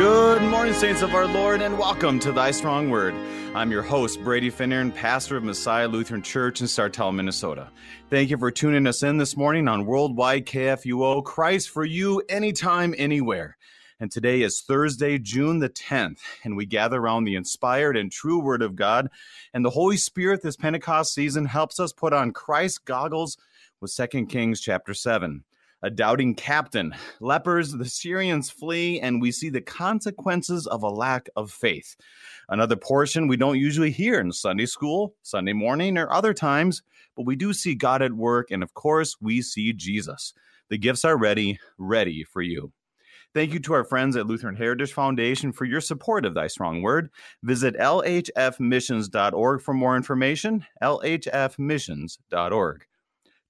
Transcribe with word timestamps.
Good 0.00 0.40
morning, 0.40 0.72
saints 0.72 1.02
of 1.02 1.14
our 1.14 1.26
Lord, 1.26 1.60
and 1.60 1.76
welcome 1.76 2.18
to 2.20 2.32
Thy 2.32 2.52
Strong 2.52 2.88
Word. 2.88 3.12
I'm 3.54 3.70
your 3.70 3.82
host, 3.82 4.24
Brady 4.24 4.50
Finnern, 4.50 4.94
pastor 4.94 5.36
of 5.36 5.44
Messiah 5.44 5.88
Lutheran 5.88 6.22
Church 6.22 6.62
in 6.62 6.66
Sartell, 6.68 7.14
Minnesota. 7.14 7.68
Thank 8.08 8.30
you 8.30 8.38
for 8.38 8.50
tuning 8.50 8.86
us 8.86 9.02
in 9.02 9.18
this 9.18 9.36
morning 9.36 9.68
on 9.68 9.84
Worldwide 9.84 10.46
KFUO, 10.46 11.22
Christ 11.22 11.68
for 11.68 11.84
you, 11.84 12.22
anytime, 12.30 12.94
anywhere. 12.96 13.58
And 14.00 14.10
today 14.10 14.40
is 14.40 14.62
Thursday, 14.62 15.18
June 15.18 15.58
the 15.58 15.68
10th, 15.68 16.20
and 16.44 16.56
we 16.56 16.64
gather 16.64 16.98
around 16.98 17.24
the 17.24 17.34
inspired 17.34 17.98
and 17.98 18.10
true 18.10 18.40
Word 18.40 18.62
of 18.62 18.76
God. 18.76 19.10
And 19.52 19.62
the 19.62 19.68
Holy 19.68 19.98
Spirit 19.98 20.40
this 20.42 20.56
Pentecost 20.56 21.12
season 21.12 21.44
helps 21.44 21.78
us 21.78 21.92
put 21.92 22.14
on 22.14 22.32
Christ 22.32 22.86
goggles 22.86 23.36
with 23.82 23.94
2 23.94 24.24
Kings 24.24 24.62
chapter 24.62 24.94
7 24.94 25.44
a 25.82 25.90
doubting 25.90 26.34
captain. 26.34 26.94
Lepers, 27.20 27.72
the 27.72 27.84
Syrians 27.84 28.50
flee, 28.50 29.00
and 29.00 29.20
we 29.20 29.32
see 29.32 29.48
the 29.48 29.60
consequences 29.60 30.66
of 30.66 30.82
a 30.82 30.88
lack 30.88 31.28
of 31.36 31.50
faith. 31.50 31.96
Another 32.48 32.76
portion 32.76 33.28
we 33.28 33.36
don't 33.36 33.58
usually 33.58 33.90
hear 33.90 34.20
in 34.20 34.32
Sunday 34.32 34.66
school, 34.66 35.14
Sunday 35.22 35.52
morning, 35.52 35.96
or 35.96 36.12
other 36.12 36.34
times, 36.34 36.82
but 37.16 37.26
we 37.26 37.36
do 37.36 37.52
see 37.52 37.74
God 37.74 38.02
at 38.02 38.12
work, 38.12 38.50
and 38.50 38.62
of 38.62 38.74
course, 38.74 39.16
we 39.20 39.42
see 39.42 39.72
Jesus. 39.72 40.32
The 40.68 40.78
gifts 40.78 41.04
are 41.04 41.16
ready, 41.16 41.58
ready 41.78 42.24
for 42.24 42.42
you. 42.42 42.72
Thank 43.32 43.52
you 43.52 43.60
to 43.60 43.74
our 43.74 43.84
friends 43.84 44.16
at 44.16 44.26
Lutheran 44.26 44.56
Heritage 44.56 44.92
Foundation 44.92 45.52
for 45.52 45.64
your 45.64 45.80
support 45.80 46.26
of 46.26 46.34
Thy 46.34 46.48
Strong 46.48 46.82
Word. 46.82 47.10
Visit 47.44 47.76
lhfmissions.org 47.76 49.62
for 49.62 49.74
more 49.74 49.96
information. 49.96 50.66
lhfmissions.org. 50.82 52.86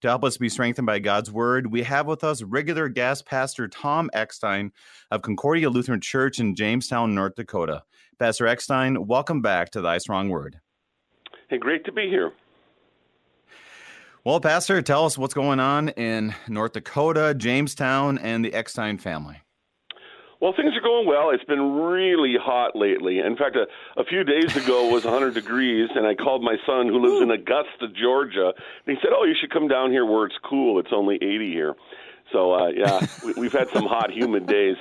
To 0.01 0.09
help 0.09 0.25
us 0.25 0.39
be 0.39 0.49
strengthened 0.49 0.87
by 0.87 0.99
God's 0.99 1.31
word, 1.31 1.67
we 1.71 1.83
have 1.83 2.07
with 2.07 2.25
us 2.25 2.43
regular 2.43 2.89
guest 2.89 3.27
pastor 3.27 3.69
Tom 3.69 4.09
Eckstein 4.15 4.73
of 5.11 5.21
Concordia 5.21 5.69
Lutheran 5.69 6.01
Church 6.01 6.41
in 6.41 6.55
Jamestown, 6.55 7.15
North 7.15 7.35
Dakota. 7.35 7.83
Pastor 8.19 8.47
Eckstein, 8.47 9.07
welcome 9.07 9.43
back 9.43 9.71
to 9.73 9.83
Thy 9.83 9.99
Strong 9.99 10.31
Word. 10.31 10.59
Hey, 11.49 11.59
great 11.59 11.85
to 11.85 11.93
be 11.93 12.09
here. 12.09 12.33
Well, 14.25 14.41
Pastor, 14.41 14.81
tell 14.81 15.05
us 15.05 15.19
what's 15.19 15.35
going 15.35 15.61
on 15.61 15.91
in 15.91 16.35
North 16.49 16.73
Dakota, 16.73 17.35
Jamestown, 17.37 18.17
and 18.17 18.43
the 18.43 18.55
Eckstein 18.55 18.97
family. 18.97 19.43
Well, 20.41 20.55
things 20.57 20.75
are 20.75 20.81
going 20.81 21.07
well. 21.07 21.31
It's 21.31 21.45
been 21.45 21.75
really 21.75 22.35
hot 22.41 22.75
lately. 22.75 23.19
In 23.19 23.37
fact, 23.37 23.57
a, 23.57 23.67
a 24.01 24.05
few 24.05 24.25
days 24.25 24.57
ago 24.57 24.89
was 24.89 25.05
100 25.05 25.35
degrees, 25.35 25.91
and 25.95 26.07
I 26.07 26.15
called 26.15 26.43
my 26.43 26.57
son 26.67 26.89
who 26.89 26.99
lives 26.99 27.21
in 27.21 27.31
Augusta, 27.31 27.89
Georgia, 27.95 28.53
and 28.87 28.97
he 28.97 29.01
said, 29.03 29.11
"Oh, 29.15 29.25
you 29.25 29.35
should 29.39 29.51
come 29.51 29.69
down 29.69 29.91
here 29.91 30.07
where 30.07 30.25
it's 30.25 30.39
cool. 30.43 30.79
It's 30.79 30.93
only 30.93 31.17
80 31.17 31.53
here." 31.53 31.75
So, 32.33 32.55
uh, 32.55 32.69
yeah, 32.69 33.07
we, 33.37 33.47
have 33.49 33.53
had 33.53 33.69
some 33.69 33.85
hot, 33.85 34.11
humid 34.11 34.47
days. 34.47 34.77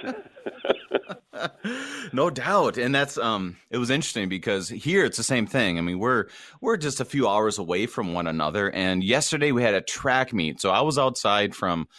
no 2.13 2.29
doubt, 2.29 2.77
and 2.77 2.95
that's 2.95 3.17
um, 3.17 3.57
it 3.69 3.79
was 3.79 3.89
interesting 3.89 4.29
because 4.29 4.69
here 4.69 5.03
it's 5.03 5.17
the 5.17 5.23
same 5.23 5.45
thing. 5.45 5.77
I 5.77 5.81
mean, 5.81 5.99
we're 5.99 6.27
we're 6.61 6.77
just 6.77 7.01
a 7.01 7.05
few 7.05 7.27
hours 7.27 7.57
away 7.57 7.85
from 7.85 8.13
one 8.13 8.27
another, 8.27 8.71
and 8.71 9.03
yesterday 9.03 9.51
we 9.51 9.61
had 9.61 9.73
a 9.73 9.81
track 9.81 10.31
meet, 10.31 10.61
so 10.61 10.69
I 10.69 10.81
was 10.81 10.97
outside 10.97 11.53
from 11.53 11.89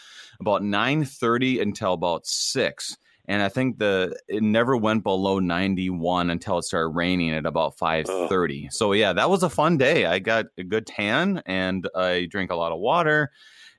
about 0.40 0.62
9:30 0.62 1.60
until 1.60 1.92
about 1.92 2.26
six 2.26 2.96
and 3.30 3.44
I 3.44 3.48
think 3.48 3.78
the 3.78 4.18
it 4.26 4.42
never 4.42 4.76
went 4.76 5.04
below 5.04 5.38
91 5.38 6.30
until 6.30 6.58
it 6.58 6.64
started 6.64 6.88
raining 6.88 7.30
at 7.30 7.46
about 7.46 7.78
5:30. 7.78 8.66
Oh. 8.66 8.68
So 8.72 8.92
yeah, 8.92 9.12
that 9.12 9.30
was 9.30 9.44
a 9.44 9.48
fun 9.48 9.78
day. 9.78 10.04
I 10.04 10.18
got 10.18 10.46
a 10.58 10.64
good 10.64 10.84
tan 10.84 11.40
and 11.46 11.88
I 11.94 12.26
drink 12.28 12.50
a 12.50 12.56
lot 12.56 12.72
of 12.72 12.80
water, 12.80 13.30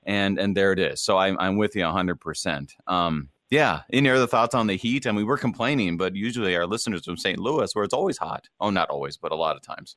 and 0.04 0.38
and 0.38 0.56
there 0.56 0.72
it 0.72 0.78
is. 0.78 1.02
So 1.02 1.18
I'm 1.18 1.38
I'm 1.38 1.58
with 1.58 1.76
you 1.76 1.84
100. 1.84 2.18
percent 2.18 2.74
Um, 2.86 3.28
yeah. 3.50 3.82
Any 3.92 4.08
other 4.08 4.26
thoughts 4.26 4.54
on 4.54 4.68
the 4.68 4.76
heat? 4.76 5.06
I 5.06 5.12
mean, 5.12 5.26
we're 5.26 5.36
complaining, 5.36 5.98
but 5.98 6.16
usually 6.16 6.56
our 6.56 6.66
listeners 6.66 7.04
from 7.04 7.18
St. 7.18 7.38
Louis, 7.38 7.74
where 7.74 7.84
it's 7.84 7.92
always 7.92 8.16
hot. 8.16 8.48
Oh, 8.58 8.70
not 8.70 8.88
always, 8.88 9.18
but 9.18 9.32
a 9.32 9.36
lot 9.36 9.56
of 9.56 9.60
times. 9.60 9.96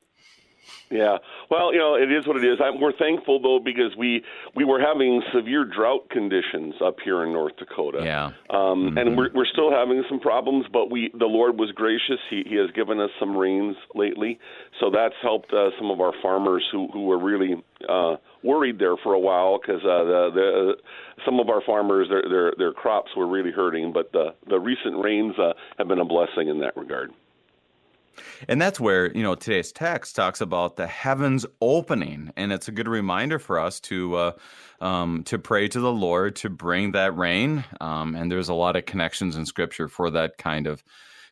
Yeah, 0.90 1.18
well, 1.50 1.72
you 1.72 1.80
know, 1.80 1.94
it 1.96 2.12
is 2.12 2.26
what 2.26 2.36
it 2.36 2.44
is. 2.44 2.58
I'm, 2.62 2.80
we're 2.80 2.96
thankful 2.96 3.40
though 3.40 3.58
because 3.62 3.96
we 3.96 4.22
we 4.54 4.64
were 4.64 4.80
having 4.80 5.20
severe 5.34 5.64
drought 5.64 6.08
conditions 6.10 6.74
up 6.84 6.96
here 7.04 7.24
in 7.24 7.32
North 7.32 7.56
Dakota. 7.56 8.02
Yeah, 8.04 8.26
um, 8.50 8.90
mm-hmm. 8.94 8.98
and 8.98 9.16
we're 9.16 9.30
we're 9.34 9.46
still 9.46 9.72
having 9.72 10.04
some 10.08 10.20
problems, 10.20 10.66
but 10.72 10.90
we 10.90 11.10
the 11.18 11.26
Lord 11.26 11.58
was 11.58 11.72
gracious. 11.72 12.20
He 12.30 12.44
He 12.46 12.54
has 12.56 12.70
given 12.70 13.00
us 13.00 13.10
some 13.18 13.36
rains 13.36 13.76
lately, 13.94 14.38
so 14.78 14.90
that's 14.90 15.14
helped 15.22 15.52
uh, 15.52 15.70
some 15.78 15.90
of 15.90 16.00
our 16.00 16.12
farmers 16.22 16.64
who 16.70 16.88
who 16.92 17.06
were 17.06 17.18
really 17.18 17.56
uh, 17.88 18.16
worried 18.44 18.78
there 18.78 18.96
for 18.96 19.12
a 19.12 19.20
while 19.20 19.58
because 19.60 19.82
uh, 19.82 20.04
the 20.04 20.30
the 20.34 20.72
some 21.24 21.40
of 21.40 21.48
our 21.48 21.62
farmers 21.62 22.08
their 22.08 22.22
their 22.22 22.54
their 22.56 22.72
crops 22.72 23.10
were 23.16 23.26
really 23.26 23.50
hurting, 23.50 23.92
but 23.92 24.12
the 24.12 24.34
the 24.48 24.60
recent 24.60 25.02
rains 25.02 25.34
uh, 25.38 25.52
have 25.78 25.88
been 25.88 26.00
a 26.00 26.04
blessing 26.04 26.48
in 26.48 26.60
that 26.60 26.76
regard. 26.76 27.10
And 28.48 28.60
that's 28.60 28.80
where, 28.80 29.12
you 29.16 29.22
know, 29.22 29.34
today's 29.34 29.72
text 29.72 30.16
talks 30.16 30.40
about 30.40 30.76
the 30.76 30.86
heavens 30.86 31.46
opening. 31.60 32.30
And 32.36 32.52
it's 32.52 32.68
a 32.68 32.72
good 32.72 32.88
reminder 32.88 33.38
for 33.38 33.58
us 33.58 33.80
to, 33.80 34.16
uh, 34.16 34.32
um, 34.80 35.24
to 35.24 35.38
pray 35.38 35.68
to 35.68 35.80
the 35.80 35.92
Lord 35.92 36.36
to 36.36 36.50
bring 36.50 36.92
that 36.92 37.16
rain. 37.16 37.64
Um, 37.80 38.14
and 38.14 38.30
there's 38.30 38.48
a 38.48 38.54
lot 38.54 38.76
of 38.76 38.86
connections 38.86 39.36
in 39.36 39.46
scripture 39.46 39.88
for 39.88 40.10
that 40.10 40.38
kind 40.38 40.66
of 40.66 40.82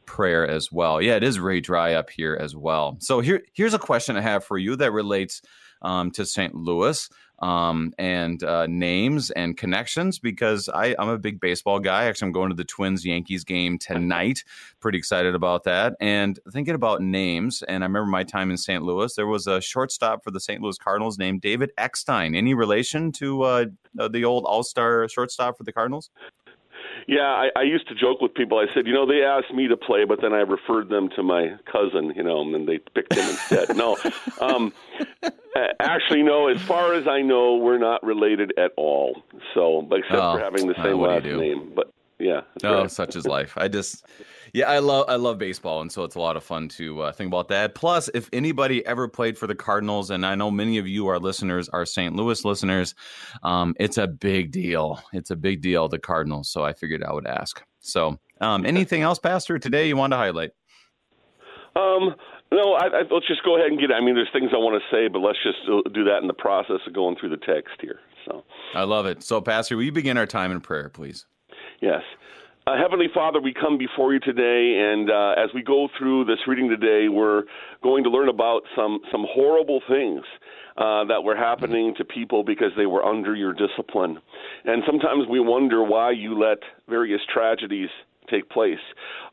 prayer 0.07 0.47
as 0.47 0.71
well. 0.71 1.01
Yeah, 1.01 1.17
it 1.17 1.25
is 1.25 1.37
very 1.37 1.61
dry 1.61 1.95
up 1.95 2.11
here 2.11 2.37
as 2.41 2.55
well. 2.55 2.97
So 3.01 3.21
here, 3.21 3.43
here's 3.53 3.75
a 3.75 3.79
question 3.79 4.17
I 4.17 4.21
have 4.21 4.45
for 4.45 4.59
you 4.59 4.77
that 4.77 4.93
relates 4.93 5.43
um, 5.85 6.11
to 6.13 6.27
St. 6.27 6.55
Louis 6.55 7.09
um, 7.41 7.93
and 7.99 8.43
uh, 8.43 8.67
names 8.67 9.31
and 9.31 9.57
connections 9.57 10.19
because 10.19 10.69
I, 10.69 10.95
I'm 10.99 11.09
a 11.09 11.19
big 11.19 11.41
baseball 11.41 11.79
guy. 11.79 12.05
Actually, 12.05 12.27
I'm 12.27 12.33
going 12.33 12.51
to 12.51 12.57
the 12.57 12.65
Twins 12.65 13.05
Yankees 13.05 13.45
game 13.45 13.79
tonight. 13.79 14.45
Pretty 14.81 14.99
excited 14.99 15.35
about 15.35 15.65
that. 15.65 15.95
And 16.01 16.39
thinking 16.53 16.75
about 16.75 17.03
names, 17.03 17.63
and 17.63 17.85
I 17.85 17.87
remember 17.87 18.11
my 18.11 18.25
time 18.25 18.51
in 18.51 18.57
St. 18.57 18.83
Louis, 18.83 19.15
there 19.15 19.27
was 19.27 19.47
a 19.47 19.61
shortstop 19.61 20.25
for 20.25 20.31
the 20.31 20.41
St. 20.41 20.63
Louis 20.63 20.79
Cardinals 20.79 21.19
named 21.19 21.41
David 21.41 21.71
Eckstein. 21.77 22.35
Any 22.35 22.55
relation 22.55 23.13
to 23.13 23.43
uh, 23.43 23.65
the 23.95 24.25
old 24.25 24.45
All 24.45 24.63
Star 24.63 25.09
shortstop 25.09 25.59
for 25.59 25.65
the 25.65 25.73
Cardinals? 25.73 26.11
Yeah, 27.07 27.21
I, 27.21 27.51
I 27.57 27.63
used 27.63 27.89
to 27.89 27.95
joke 27.95 28.21
with 28.21 28.35
people. 28.35 28.59
I 28.59 28.73
said, 28.73 28.87
you 28.87 28.95
know, 28.95 29.07
they 29.07 29.23
asked 29.23 29.53
me 29.53 29.69
to 29.69 29.77
play, 29.77 30.05
but 30.05 30.21
then 30.23 30.33
I 30.33 30.41
referred 30.41 30.89
them 30.89 31.11
to 31.17 31.23
my 31.23 31.57
cousin, 31.71 32.13
you 32.17 32.23
know, 32.23 32.41
and 32.41 32.67
they 32.67 32.79
picked 32.79 33.15
him 33.15 33.29
instead. 33.29 33.77
no, 33.77 33.99
um, 34.41 34.73
actually, 35.81 36.23
no. 36.23 36.49
As 36.49 36.61
far 36.63 36.95
as 36.95 37.07
I 37.07 37.21
know, 37.21 37.57
we're 37.57 37.79
not 37.79 38.03
related 38.03 38.53
at 38.57 38.73
all. 38.77 39.23
So, 39.53 39.87
except 39.93 40.15
oh, 40.15 40.35
for 40.35 40.41
having 40.41 40.67
the 40.67 40.75
same 40.77 40.95
uh, 40.95 41.09
last 41.09 41.25
name. 41.25 41.73
But 41.75 41.93
yeah. 42.19 42.43
Oh, 42.63 42.83
right. 42.83 42.91
such 42.91 43.17
is 43.17 43.27
life. 43.27 43.53
I 43.57 43.69
just, 43.69 44.07
yeah, 44.55 44.71
I 44.71 44.79
love 44.79 45.07
I 45.09 45.17
love 45.17 45.37
baseball, 45.37 45.81
and 45.81 45.91
so 45.91 46.05
it's 46.05 46.15
a 46.15 46.21
lot 46.21 46.37
of 46.37 46.45
fun 46.45 46.69
to 46.69 47.03
uh, 47.03 47.13
think 47.13 47.27
about 47.27 47.49
that. 47.49 47.75
Plus, 47.75 48.09
if 48.15 48.31
anybody 48.33 48.87
ever 48.87 49.09
played 49.09 49.37
for 49.37 49.49
the 49.49 49.55
Cardinals, 49.57 50.11
and 50.11 50.25
I 50.25 50.37
know 50.37 50.49
many 50.49 50.79
of 50.79 50.87
you, 50.87 51.09
our 51.09 51.19
listeners, 51.19 51.69
are 51.71 51.85
St. 51.85 52.15
Louis 52.15 52.45
listeners, 52.45 52.95
um, 53.43 53.75
it's 53.81 53.99
a 53.99 54.07
big 54.07 54.53
deal. 54.53 55.03
It's 55.13 55.33
a 55.33 55.37
big 55.37 55.61
deal, 55.61 55.89
the 55.89 55.99
Cardinals. 55.99 56.49
So 56.49 56.65
I 56.65 56.73
figured 56.73 57.03
I 57.03 57.13
would 57.13 57.27
ask. 57.27 57.65
So, 57.81 58.21
um, 58.41 58.65
anything 58.65 59.03
else, 59.03 59.19
Pastor, 59.19 59.59
today 59.59 59.89
you 59.89 59.97
want 59.97 60.13
to 60.13 60.19
highlight? 60.19 60.53
Um, 61.75 62.15
no, 62.53 62.75
I, 62.75 62.87
I, 62.87 63.03
let's 63.11 63.27
just 63.27 63.43
go 63.45 63.57
ahead 63.57 63.73
and 63.73 63.81
get. 63.81 63.91
It. 63.91 63.95
I 63.95 64.01
mean, 64.01 64.15
there's 64.15 64.31
things 64.33 64.53
I 64.55 64.59
want 64.59 64.81
to 64.81 64.97
say, 64.97 65.09
but 65.09 65.19
let's 65.19 65.39
just 65.43 65.67
do 65.93 66.05
that 66.05 66.19
in 66.23 66.29
the 66.29 66.33
process 66.33 66.79
of 66.87 66.95
going 66.95 67.17
through 67.17 67.31
the 67.31 67.39
text 67.39 67.75
here. 67.81 67.99
So 68.25 68.45
I 68.73 68.85
love 68.85 69.07
it. 69.07 69.25
So, 69.25 69.41
Pastor, 69.41 69.75
will 69.75 69.83
you 69.83 69.91
begin 69.91 70.17
our 70.17 70.27
time 70.27 70.53
in 70.53 70.61
prayer, 70.61 70.89
please? 70.91 71.27
Yes. 71.81 72.03
Uh, 72.67 72.79
Heavenly 72.81 73.09
Father, 73.13 73.43
we 73.43 73.53
come 73.53 73.77
before 73.77 74.15
you 74.15 74.21
today, 74.21 74.91
and 74.91 75.11
uh, 75.11 75.35
as 75.37 75.51
we 75.55 75.63
go 75.63 75.87
through 75.99 76.25
this 76.25 76.39
reading 76.47 76.71
today, 76.71 77.11
we're 77.11 77.43
going 77.83 78.03
to 78.05 78.09
learn 78.09 78.31
about 78.31 78.63
some 78.75 79.01
some 79.13 79.27
horrible 79.29 79.83
things 79.87 80.23
uh, 80.79 81.05
that 81.05 81.23
were 81.23 81.37
happening 81.37 81.95
to 81.99 82.07
people 82.07 82.43
because 82.43 82.71
they 82.75 82.87
were 82.87 83.05
under 83.05 83.37
your 83.37 83.53
discipline, 83.53 84.17
and 84.65 84.83
sometimes 84.87 85.29
we 85.29 85.41
wonder 85.41 85.85
why 85.85 86.11
you 86.11 86.41
let 86.41 86.57
various 86.89 87.21
tragedies 87.31 87.91
take 88.31 88.49
place. 88.49 88.81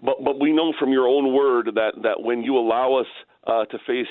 But 0.03 0.21
but 0.25 0.37
we 0.41 0.51
know 0.51 0.73
from 0.77 0.91
your 0.91 1.07
own 1.07 1.33
word 1.33 1.69
that 1.75 1.93
that 2.03 2.21
when 2.21 2.43
you 2.43 2.57
allow 2.57 2.95
us 2.95 3.07
uh, 3.47 3.65
to 3.65 3.77
face 3.87 4.07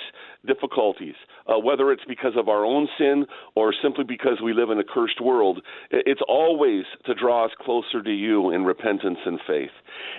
difficulties, 0.46 1.14
uh, 1.46 1.58
whether 1.58 1.92
it's 1.92 2.04
because 2.08 2.32
of 2.36 2.48
our 2.48 2.64
own 2.64 2.88
sin 2.98 3.26
or 3.54 3.72
simply 3.82 4.04
because 4.04 4.40
we 4.42 4.52
live 4.52 4.70
in 4.70 4.78
a 4.78 4.84
cursed 4.84 5.20
world. 5.20 5.62
It's 5.90 6.20
always 6.28 6.84
to 7.06 7.14
draw 7.14 7.44
us 7.44 7.52
closer 7.60 8.02
to 8.02 8.10
you 8.10 8.50
in 8.50 8.64
repentance 8.64 9.18
and 9.24 9.38
faith. 9.46 9.70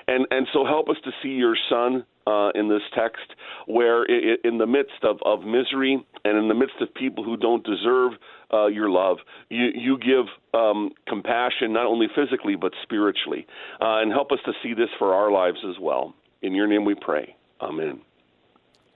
And, 0.07 0.27
and 0.31 0.47
so 0.53 0.65
help 0.65 0.89
us 0.89 0.97
to 1.03 1.11
see 1.21 1.29
your 1.29 1.57
Son 1.69 2.05
uh, 2.27 2.49
in 2.53 2.69
this 2.69 2.81
text, 2.95 3.35
where 3.65 4.03
it, 4.03 4.41
in 4.43 4.59
the 4.59 4.67
midst 4.67 5.03
of, 5.03 5.17
of 5.25 5.43
misery 5.43 6.05
and 6.23 6.37
in 6.37 6.47
the 6.47 6.53
midst 6.53 6.75
of 6.79 6.93
people 6.93 7.23
who 7.23 7.35
don't 7.35 7.65
deserve 7.65 8.13
uh, 8.53 8.67
your 8.67 8.89
love, 8.89 9.17
you, 9.49 9.69
you 9.73 9.97
give 9.97 10.25
um, 10.53 10.91
compassion 11.07 11.73
not 11.73 11.87
only 11.87 12.07
physically 12.15 12.55
but 12.55 12.73
spiritually. 12.83 13.47
Uh, 13.81 14.01
and 14.01 14.11
help 14.11 14.31
us 14.31 14.39
to 14.45 14.51
see 14.61 14.73
this 14.73 14.89
for 14.99 15.13
our 15.13 15.31
lives 15.31 15.57
as 15.67 15.75
well. 15.81 16.13
In 16.41 16.53
your 16.53 16.67
name 16.67 16.85
we 16.85 16.95
pray. 16.95 17.35
Amen. 17.59 18.01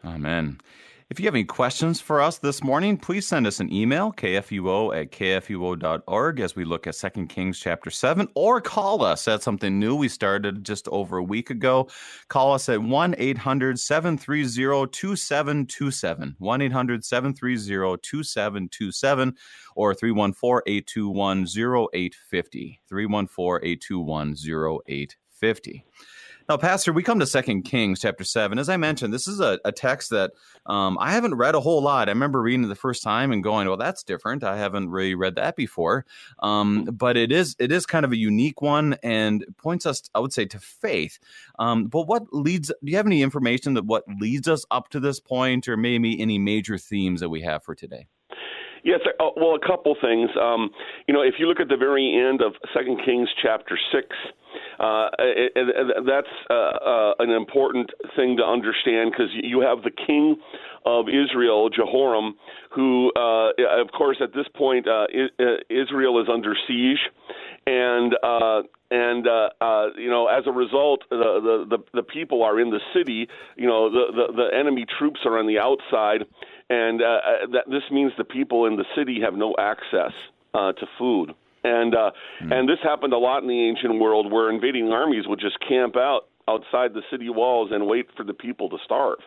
Amen. 0.06 0.60
If 1.07 1.19
you 1.19 1.28
have 1.28 1.36
any 1.36 1.44
questions 1.44 2.02
for 2.02 2.19
us 2.19 2.40
this 2.40 2.63
morning, 2.63 2.98
please 2.98 3.28
send 3.28 3.46
us 3.46 3.60
an 3.60 3.72
email, 3.72 4.12
kfuo 4.12 5.00
at 5.00 5.12
kfuo.org, 5.12 6.40
as 6.40 6.56
we 6.56 6.66
look 6.66 6.88
at 6.88 6.96
2 6.96 7.28
Kings 7.28 7.60
chapter 7.60 7.92
7, 7.92 8.28
or 8.34 8.60
call 8.60 9.04
us. 9.04 9.24
That's 9.24 9.46
something 9.46 9.80
new 9.80 9.96
we 9.96 10.10
started 10.10 10.63
just 10.63 10.88
over 10.88 11.18
a 11.18 11.24
week 11.24 11.52
ago. 11.52 11.90
Call 12.28 12.54
us 12.54 12.69
at 12.69 12.81
1 12.81 13.16
800 13.19 13.80
730 13.80 14.88
2727, 14.92 16.36
1 16.40 16.62
800 16.62 17.06
730 17.06 17.98
2727, 18.01 19.36
or 19.75 19.94
314 19.94 20.62
821 20.66 21.44
0850, 21.44 22.81
314 22.90 23.60
821 23.63 24.36
0850. 24.90 25.86
Now, 26.48 26.58
Pastor, 26.58 26.94
we 26.94 27.02
come 27.02 27.20
to 27.20 27.26
Second 27.26 27.64
Kings 27.64 28.00
chapter 28.00 28.24
seven. 28.24 28.60
As 28.60 28.70
I 28.70 28.78
mentioned, 28.78 29.12
this 29.12 29.28
is 29.28 29.40
a, 29.40 29.60
a 29.66 29.72
text 29.72 30.12
that 30.12 30.32
um, 30.68 30.96
I 31.00 31.12
haven't 31.12 31.34
read 31.34 31.56
a 31.56 31.60
whole 31.60 31.82
lot. 31.82 32.08
I 32.08 32.12
remember 32.12 32.40
reading 32.40 32.64
it 32.64 32.68
the 32.68 32.76
first 32.76 33.02
time 33.02 33.32
and 33.32 33.44
going, 33.44 33.68
"Well, 33.68 33.78
that's 33.78 34.04
different. 34.04 34.44
I 34.44 34.56
haven't 34.56 34.92
really 34.92 35.16
read 35.16 35.36
that 35.36 35.56
before." 35.56 36.06
Um, 36.44 36.86
but 36.86 37.18
it 37.18 37.32
is 37.32 37.56
it 37.58 37.72
is 37.72 37.88
kind 37.88 38.06
of 38.06 38.12
a 38.12 38.16
unique 38.16 38.62
one 38.62 38.96
and 39.02 39.44
points 39.58 39.88
us, 39.88 40.04
I 40.14 40.20
would 40.20 40.34
say, 40.34 40.46
to 40.46 40.60
faith. 40.60 41.18
Um, 41.58 41.86
but 41.86 42.04
what 42.04 42.32
leads? 42.32 42.68
Do 42.68 42.92
you 42.92 42.98
have 42.98 43.08
any 43.08 43.24
information 43.24 43.74
that 43.74 43.86
what 43.86 44.04
leads 44.20 44.48
us 44.48 44.66
up 44.70 44.90
to 44.90 45.00
this 45.00 45.20
point, 45.20 45.68
or 45.68 45.78
maybe 45.78 46.22
any 46.22 46.38
major 46.38 46.78
themes 46.78 47.22
that 47.22 47.30
we 47.30 47.42
have 47.42 47.64
for 47.64 47.74
today? 47.74 48.06
Yes, 48.84 49.00
uh, 49.20 49.30
well, 49.36 49.56
a 49.56 49.68
couple 49.68 49.96
things. 50.00 50.30
Um, 50.40 50.70
you 51.08 51.14
know, 51.16 51.22
if 51.24 51.36
you 51.40 51.48
look 51.48 51.60
at 51.60 51.70
the 51.70 51.76
very 51.76 52.16
end 52.16 52.44
of 52.44 52.54
Second 52.72 53.02
Kings 53.04 53.30
chapter 53.42 53.80
six, 53.92 54.10
uh, 54.80 55.10
it, 55.19 55.51
it, 55.56 56.06
that's 56.06 56.27
uh, 56.50 56.54
uh, 56.54 57.13
an 57.19 57.31
important 57.31 57.92
thing 58.16 58.38
to 58.38 58.44
understand 58.44 59.12
because 59.12 59.31
you 59.33 59.62
have 59.62 59.83
the 59.83 59.92
king 59.92 60.38
of 60.86 61.07
Israel, 61.07 61.69
Jehoram, 61.69 62.36
who, 62.72 63.12
uh, 63.16 63.50
of 63.81 63.92
course, 63.92 64.18
at 64.22 64.33
this 64.33 64.48
point, 64.56 64.88
Israel 65.69 66.22
is 66.22 66.27
under 66.31 66.56
siege, 66.68 67.00
and 67.66 68.13
and 68.92 69.27
uh, 69.27 69.50
uh, 69.60 69.88
you 69.98 70.10
know, 70.10 70.27
as 70.27 70.44
a 70.45 70.51
result, 70.51 71.04
the, 71.10 71.66
the 71.69 71.77
the 71.94 72.04
people 72.04 72.44
are 72.44 72.60
in 72.60 72.69
the 72.69 72.80
city. 72.94 73.27
You 73.56 73.68
know, 73.68 73.89
the 73.89 74.06
the, 74.12 74.33
the 74.33 74.57
enemy 74.57 74.86
troops 75.00 75.22
are 75.25 75.39
on 75.39 75.48
the 75.48 75.60
outside, 75.60 76.25
and 76.69 77.01
uh, 77.01 77.48
that 77.54 77.63
this 77.68 77.83
means 77.92 78.12
the 78.18 78.24
people 78.24 78.66
in 78.66 78.75
the 78.75 78.86
city 78.95 79.19
have 79.22 79.33
no 79.33 79.56
access 79.57 80.12
uh, 80.54 80.74
to 80.74 80.86
food. 80.98 81.33
And 81.66 81.96
uh, 81.96 82.12
mm. 82.44 82.54
and 82.54 82.70
this 82.70 82.78
happened 82.84 83.14
a 83.14 83.18
lot 83.18 83.42
in 83.42 83.48
the 83.48 83.68
ancient 83.68 84.00
world, 84.00 84.32
where 84.32 84.52
invading 84.52 84.92
armies 84.92 85.26
would 85.28 85.40
just 85.40 85.58
camp 85.68 85.96
out 85.98 86.28
outside 86.48 86.94
the 86.94 87.02
city 87.10 87.30
walls 87.30 87.72
and 87.74 87.88
wait 87.88 88.06
for 88.16 88.24
the 88.24 88.34
people 88.34 88.70
to 88.70 88.78
starve. 88.86 89.18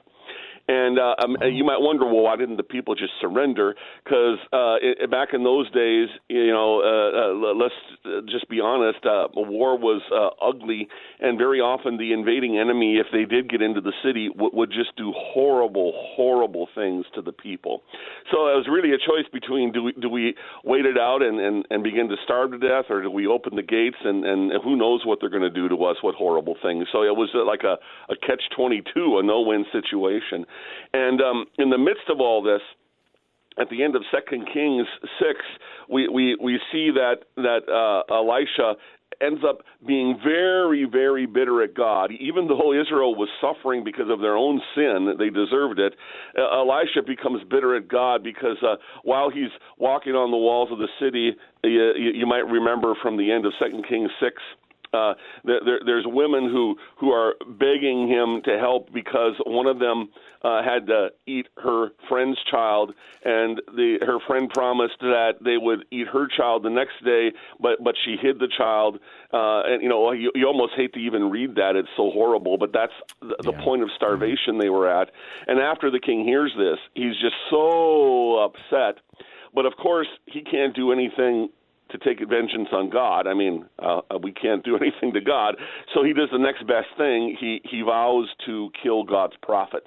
And 0.69 0.99
uh, 0.99 1.15
um, 1.25 1.37
you 1.51 1.65
might 1.65 1.81
wonder, 1.81 2.05
well, 2.05 2.25
why 2.25 2.37
didn't 2.37 2.59
the 2.59 2.63
people 2.63 2.95
just 2.95 3.13
surrender? 3.23 3.75
Because 4.05 4.37
uh, 4.53 4.77
it, 4.83 5.11
back 5.11 5.29
in 5.33 5.43
those 5.43 5.71
days, 5.71 6.09
you 6.29 6.53
know, 6.53 6.83
uh, 6.85 7.51
uh, 7.51 7.55
let's 7.55 8.29
just 8.31 8.51
be 8.51 8.61
honest, 8.61 8.99
uh, 9.07 9.29
war 9.35 9.79
was 9.79 10.03
uh, 10.13 10.29
ugly, 10.45 10.87
and 11.21 11.39
very 11.39 11.61
often 11.61 11.97
the 11.97 12.13
invading 12.13 12.59
enemy, 12.59 12.97
if 12.97 13.07
they 13.13 13.25
did 13.25 13.49
get 13.49 13.63
into 13.63 13.81
the 13.81 13.95
city, 14.05 14.29
w- 14.29 14.51
would 14.53 14.71
just 14.71 14.95
do 14.97 15.11
horrible, 15.17 15.93
horrible 16.15 16.69
things 16.75 17.07
to 17.15 17.23
the 17.23 17.33
people. 17.33 17.83
So 18.31 18.49
it 18.49 18.57
was 18.61 18.67
really 18.71 18.93
a 18.93 18.99
choice 18.99 19.25
between 19.33 19.73
do 19.73 19.83
we 19.85 19.93
do 19.93 20.11
we 20.11 20.35
wait 20.65 20.85
it 20.85 20.99
out 20.99 21.23
and 21.23 21.41
and, 21.41 21.65
and 21.71 21.83
begin 21.83 22.09
to 22.09 22.17
starve 22.25 22.51
to 22.51 22.59
death, 22.59 22.87
or 22.91 23.01
do 23.01 23.11
we 23.11 23.27
open 23.27 23.57
the 23.57 23.63
gates 23.63 23.97
and 24.05 24.25
and 24.25 24.53
who 24.63 24.77
knows 24.77 25.07
what 25.07 25.19
they're 25.21 25.31
going 25.31 25.43
to 25.43 25.51
do 25.51 25.69
to 25.69 25.77
us, 25.85 25.97
what 26.03 26.15
horrible 26.15 26.57
things. 26.63 26.89
So 26.93 27.05
it 27.05 27.17
was 27.17 27.31
like 27.33 27.65
a 27.65 27.79
a 28.13 28.17
catch 28.17 28.43
twenty 28.55 28.83
two, 28.95 29.19
a 29.19 29.23
no 29.23 29.41
win 29.41 29.65
situation. 29.73 30.45
And 30.93 31.21
um, 31.21 31.47
in 31.59 31.71
the 31.71 31.79
midst 31.79 32.09
of 32.09 32.21
all 32.21 32.43
this, 32.43 32.63
at 33.61 33.69
the 33.71 33.83
end 33.83 33.97
of 33.97 34.03
Second 34.13 34.49
Kings 34.53 34.87
six, 35.19 35.41
we, 35.89 36.09
we, 36.09 36.37
we 36.41 36.61
see 36.71 36.91
that 36.93 37.25
that 37.37 37.69
uh, 37.69 38.15
Elisha 38.15 38.75
ends 39.21 39.41
up 39.49 39.63
being 39.87 40.19
very, 40.23 40.85
very 40.85 41.27
bitter 41.27 41.63
at 41.63 41.75
God. 41.75 42.13
Even 42.21 42.47
though 42.47 42.73
Israel 42.73 43.17
was 43.17 43.29
suffering 43.41 43.83
because 43.83 44.09
of 44.11 44.21
their 44.21 44.37
own 44.37 44.61
sin, 44.77 45.15
they 45.19 45.29
deserved 45.29 45.81
it. 45.81 45.95
Uh, 46.39 46.61
Elisha 46.61 47.03
becomes 47.05 47.43
bitter 47.51 47.75
at 47.75 47.89
God 47.89 48.23
because 48.23 48.57
uh, 48.63 48.77
while 49.03 49.31
he's 49.31 49.51
walking 49.79 50.13
on 50.13 50.31
the 50.31 50.37
walls 50.37 50.69
of 50.71 50.79
the 50.79 50.89
city, 51.01 51.33
you, 51.65 51.93
you 52.15 52.27
might 52.27 52.47
remember 52.47 52.95
from 53.03 53.17
the 53.17 53.33
end 53.33 53.45
of 53.45 53.53
Second 53.59 53.87
Kings 53.89 54.11
six 54.21 54.37
uh, 54.99 55.15
there, 55.45 55.81
there's 55.85 56.05
women 56.07 56.45
who 56.45 56.77
who 56.99 57.11
are 57.11 57.35
begging 57.47 58.09
him 58.09 58.43
to 58.45 58.59
help 58.59 58.93
because 58.93 59.35
one 59.47 59.67
of 59.67 59.79
them 59.79 60.09
uh, 60.43 60.63
had 60.63 60.87
to 60.87 61.09
eat 61.27 61.49
her 61.57 61.91
friend's 62.09 62.39
child, 62.51 62.93
and 63.25 63.61
the 63.75 63.99
her 64.01 64.19
friend 64.27 64.49
promised 64.51 64.99
that 65.01 65.35
they 65.45 65.57
would 65.57 65.85
eat 65.91 66.07
her 66.09 66.27
child 66.29 66.63
the 66.63 66.71
next 66.71 67.05
day, 67.05 67.33
but 67.61 67.83
but 67.83 67.95
she 68.05 68.17
hid 68.21 68.39
the 68.39 68.49
child, 68.57 68.99
uh, 69.33 69.63
and 69.67 69.83
you 69.83 69.89
know 69.89 70.13
you, 70.13 70.31
you 70.35 70.47
almost 70.47 70.73
hate 70.77 70.93
to 70.95 71.01
even 71.01 71.31
read 71.31 71.55
that; 71.57 71.77
it's 71.77 71.89
so 71.97 72.11
horrible. 72.11 72.59
But 72.59 72.73
that's 72.73 72.93
the, 73.21 73.37
the 73.43 73.53
yeah. 73.53 73.65
point 73.65 73.83
of 73.83 73.91
starvation 73.97 74.55
mm-hmm. 74.55 74.61
they 74.61 74.69
were 74.69 74.89
at. 74.89 75.11
And 75.47 75.59
after 75.59 75.91
the 75.91 76.01
king 76.01 76.25
hears 76.25 76.53
this, 76.57 76.79
he's 76.95 77.15
just 77.21 77.37
so 77.51 78.39
upset. 78.39 79.03
But 79.55 79.67
of 79.67 79.77
course, 79.77 80.09
he 80.27 80.43
can't 80.43 80.75
do 80.75 80.93
anything 80.93 81.49
to 81.91 81.99
take 81.99 82.19
vengeance 82.29 82.69
on 82.73 82.91
God. 82.91 83.27
I 83.27 83.35
mean, 83.35 83.67
uh, 83.79 84.01
uh, 84.11 84.19
we 84.23 84.33
can't 84.33 84.65
do 84.65 84.77
anything 84.81 85.13
to 85.15 85.21
God. 85.21 85.57
So 85.95 86.05
he 86.05 86.13
does 86.13 86.29
the 86.33 86.39
next 86.39 86.67
best 86.67 86.89
thing. 86.97 87.37
He 87.39 87.61
he 87.65 87.83
vows 87.83 88.29
to 88.47 88.71
kill 88.83 89.05
God's 89.05 89.35
prophet, 89.43 89.85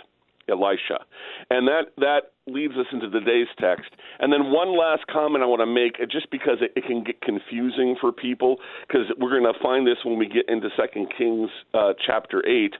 Elisha, 0.49 1.05
and 1.49 1.67
that 1.67 1.91
that 1.97 2.31
leads 2.47 2.73
us 2.73 2.87
into 2.91 3.09
today's 3.09 3.47
text. 3.59 3.91
And 4.19 4.33
then 4.33 4.51
one 4.51 4.77
last 4.77 5.05
comment 5.07 5.43
I 5.43 5.47
want 5.47 5.61
to 5.61 5.65
make, 5.65 5.97
uh, 6.01 6.05
just 6.09 6.29
because 6.31 6.57
it, 6.61 6.73
it 6.75 6.85
can 6.85 7.03
get 7.03 7.21
confusing 7.21 7.95
for 8.01 8.11
people, 8.11 8.57
because 8.87 9.05
we're 9.17 9.29
going 9.29 9.51
to 9.51 9.59
find 9.61 9.85
this 9.85 9.97
when 10.03 10.17
we 10.17 10.27
get 10.27 10.49
into 10.49 10.69
Second 10.75 11.13
Kings 11.17 11.49
uh, 11.73 11.93
chapter 12.05 12.45
eight. 12.47 12.73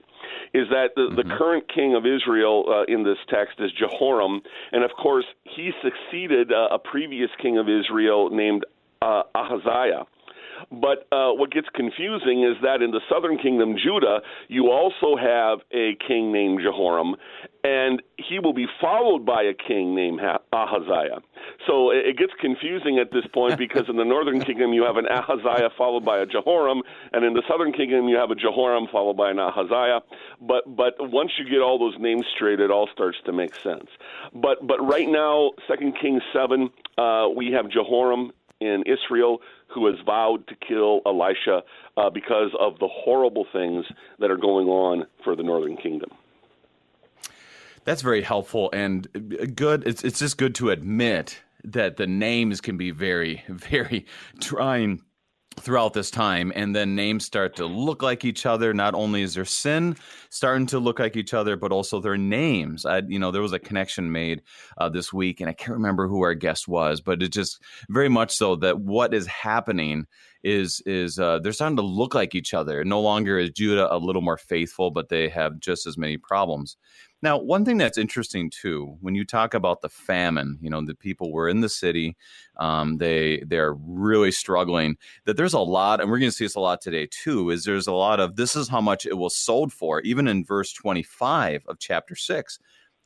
Is 0.54 0.68
that 0.70 0.90
the, 0.94 1.02
mm-hmm. 1.02 1.16
the 1.16 1.36
current 1.36 1.64
king 1.72 1.94
of 1.96 2.04
Israel 2.06 2.64
uh, 2.68 2.92
in 2.92 3.02
this 3.04 3.18
text 3.28 3.58
is 3.58 3.70
Jehoram, 3.72 4.40
and 4.72 4.84
of 4.84 4.90
course 5.00 5.24
he 5.42 5.70
succeeded 5.82 6.52
uh, 6.52 6.68
a 6.74 6.78
previous 6.78 7.30
king 7.40 7.58
of 7.58 7.68
Israel 7.68 8.30
named 8.30 8.64
uh, 9.02 9.22
Ahaziah. 9.34 10.06
But 10.70 11.08
uh, 11.10 11.32
what 11.32 11.50
gets 11.50 11.66
confusing 11.74 12.44
is 12.44 12.56
that 12.62 12.82
in 12.82 12.92
the 12.92 13.00
southern 13.10 13.38
kingdom, 13.38 13.76
Judah, 13.76 14.20
you 14.48 14.70
also 14.70 15.16
have 15.16 15.58
a 15.72 15.96
king 16.06 16.32
named 16.32 16.60
Jehoram, 16.62 17.16
and 17.64 18.02
he 18.16 18.38
will 18.38 18.52
be 18.52 18.66
followed 18.80 19.26
by 19.26 19.42
a 19.42 19.54
king 19.54 19.94
named 19.94 20.20
Ahaziah. 20.52 21.20
So 21.66 21.90
it 21.90 22.16
gets 22.16 22.32
confusing 22.40 22.98
at 22.98 23.12
this 23.12 23.24
point 23.32 23.58
because 23.66 23.84
in 23.88 23.96
the 23.96 24.04
northern 24.04 24.40
kingdom 24.40 24.72
you 24.72 24.84
have 24.84 24.96
an 24.96 25.06
Ahaziah 25.06 25.70
followed 25.76 26.04
by 26.04 26.18
a 26.18 26.26
Jehoram, 26.26 26.82
and 27.12 27.24
in 27.24 27.34
the 27.34 27.42
southern 27.48 27.72
kingdom 27.72 28.08
you 28.08 28.16
have 28.16 28.30
a 28.30 28.34
Jehoram 28.34 28.86
followed 28.90 29.16
by 29.16 29.30
an 29.30 29.38
Ahaziah. 29.38 30.00
But 30.40 30.76
but 30.76 30.94
once 30.98 31.32
you 31.38 31.48
get 31.48 31.60
all 31.60 31.78
those 31.78 31.98
names 31.98 32.24
straight, 32.34 32.60
it 32.60 32.70
all 32.70 32.88
starts 32.92 33.18
to 33.26 33.32
make 33.32 33.54
sense. 33.56 33.88
But 34.32 34.66
but 34.66 34.80
right 34.80 35.08
now, 35.08 35.52
Second 35.68 35.96
Kings 36.00 36.22
seven, 36.32 36.70
uh, 36.98 37.28
we 37.34 37.52
have 37.52 37.68
Jehoram 37.68 38.32
in 38.66 38.84
Israel 38.86 39.40
who 39.68 39.86
has 39.86 39.96
vowed 40.04 40.46
to 40.48 40.54
kill 40.66 41.00
Elisha 41.06 41.62
uh, 41.96 42.10
because 42.10 42.50
of 42.58 42.78
the 42.78 42.88
horrible 42.88 43.46
things 43.52 43.84
that 44.18 44.30
are 44.30 44.36
going 44.36 44.68
on 44.68 45.06
for 45.24 45.34
the 45.34 45.42
northern 45.42 45.76
kingdom. 45.76 46.10
That's 47.84 48.02
very 48.02 48.22
helpful 48.22 48.70
and 48.72 49.08
good. 49.56 49.86
It's 49.86 50.04
it's 50.04 50.18
just 50.18 50.38
good 50.38 50.54
to 50.56 50.70
admit 50.70 51.42
that 51.64 51.96
the 51.96 52.06
names 52.06 52.60
can 52.60 52.76
be 52.76 52.90
very 52.90 53.42
very 53.48 54.06
trying 54.40 55.02
throughout 55.60 55.92
this 55.92 56.10
time 56.10 56.52
and 56.54 56.74
then 56.74 56.94
names 56.94 57.24
start 57.24 57.56
to 57.56 57.66
look 57.66 58.02
like 58.02 58.24
each 58.24 58.46
other. 58.46 58.74
Not 58.74 58.94
only 58.94 59.22
is 59.22 59.34
their 59.34 59.44
sin 59.44 59.96
starting 60.30 60.66
to 60.68 60.78
look 60.78 60.98
like 60.98 61.16
each 61.16 61.34
other 61.34 61.56
but 61.56 61.72
also 61.72 62.00
their 62.00 62.16
names. 62.16 62.84
I, 62.84 63.02
you 63.06 63.18
know 63.18 63.30
there 63.30 63.42
was 63.42 63.52
a 63.52 63.58
connection 63.58 64.12
made 64.12 64.42
uh, 64.78 64.88
this 64.88 65.12
week 65.12 65.40
and 65.40 65.48
i 65.48 65.52
can't 65.52 65.76
remember 65.76 66.08
who 66.08 66.22
our 66.22 66.34
guest 66.34 66.66
was 66.68 67.00
but 67.00 67.22
it 67.22 67.32
just 67.32 67.62
very 67.88 68.08
much 68.08 68.34
so 68.34 68.56
that 68.56 68.80
what 68.80 69.14
is 69.14 69.26
happening 69.26 70.06
is 70.42 70.82
is 70.86 71.18
uh, 71.18 71.38
they're 71.38 71.52
starting 71.52 71.76
to 71.76 71.82
look 71.82 72.14
like 72.14 72.34
each 72.34 72.52
other. 72.52 72.84
No 72.84 73.00
longer 73.00 73.38
is 73.38 73.50
judah 73.50 73.92
a 73.94 73.98
little 73.98 74.22
more 74.22 74.38
faithful 74.38 74.90
but 74.90 75.08
they 75.08 75.28
have 75.28 75.60
just 75.60 75.86
as 75.86 75.96
many 75.96 76.16
problems 76.16 76.76
now, 77.22 77.38
one 77.38 77.64
thing 77.64 77.78
that's 77.78 77.98
interesting 77.98 78.50
too, 78.50 78.96
when 79.00 79.14
you 79.14 79.24
talk 79.24 79.54
about 79.54 79.80
the 79.80 79.88
famine, 79.88 80.58
you 80.60 80.68
know, 80.68 80.84
the 80.84 80.94
people 80.94 81.32
were 81.32 81.48
in 81.48 81.60
the 81.60 81.68
city, 81.68 82.16
um, 82.58 82.98
they 82.98 83.42
they're 83.46 83.74
really 83.74 84.32
struggling. 84.32 84.96
That 85.24 85.36
there's 85.36 85.54
a 85.54 85.60
lot, 85.60 86.00
and 86.00 86.10
we're 86.10 86.18
going 86.18 86.30
to 86.30 86.36
see 86.36 86.44
this 86.44 86.56
a 86.56 86.60
lot 86.60 86.80
today 86.80 87.06
too. 87.10 87.50
Is 87.50 87.64
there's 87.64 87.86
a 87.86 87.92
lot 87.92 88.20
of 88.20 88.36
this 88.36 88.56
is 88.56 88.68
how 88.68 88.80
much 88.80 89.06
it 89.06 89.18
was 89.18 89.36
sold 89.36 89.72
for, 89.72 90.00
even 90.02 90.26
in 90.28 90.44
verse 90.44 90.72
25 90.72 91.62
of 91.68 91.78
chapter 91.78 92.16
six. 92.16 92.58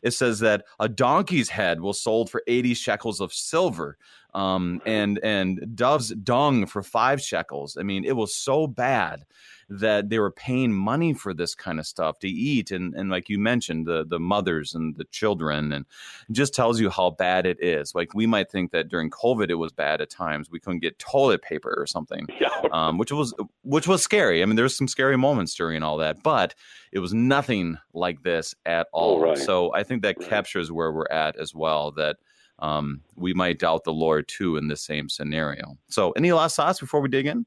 It 0.03 0.13
says 0.13 0.39
that 0.41 0.65
a 0.79 0.89
donkey's 0.89 1.49
head 1.49 1.81
was 1.81 2.01
sold 2.01 2.31
for 2.31 2.43
80 2.47 2.75
shekels 2.75 3.21
of 3.21 3.33
silver. 3.33 3.97
um, 4.35 4.81
and 4.85 5.19
and 5.23 5.75
dove's 5.75 6.11
dung 6.17 6.67
for 6.67 6.83
five 6.83 7.21
shekels. 7.23 7.77
I 7.79 7.83
mean, 7.83 8.05
it 8.05 8.17
was 8.17 8.35
so 8.37 8.67
bad 8.67 9.25
that 9.69 10.09
they 10.11 10.19
were 10.19 10.31
paying 10.31 10.73
money 10.73 11.13
for 11.13 11.35
this 11.35 11.55
kind 11.55 11.81
of 11.81 11.87
stuff 11.87 12.19
to 12.21 12.29
eat 12.29 12.71
and 12.71 12.95
and 12.95 13.11
like 13.11 13.29
you 13.29 13.39
mentioned 13.39 13.87
the 13.87 14.05
the 14.07 14.19
mothers 14.19 14.75
and 14.75 14.97
the 14.97 15.05
children 15.07 15.73
and 15.73 15.85
just 16.31 16.55
tells 16.55 16.81
you 16.81 16.89
how 16.89 17.11
bad 17.11 17.47
it 17.47 17.57
is 17.61 17.95
like 17.95 18.15
we 18.15 18.27
might 18.27 18.51
think 18.51 18.71
that 18.71 18.89
during 18.89 19.11
covid 19.11 19.51
it 19.51 19.57
was 19.57 19.73
bad 19.73 20.01
at 20.01 20.09
times 20.09 20.51
we 20.51 20.61
couldn't 20.61 20.79
get 20.79 20.99
toilet 20.99 21.43
paper 21.43 21.75
or 21.77 21.87
something 21.87 22.27
yeah. 22.41 22.49
um, 22.73 22.97
which 22.97 23.11
was 23.11 23.35
which 23.63 23.89
was 23.89 24.03
scary 24.03 24.43
i 24.43 24.47
mean 24.47 24.57
there's 24.57 24.77
some 24.77 24.89
scary 24.89 25.17
moments 25.17 25.55
during 25.55 25.83
all 25.83 25.97
that 25.97 26.23
but 26.23 26.55
it 26.93 27.01
was 27.01 27.13
nothing 27.13 27.77
like 27.93 28.23
this 28.23 28.55
at 28.67 28.87
all 28.93 29.21
right. 29.21 29.39
so 29.39 29.73
i 29.75 29.83
think 29.83 30.03
that 30.03 30.17
right. 30.19 30.29
captures 30.29 30.71
where 30.71 30.93
we're 30.93 31.11
at 31.11 31.37
as 31.37 31.55
well 31.55 31.91
that 31.91 32.17
um, 32.59 33.03
we 33.17 33.35
might 33.35 33.59
doubt 33.59 33.85
the 33.85 33.93
Lord 33.93 34.29
too 34.29 34.57
in 34.57 34.69
the 34.69 34.77
same 34.77 35.11
scenario. 35.11 35.77
So, 35.89 36.13
any 36.13 36.33
last 36.33 36.57
thoughts 36.57 36.81
before 36.81 37.03
we 37.03 37.09
dig 37.11 37.27
in? 37.27 37.45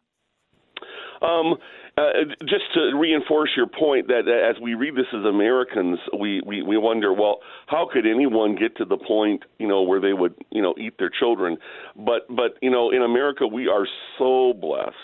Um, 1.24 1.58
uh, 2.00 2.12
just 2.42 2.74
to 2.74 2.96
reinforce 2.96 3.52
your 3.58 3.68
point 3.68 4.08
that 4.08 4.28
as 4.28 4.62
we 4.62 4.74
read 4.74 4.96
this 4.96 5.08
as 5.14 5.26
Americans, 5.26 6.00
we, 6.18 6.42
we, 6.46 6.62
we 6.62 6.78
wonder, 6.78 7.14
well, 7.14 7.40
how 7.68 7.90
could 7.92 8.06
anyone 8.06 8.56
get 8.56 8.78
to 8.78 8.86
the 8.86 8.98
point, 8.98 9.44
you 9.58 9.68
know, 9.68 9.82
where 9.82 10.00
they 10.00 10.14
would, 10.14 10.34
you 10.52 10.62
know, 10.62 10.74
eat 10.78 10.98
their 10.98 11.10
children? 11.10 11.58
But, 11.96 12.34
but 12.34 12.58
you 12.62 12.70
know, 12.70 12.92
in 12.92 13.02
America, 13.02 13.46
we 13.48 13.68
are 13.68 13.86
so 14.18 14.54
blessed. 14.54 14.96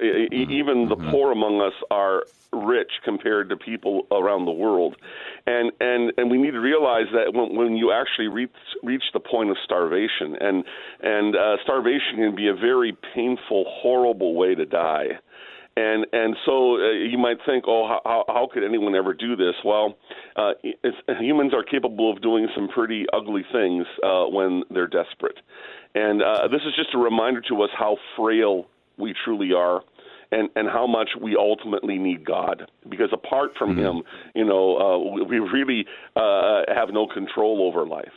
Mm-hmm. 0.00 0.50
Even 0.50 0.88
the 0.88 0.96
mm-hmm. 0.96 1.10
poor 1.10 1.30
among 1.30 1.60
us 1.60 1.72
are 1.90 2.24
rich 2.52 2.90
compared 3.04 3.48
to 3.50 3.56
people 3.56 4.06
around 4.10 4.44
the 4.44 4.52
world, 4.52 4.96
and 5.46 5.70
and 5.80 6.12
and 6.18 6.32
we 6.32 6.36
need 6.36 6.50
to 6.50 6.60
realize 6.60 7.06
that 7.12 7.32
when, 7.32 7.54
when 7.54 7.76
you 7.76 7.92
actually 7.92 8.26
reach 8.26 8.50
reach 8.82 9.04
the 9.12 9.20
point 9.20 9.50
of 9.50 9.56
starvation, 9.64 10.36
and 10.40 10.64
and 11.00 11.36
uh, 11.36 11.56
starvation 11.62 12.16
can 12.16 12.34
be 12.34 12.48
a 12.48 12.54
very 12.54 12.96
painful, 13.14 13.64
horrible 13.68 14.34
way 14.34 14.56
to 14.56 14.66
die 14.66 15.20
and 15.76 16.06
and 16.12 16.36
so 16.44 16.76
uh, 16.76 16.90
you 16.90 17.18
might 17.18 17.38
think, 17.46 17.64
oh, 17.66 17.86
how, 18.04 18.24
how 18.28 18.48
could 18.52 18.64
anyone 18.64 18.94
ever 18.94 19.14
do 19.14 19.36
this? 19.36 19.54
Well, 19.64 19.96
uh, 20.36 20.52
humans 21.20 21.52
are 21.54 21.62
capable 21.62 22.12
of 22.12 22.22
doing 22.22 22.48
some 22.54 22.68
pretty 22.68 23.06
ugly 23.12 23.44
things 23.52 23.86
uh, 24.02 24.24
when 24.26 24.62
they're 24.70 24.86
desperate, 24.86 25.38
and 25.94 26.22
uh, 26.22 26.48
this 26.48 26.62
is 26.66 26.74
just 26.76 26.94
a 26.94 26.98
reminder 26.98 27.40
to 27.48 27.62
us 27.62 27.70
how 27.76 27.96
frail 28.16 28.66
we 28.98 29.14
truly 29.24 29.52
are. 29.52 29.82
And, 30.32 30.48
and 30.56 30.68
how 30.68 30.86
much 30.88 31.10
we 31.20 31.36
ultimately 31.36 31.96
need 31.96 32.24
God, 32.24 32.68
because 32.88 33.10
apart 33.12 33.50
from 33.56 33.76
mm-hmm. 33.76 33.98
Him, 33.98 34.02
you 34.34 34.44
know, 34.44 34.76
uh, 34.78 35.24
we 35.24 35.38
really 35.38 35.86
uh, 36.16 36.62
have 36.74 36.88
no 36.92 37.06
control 37.06 37.62
over 37.62 37.86
life. 37.86 38.10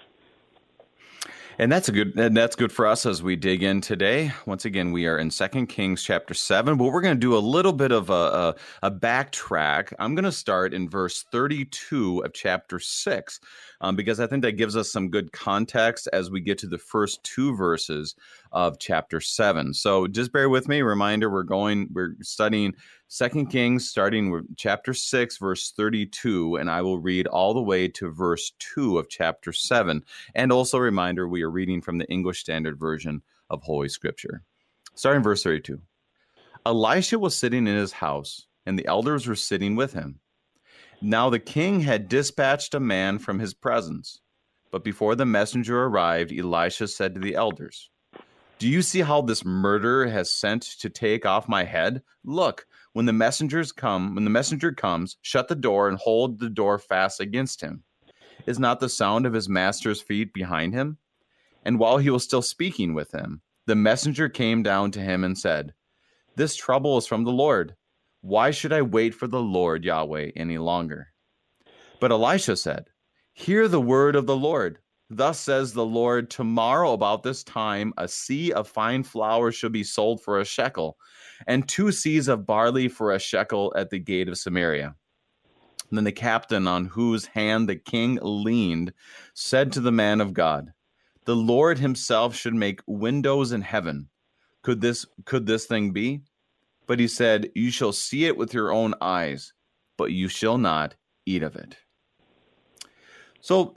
And 1.60 1.72
that's 1.72 1.90
a 1.90 1.92
good 1.92 2.16
and 2.20 2.38
that's 2.38 2.56
good 2.56 2.72
for 2.72 2.86
us 2.86 3.08
as 3.08 3.24
we 3.24 3.36
dig 3.36 3.64
in 3.64 3.82
today. 3.82 4.32
Once 4.46 4.66
again, 4.66 4.92
we 4.92 5.08
are 5.08 5.18
in 5.18 5.32
Second 5.32 5.68
Kings 5.68 6.04
chapter 6.04 6.36
seven, 6.36 6.78
but 6.78 6.86
we're 6.86 7.02
going 7.02 7.16
to 7.16 7.20
do 7.20 7.36
a 7.36 7.40
little 7.40 7.74
bit 7.74 7.92
of 7.92 8.12
a, 8.12 8.14
a, 8.14 8.56
a 8.84 8.92
backtrack. 8.92 9.92
I'm 9.98 10.14
going 10.14 10.26
to 10.26 10.32
start 10.32 10.76
in 10.76 10.88
verse 10.88 11.26
32 11.32 12.20
of 12.20 12.34
chapter 12.34 12.80
six, 12.80 13.40
um, 13.82 13.96
because 13.96 14.20
I 14.20 14.28
think 14.28 14.44
that 14.44 14.52
gives 14.52 14.78
us 14.78 14.92
some 14.92 15.10
good 15.10 15.32
context 15.32 16.08
as 16.14 16.30
we 16.30 16.42
get 16.42 16.60
to 16.60 16.68
the 16.68 16.78
first 16.78 17.24
two 17.24 17.56
verses 17.56 18.16
of 18.52 18.80
chapter 18.80 19.20
7. 19.20 19.74
So 19.74 20.08
just 20.08 20.32
bear 20.32 20.50
with 20.50 20.68
me. 20.68 20.82
Reminder 20.82 21.30
we're 21.30 21.44
going, 21.44 21.90
we're 21.92 22.16
studying 22.22 22.74
Second 23.08 23.48
Kings, 23.48 23.90
starting 23.90 24.32
with 24.32 24.46
chapter 24.58 24.94
6, 24.94 25.38
verse 25.38 25.72
32, 25.72 26.58
and 26.58 26.70
I 26.70 26.82
will 26.82 27.00
read 27.00 27.28
all 27.28 27.54
the 27.54 27.62
way 27.62 27.88
to 27.90 28.12
verse 28.12 28.52
2 28.60 28.98
of 28.98 29.10
chapter 29.10 29.54
7. 29.54 30.04
And 30.36 30.52
also, 30.52 30.78
reminder 30.78 31.28
we 31.28 31.44
are 31.44 31.52
reading 31.52 31.82
from 31.82 31.98
the 31.98 32.08
English 32.08 32.42
Standard 32.42 32.78
Version 32.78 33.22
of 33.50 33.64
Holy 33.64 33.90
Scripture. 33.90 34.44
Starting 34.96 35.24
verse 35.24 35.44
32. 35.44 35.80
Elisha 36.66 37.18
was 37.18 37.36
sitting 37.36 37.66
in 37.66 37.76
his 37.78 37.94
house, 37.94 38.48
and 38.66 38.78
the 38.78 38.88
elders 38.88 39.26
were 39.26 39.36
sitting 39.36 39.76
with 39.76 39.94
him. 39.94 40.20
Now 41.02 41.30
the 41.30 41.40
king 41.40 41.80
had 41.80 42.10
dispatched 42.10 42.74
a 42.74 42.80
man 42.80 43.20
from 43.20 43.40
his 43.40 43.54
presence. 43.54 44.20
But 44.70 44.84
before 44.84 45.16
the 45.16 45.26
messenger 45.26 45.84
arrived, 45.84 46.34
Elisha 46.34 46.90
said 46.90 47.16
to 47.16 47.22
the 47.22 47.36
elders, 47.36 47.90
Do 48.60 48.68
you 48.68 48.82
see 48.82 49.02
how 49.02 49.22
this 49.22 49.46
murderer 49.46 50.08
has 50.08 50.34
sent 50.34 50.64
to 50.80 50.90
take 50.90 51.28
off 51.28 51.48
my 51.48 51.64
head? 51.64 52.02
Look, 52.24 52.66
when 52.92 53.06
the 53.06 53.14
messengers 53.14 53.72
come, 53.72 54.16
when 54.16 54.24
the 54.24 54.32
messenger 54.32 54.72
comes, 54.72 55.18
shut 55.22 55.48
the 55.48 55.54
door 55.54 55.88
and 55.88 55.98
hold 56.00 56.40
the 56.40 56.50
door 56.50 56.80
fast 56.80 57.20
against 57.20 57.62
him. 57.62 57.84
Is 58.48 58.58
not 58.58 58.80
the 58.80 58.90
sound 58.90 59.28
of 59.28 59.34
his 59.34 59.48
master's 59.48 60.02
feet 60.02 60.34
behind 60.34 60.74
him? 60.74 60.98
And 61.64 61.78
while 61.78 62.00
he 62.00 62.10
was 62.10 62.24
still 62.24 62.42
speaking 62.42 62.96
with 62.96 63.12
him, 63.12 63.42
the 63.68 63.76
messenger 63.76 64.28
came 64.28 64.64
down 64.64 64.90
to 64.92 65.02
him 65.02 65.24
and 65.24 65.38
said, 65.38 65.76
This 66.36 66.56
trouble 66.56 66.98
is 66.98 67.06
from 67.06 67.26
the 67.26 67.32
Lord. 67.32 67.76
Why 68.22 68.50
should 68.50 68.74
I 68.74 68.82
wait 68.82 69.14
for 69.14 69.28
the 69.28 69.42
Lord 69.42 69.86
Yahweh 69.86 70.32
any 70.36 70.58
longer? 70.58 71.10
But 72.00 72.12
Elisha 72.12 72.58
said, 72.58 72.88
Hear 73.34 73.68
the 73.68 73.82
word 73.82 74.16
of 74.16 74.26
the 74.26 74.36
Lord. 74.36 74.80
Thus 75.10 75.40
says 75.40 75.72
the 75.72 75.86
Lord, 75.86 76.30
tomorrow 76.30 76.92
about 76.92 77.24
this 77.24 77.44
time, 77.44 77.94
a 77.98 78.04
seah 78.04 78.52
of 78.52 78.68
fine 78.68 79.04
flour 79.04 79.52
shall 79.52 79.70
be 79.70 79.84
sold 79.84 80.22
for 80.22 80.40
a 80.40 80.46
shekel, 80.46 80.98
and 81.48 81.68
two 81.68 81.86
seahs 81.86 82.28
of 82.28 82.46
barley 82.46 82.90
for 82.90 83.14
a 83.14 83.20
shekel 83.20 83.74
at 83.78 83.90
the 83.90 84.00
gate 84.00 84.28
of 84.28 84.38
Samaria. 84.38 84.96
And 85.90 85.98
then 85.98 86.04
the 86.04 86.12
captain 86.12 86.68
on 86.68 86.86
whose 86.86 87.26
hand 87.26 87.70
the 87.70 87.78
king 87.78 88.20
leaned 88.22 88.94
said 89.34 89.72
to 89.74 89.80
the 89.80 89.92
man 89.92 90.20
of 90.20 90.34
God, 90.34 90.74
The 91.24 91.36
Lord 91.36 91.80
himself 91.80 92.36
should 92.36 92.56
make 92.56 92.82
windows 92.86 93.54
in 93.54 93.62
heaven. 93.62 94.10
Could 94.64 94.82
this 94.82 95.06
could 95.24 95.46
this 95.46 95.66
thing 95.66 95.92
be? 95.92 96.24
But 96.88 97.00
he 97.00 97.08
said, 97.08 97.50
You 97.56 97.72
shall 97.72 97.94
see 97.94 98.26
it 98.26 98.36
with 98.36 98.54
your 98.54 98.74
own 98.74 98.94
eyes, 99.00 99.54
but 99.98 100.12
you 100.12 100.28
shall 100.28 100.58
not 100.58 100.96
eat 101.26 101.44
of 101.44 101.56
it. 101.56 101.78
So, 103.40 103.76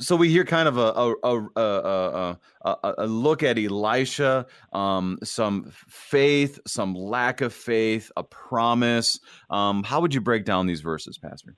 so 0.00 0.16
we 0.16 0.28
hear 0.28 0.44
kind 0.44 0.68
of 0.68 0.76
a 0.76 1.16
a, 1.22 1.48
a, 1.56 2.38
a, 2.64 2.94
a 2.98 3.06
look 3.06 3.42
at 3.42 3.58
Elisha, 3.58 4.46
um, 4.72 5.18
some 5.22 5.70
faith, 5.88 6.58
some 6.66 6.94
lack 6.94 7.40
of 7.40 7.52
faith, 7.52 8.10
a 8.16 8.22
promise. 8.22 9.18
Um, 9.50 9.82
how 9.82 10.00
would 10.00 10.14
you 10.14 10.20
break 10.20 10.44
down 10.44 10.66
these 10.66 10.80
verses, 10.80 11.18
Pastor? 11.18 11.56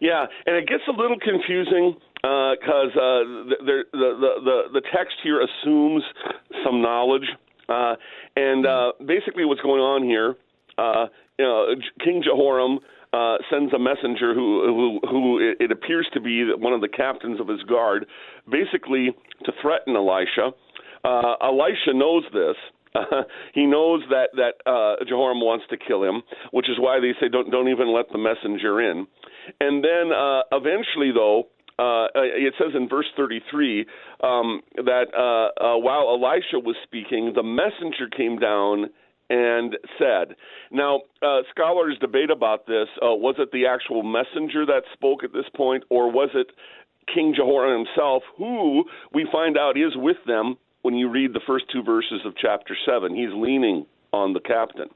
Yeah, 0.00 0.26
and 0.46 0.56
it 0.56 0.66
gets 0.66 0.82
a 0.88 0.92
little 0.92 1.18
confusing 1.18 1.96
because 2.22 2.92
uh, 2.96 3.00
uh, 3.00 3.24
the, 3.64 3.82
the, 3.92 4.32
the 4.44 4.62
the 4.74 4.82
text 4.94 5.16
here 5.22 5.40
assumes 5.42 6.02
some 6.64 6.80
knowledge 6.80 7.26
uh, 7.70 7.94
and 8.36 8.66
uh, 8.66 8.92
basically, 9.06 9.44
what's 9.44 9.60
going 9.60 9.80
on 9.80 10.02
here, 10.02 10.36
uh, 10.76 11.06
you 11.38 11.44
know, 11.44 11.66
King 12.04 12.22
Jehoram 12.22 12.80
uh, 13.12 13.36
sends 13.50 13.72
a 13.72 13.78
messenger 13.78 14.34
who, 14.34 15.00
who, 15.02 15.08
who 15.08 15.54
it 15.58 15.72
appears 15.72 16.08
to 16.14 16.20
be 16.20 16.44
one 16.56 16.72
of 16.72 16.80
the 16.80 16.88
captains 16.88 17.40
of 17.40 17.48
his 17.48 17.62
guard, 17.64 18.06
basically 18.50 19.10
to 19.44 19.52
threaten 19.60 19.96
Elisha. 19.96 20.50
Uh, 21.04 21.34
Elisha 21.42 21.92
knows 21.94 22.24
this. 22.32 22.56
Uh, 22.94 23.22
he 23.54 23.66
knows 23.66 24.02
that 24.10 24.30
that 24.34 24.70
uh, 24.70 25.02
Jehoram 25.06 25.40
wants 25.40 25.64
to 25.70 25.76
kill 25.76 26.02
him, 26.02 26.22
which 26.52 26.68
is 26.68 26.76
why 26.78 27.00
they 27.00 27.12
say 27.20 27.28
don't 27.28 27.50
don't 27.50 27.68
even 27.68 27.94
let 27.94 28.06
the 28.12 28.18
messenger 28.18 28.80
in. 28.80 29.06
And 29.60 29.82
then 29.82 30.12
uh, 30.12 30.42
eventually, 30.52 31.10
though, 31.14 31.48
uh, 31.78 32.08
it 32.14 32.54
says 32.58 32.72
in 32.74 32.88
verse 32.88 33.06
33 33.16 33.86
um, 34.22 34.60
that 34.76 35.06
uh, 35.16 35.64
uh, 35.64 35.78
while 35.78 36.08
Elisha 36.10 36.58
was 36.58 36.76
speaking, 36.84 37.32
the 37.34 37.42
messenger 37.42 38.08
came 38.14 38.38
down 38.38 38.90
and 39.30 39.78
said. 39.96 40.36
Now, 40.72 41.02
uh, 41.22 41.42
scholars 41.50 41.96
debate 42.00 42.30
about 42.30 42.66
this. 42.66 42.88
Uh, 42.96 43.14
was 43.14 43.36
it 43.38 43.50
the 43.52 43.66
actual 43.66 44.02
messenger 44.02 44.66
that 44.66 44.82
spoke 44.92 45.24
at 45.24 45.32
this 45.32 45.46
point, 45.56 45.84
or 45.88 46.10
was 46.10 46.30
it 46.34 46.48
King 47.12 47.32
Jehoram 47.34 47.86
himself, 47.86 48.24
who 48.36 48.84
we 49.14 49.26
find 49.32 49.56
out 49.56 49.78
is 49.78 49.92
with 49.96 50.18
them 50.26 50.56
when 50.82 50.94
you 50.94 51.08
read 51.08 51.32
the 51.32 51.40
first 51.46 51.66
two 51.72 51.82
verses 51.82 52.20
of 52.26 52.34
chapter 52.36 52.76
7? 52.84 53.14
He's 53.14 53.32
leaning 53.32 53.86
on 54.12 54.32
the 54.32 54.40
captain. 54.40 54.88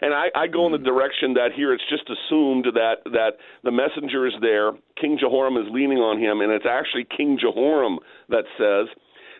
And 0.00 0.14
I, 0.14 0.28
I 0.34 0.46
go 0.46 0.64
in 0.66 0.72
the 0.72 0.78
hmm. 0.78 0.84
direction 0.84 1.34
that 1.34 1.50
here 1.54 1.74
it's 1.74 1.84
just 1.90 2.08
assumed 2.08 2.66
that 2.72 3.04
that 3.12 3.36
the 3.62 3.70
messenger 3.70 4.26
is 4.26 4.32
there, 4.40 4.72
King 4.98 5.18
Jehoram 5.20 5.56
is 5.56 5.66
leaning 5.70 5.98
on 5.98 6.18
him, 6.18 6.40
and 6.40 6.50
it's 6.50 6.66
actually 6.68 7.04
King 7.04 7.38
Jehoram 7.38 7.98
that 8.30 8.44
says, 8.56 8.88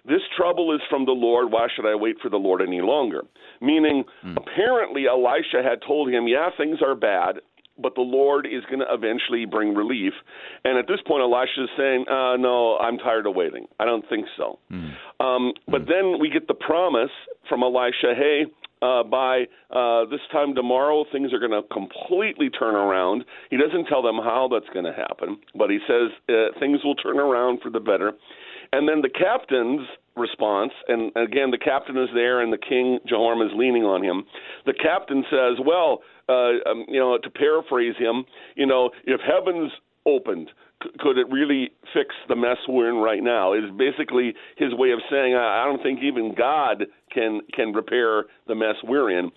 "This 0.05 0.23
trouble 0.37 0.75
is 0.75 0.81
from 0.89 1.05
the 1.05 1.13
Lord. 1.13 1.53
Why 1.53 1.69
should 1.75 1.87
I 1.87 1.95
wait 1.95 2.17
for 2.21 2.29
the 2.29 2.39
Lord 2.39 2.63
any 2.63 2.81
longer?" 2.81 3.23
Meaning, 3.61 4.05
mm. 4.25 4.37
apparently 4.37 5.07
Elisha 5.07 5.63
had 5.63 5.83
told 5.87 6.11
him, 6.11 6.29
"Yeah, 6.29 6.51
things 6.57 6.83
are 6.83 6.95
bad." 6.95 7.41
But 7.79 7.95
the 7.95 8.03
Lord 8.03 8.47
is 8.47 8.63
going 8.67 8.81
to 8.81 8.87
eventually 8.93 9.47
bring 9.47 9.75
relief. 9.75 10.13
And 10.63 10.77
at 10.79 10.87
this 10.87 11.01
point, 11.07 11.23
Elisha 11.23 11.65
is 11.65 11.71
saying, 11.75 12.05
uh, 12.07 12.37
No, 12.37 12.77
I'm 12.77 12.99
tired 12.99 13.27
of 13.27 13.35
waiting. 13.35 13.67
I 13.81 13.87
don't 13.87 14.07
think 14.11 14.27
so. 14.37 14.59
Mm. 14.71 14.93
Um, 15.19 15.53
but 15.67 15.83
mm. 15.83 15.89
then 15.89 16.19
we 16.21 16.29
get 16.29 16.49
the 16.49 16.55
promise 16.55 17.11
from 17.49 17.63
Elisha 17.63 18.15
hey, 18.15 18.45
uh, 18.83 19.05
by 19.05 19.45
uh, 19.71 20.05
this 20.11 20.21
time 20.33 20.55
tomorrow, 20.55 21.05
things 21.13 21.33
are 21.33 21.39
going 21.39 21.53
to 21.53 21.63
completely 21.73 22.51
turn 22.51 22.75
around. 22.75 23.25
He 23.49 23.57
doesn't 23.57 23.87
tell 23.87 24.03
them 24.03 24.17
how 24.17 24.49
that's 24.51 24.69
going 24.75 24.85
to 24.85 24.93
happen, 24.93 25.39
but 25.55 25.71
he 25.71 25.79
says 25.87 26.11
uh, 26.29 26.59
things 26.59 26.81
will 26.85 26.97
turn 26.97 27.19
around 27.19 27.61
for 27.63 27.71
the 27.71 27.81
better. 27.81 28.13
And 28.73 28.89
then 28.89 29.03
the 29.03 29.11
captains 29.11 29.87
response, 30.17 30.73
and 30.89 31.13
again, 31.17 31.51
the 31.51 31.59
captain 31.59 31.97
is 31.97 32.09
there, 32.15 32.41
and 32.41 32.53
the 32.53 32.59
king 32.59 32.99
Jehoram 33.07 33.43
is 33.43 33.53
leaning 33.55 33.85
on 33.85 34.03
him. 34.03 34.25
The 34.67 34.75
captain 34.75 35.25
says, 35.31 35.59
"Well, 35.65 36.03
uh, 36.29 36.53
um, 36.67 36.85
you 36.89 36.99
know, 36.99 37.19
to 37.19 37.31
paraphrase 37.31 37.97
him, 37.97 38.25
you 38.57 38.67
know, 38.67 38.91
if 39.05 39.21
heavens 39.21 39.73
opened, 40.07 40.51
could 40.99 41.17
it 41.17 41.29
really 41.31 41.71
fix 41.95 42.15
the 42.29 42.37
mess 42.37 42.59
we're 42.69 42.89
in 42.89 42.97
right 42.97 43.23
now?" 43.23 43.53
Is 43.53 43.71
basically 43.77 44.35
his 44.57 44.75
way 44.75 44.91
of 44.93 45.01
saying, 45.11 45.35
"I, 45.35 45.63
I 45.63 45.65
don't 45.65 45.83
think 45.83 46.01
even 46.03 46.35
God 46.35 46.87
can 47.11 47.43
can 47.53 47.73
repair 47.73 48.25
the 48.47 48.55
mess 48.55 48.77
we're 48.85 49.11
in." 49.11 49.31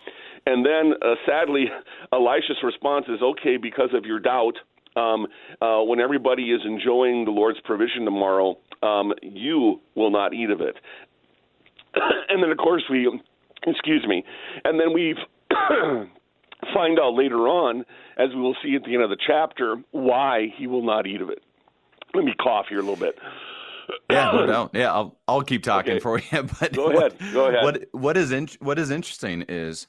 And 0.45 0.65
then, 0.65 0.93
uh, 1.01 1.15
sadly, 1.25 1.65
Elisha's 2.13 2.63
response 2.63 3.07
is, 3.07 3.21
"Okay, 3.21 3.57
because 3.57 3.93
of 3.93 4.05
your 4.05 4.19
doubt." 4.19 4.57
Um, 4.95 5.27
uh, 5.61 5.81
when 5.81 5.99
everybody 5.99 6.51
is 6.51 6.61
enjoying 6.65 7.25
the 7.25 7.31
Lord's 7.31 7.59
provision 7.63 8.05
tomorrow, 8.05 8.57
um, 8.81 9.13
you 9.21 9.81
will 9.95 10.11
not 10.11 10.33
eat 10.33 10.49
of 10.49 10.61
it. 10.61 10.75
and 12.29 12.41
then, 12.41 12.51
of 12.51 12.57
course, 12.57 12.83
we, 12.89 13.09
excuse 13.67 14.05
me, 14.07 14.23
and 14.63 14.79
then 14.79 14.93
we 14.93 15.15
find 16.73 16.99
out 16.99 17.13
later 17.13 17.47
on, 17.47 17.85
as 18.17 18.29
we 18.33 18.41
will 18.41 18.55
see 18.63 18.75
at 18.75 18.83
the 18.83 18.93
end 18.93 19.03
of 19.03 19.09
the 19.09 19.17
chapter, 19.25 19.77
why 19.91 20.47
he 20.57 20.67
will 20.67 20.83
not 20.83 21.05
eat 21.07 21.21
of 21.21 21.29
it. 21.29 21.43
Let 22.13 22.23
me 22.23 22.33
cough 22.41 22.67
here 22.69 22.79
a 22.79 22.81
little 22.81 22.95
bit. 22.95 23.17
yeah, 24.09 24.31
no 24.31 24.45
doubt. 24.45 24.71
Yeah, 24.73 24.93
I'll 24.93 25.17
I'll 25.27 25.41
keep 25.41 25.63
talking 25.63 25.93
okay. 25.93 25.99
for 25.99 26.19
you. 26.19 26.25
But 26.59 26.73
go 26.73 26.89
ahead. 26.89 27.13
What, 27.19 27.33
go 27.33 27.47
ahead. 27.47 27.63
What 27.63 27.87
what 27.91 28.17
is 28.17 28.31
in, 28.31 28.47
what 28.59 28.79
is 28.79 28.89
interesting 28.89 29.43
is 29.47 29.87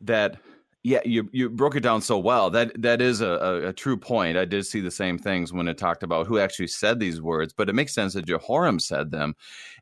that 0.00 0.36
yeah, 0.82 1.00
you 1.04 1.28
you 1.32 1.50
broke 1.50 1.76
it 1.76 1.80
down 1.80 2.00
so 2.00 2.18
well. 2.18 2.48
That 2.50 2.80
that 2.80 3.02
is 3.02 3.20
a, 3.20 3.28
a, 3.28 3.68
a, 3.68 3.72
true 3.72 3.98
point. 3.98 4.38
I 4.38 4.46
did 4.46 4.64
see 4.64 4.80
the 4.80 4.90
same 4.90 5.18
things 5.18 5.52
when 5.52 5.68
it 5.68 5.76
talked 5.76 6.02
about 6.02 6.26
who 6.26 6.38
actually 6.38 6.68
said 6.68 6.98
these 6.98 7.20
words, 7.20 7.52
but 7.52 7.68
it 7.68 7.74
makes 7.74 7.92
sense 7.92 8.14
that 8.14 8.26
Jehoram 8.26 8.78
said 8.78 9.10
them, 9.10 9.36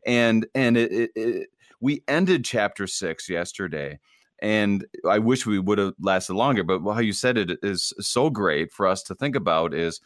and 0.04 0.46
and 0.56 0.76
it, 0.76 0.90
it, 0.90 1.10
it, 1.14 1.48
we 1.80 2.02
ended 2.08 2.44
chapter 2.44 2.88
six 2.88 3.28
yesterday, 3.28 4.00
and 4.42 4.84
I 5.08 5.20
wish 5.20 5.46
we 5.46 5.60
would 5.60 5.78
have 5.78 5.94
lasted 6.00 6.34
longer. 6.34 6.64
But 6.64 6.80
how 6.80 7.00
you 7.00 7.12
said 7.12 7.38
it 7.38 7.60
is 7.62 7.92
so 8.00 8.28
great 8.28 8.72
for 8.72 8.84
us 8.88 9.04
to 9.04 9.14
think 9.14 9.36
about. 9.36 9.74
Is 9.74 10.00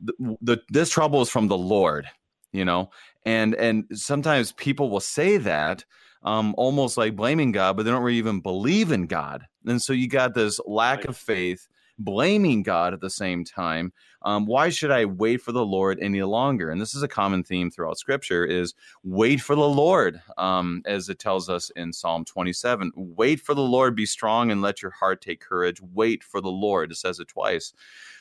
the, 0.00 0.36
the 0.40 0.62
this 0.70 0.88
trouble 0.88 1.20
is 1.20 1.28
from 1.28 1.48
the 1.48 1.58
Lord, 1.58 2.06
you 2.52 2.64
know, 2.64 2.90
and 3.26 3.54
and 3.56 3.84
sometimes 3.92 4.52
people 4.52 4.88
will 4.88 5.00
say 5.00 5.36
that 5.36 5.84
um, 6.24 6.54
almost 6.56 6.96
like 6.96 7.16
blaming 7.16 7.52
God, 7.52 7.76
but 7.76 7.84
they 7.84 7.90
don't 7.90 8.02
really 8.02 8.18
even 8.18 8.40
believe 8.40 8.92
in 8.92 9.06
God. 9.06 9.46
And 9.66 9.80
so 9.80 9.92
you 9.92 10.08
got 10.08 10.34
this 10.34 10.60
lack 10.66 11.04
of 11.04 11.16
faith, 11.16 11.68
blaming 11.98 12.62
God 12.62 12.94
at 12.94 13.00
the 13.00 13.10
same 13.10 13.44
time. 13.44 13.92
Um, 14.22 14.46
why 14.46 14.68
should 14.68 14.92
I 14.92 15.04
wait 15.04 15.40
for 15.40 15.50
the 15.50 15.64
Lord 15.64 15.98
any 16.00 16.22
longer? 16.22 16.70
And 16.70 16.80
this 16.80 16.94
is 16.94 17.02
a 17.02 17.08
common 17.08 17.42
theme 17.42 17.70
throughout 17.70 17.98
Scripture: 17.98 18.44
is 18.44 18.74
wait 19.02 19.40
for 19.40 19.56
the 19.56 19.68
Lord, 19.68 20.20
um, 20.38 20.82
as 20.86 21.08
it 21.08 21.18
tells 21.18 21.48
us 21.48 21.70
in 21.70 21.92
Psalm 21.92 22.24
27. 22.24 22.92
Wait 22.94 23.40
for 23.40 23.54
the 23.54 23.62
Lord, 23.62 23.96
be 23.96 24.06
strong, 24.06 24.52
and 24.52 24.62
let 24.62 24.80
your 24.80 24.92
heart 24.92 25.20
take 25.20 25.40
courage. 25.40 25.80
Wait 25.92 26.22
for 26.22 26.40
the 26.40 26.50
Lord. 26.50 26.92
It 26.92 26.96
says 26.96 27.18
it 27.18 27.28
twice. 27.28 27.72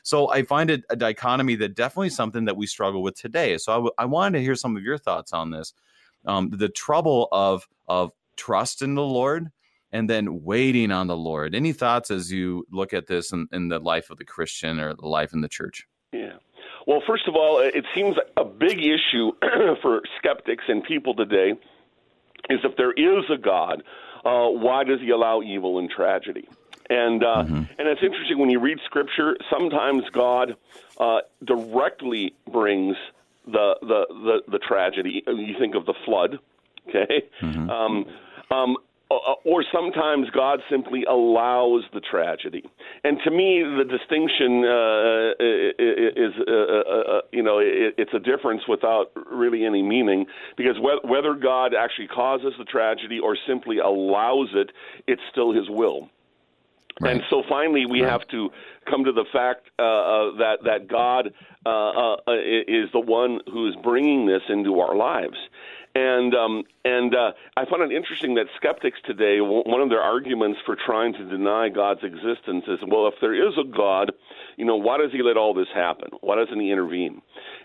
So 0.03 0.31
I 0.31 0.41
find 0.41 0.71
it 0.71 0.83
a 0.89 0.95
dichotomy 0.95 1.55
that 1.57 1.75
definitely 1.75 2.09
something 2.09 2.45
that 2.45 2.57
we 2.57 2.65
struggle 2.65 3.03
with 3.03 3.15
today. 3.15 3.59
So 3.59 3.71
I, 3.71 3.75
w- 3.75 3.91
I 3.99 4.05
wanted 4.05 4.39
to 4.39 4.43
hear 4.43 4.55
some 4.55 4.75
of 4.75 4.81
your 4.81 4.97
thoughts 4.97 5.33
on 5.33 5.51
this 5.51 5.75
um, 6.25 6.49
the 6.51 6.69
trouble 6.69 7.27
of 7.31 7.67
of 7.91 8.11
trust 8.37 8.81
in 8.81 8.95
the 8.95 9.03
Lord 9.03 9.51
and 9.91 10.09
then 10.09 10.43
waiting 10.43 10.91
on 10.91 11.07
the 11.07 11.17
Lord. 11.17 11.53
Any 11.53 11.73
thoughts 11.73 12.09
as 12.09 12.31
you 12.31 12.65
look 12.71 12.93
at 12.93 13.07
this 13.07 13.33
in, 13.33 13.47
in 13.51 13.67
the 13.67 13.79
life 13.79 14.09
of 14.09 14.17
the 14.17 14.25
Christian 14.25 14.79
or 14.79 14.95
the 14.95 15.07
life 15.07 15.33
in 15.33 15.41
the 15.41 15.49
church? 15.49 15.85
Yeah. 16.13 16.37
Well, 16.87 17.01
first 17.05 17.27
of 17.27 17.35
all, 17.35 17.59
it 17.59 17.85
seems 17.93 18.15
a 18.37 18.45
big 18.45 18.79
issue 18.79 19.33
for 19.81 20.01
skeptics 20.17 20.63
and 20.67 20.83
people 20.83 21.13
today 21.13 21.51
is 22.49 22.59
if 22.63 22.75
there 22.77 22.93
is 22.93 23.25
a 23.31 23.37
God, 23.37 23.83
uh, 24.23 24.47
why 24.47 24.83
does 24.83 24.99
He 25.01 25.09
allow 25.09 25.41
evil 25.41 25.77
and 25.77 25.89
tragedy? 25.89 26.47
And 26.89 27.23
uh, 27.23 27.43
mm-hmm. 27.43 27.55
and 27.55 27.87
it's 27.87 28.01
interesting 28.03 28.39
when 28.39 28.49
you 28.49 28.59
read 28.59 28.79
Scripture. 28.85 29.37
Sometimes 29.49 30.03
God 30.11 30.55
uh, 30.99 31.19
directly 31.45 32.33
brings 32.51 32.95
the 33.45 33.75
the 33.81 34.05
the, 34.09 34.51
the 34.53 34.59
tragedy. 34.59 35.23
You 35.27 35.55
think 35.59 35.75
of 35.75 35.85
the 35.85 35.93
flood, 36.05 36.39
okay? 36.87 37.23
Mm-hmm. 37.41 37.69
Um, 37.69 38.05
um, 38.51 38.77
or 39.43 39.63
sometimes 39.73 40.29
God 40.29 40.59
simply 40.69 41.03
allows 41.03 41.83
the 41.93 41.99
tragedy. 41.99 42.63
And 43.03 43.17
to 43.25 43.31
me, 43.31 43.61
the 43.61 43.83
distinction 43.83 44.63
uh, 44.63 45.35
is, 46.17 46.33
uh, 46.47 46.51
uh, 46.51 47.17
uh, 47.17 47.21
you 47.31 47.43
know, 47.43 47.59
it's 47.61 48.13
a 48.13 48.19
difference 48.19 48.61
without 48.67 49.11
really 49.29 49.65
any 49.65 49.81
meaning 49.81 50.25
because 50.55 50.75
whether 51.03 51.33
God 51.33 51.73
actually 51.73 52.07
causes 52.07 52.53
the 52.57 52.65
tragedy 52.65 53.19
or 53.19 53.37
simply 53.47 53.79
allows 53.79 54.49
it, 54.53 54.71
it's 55.07 55.21
still 55.31 55.51
His 55.51 55.69
will. 55.69 56.09
Right. 56.99 57.15
And 57.15 57.23
so 57.29 57.43
finally, 57.49 57.85
we 57.85 58.01
right. 58.01 58.11
have 58.11 58.27
to 58.29 58.49
come 58.89 59.05
to 59.05 59.11
the 59.11 59.25
fact 59.31 59.69
uh, 59.79 59.81
uh, 59.81 60.37
that 60.37 60.57
that 60.65 60.87
God 60.87 61.33
uh, 61.65 61.69
uh, 61.69 62.15
is 62.67 62.89
the 62.91 62.99
one 62.99 63.39
who 63.51 63.67
is 63.67 63.75
bringing 63.81 64.27
this 64.27 64.41
into 64.49 64.79
our 64.79 64.95
lives. 64.95 65.37
And 65.93 66.33
um, 66.33 66.63
and 66.85 67.13
uh, 67.13 67.31
I 67.57 67.65
find 67.65 67.83
it 67.83 67.95
interesting 67.95 68.35
that 68.35 68.45
skeptics 68.55 68.97
today, 69.05 69.39
one 69.41 69.81
of 69.81 69.89
their 69.89 70.01
arguments 70.01 70.59
for 70.65 70.77
trying 70.85 71.11
to 71.13 71.25
deny 71.25 71.67
God's 71.67 72.01
existence 72.03 72.63
is, 72.67 72.79
well, 72.87 73.07
if 73.07 73.15
there 73.19 73.35
is 73.35 73.53
a 73.59 73.67
God, 73.67 74.13
you 74.55 74.63
know, 74.63 74.77
why 74.77 74.97
does 74.97 75.11
He 75.11 75.21
let 75.21 75.35
all 75.35 75.53
this 75.53 75.67
happen? 75.75 76.09
Why 76.21 76.37
doesn't 76.37 76.59
He 76.59 76.71
intervene? 76.71 77.21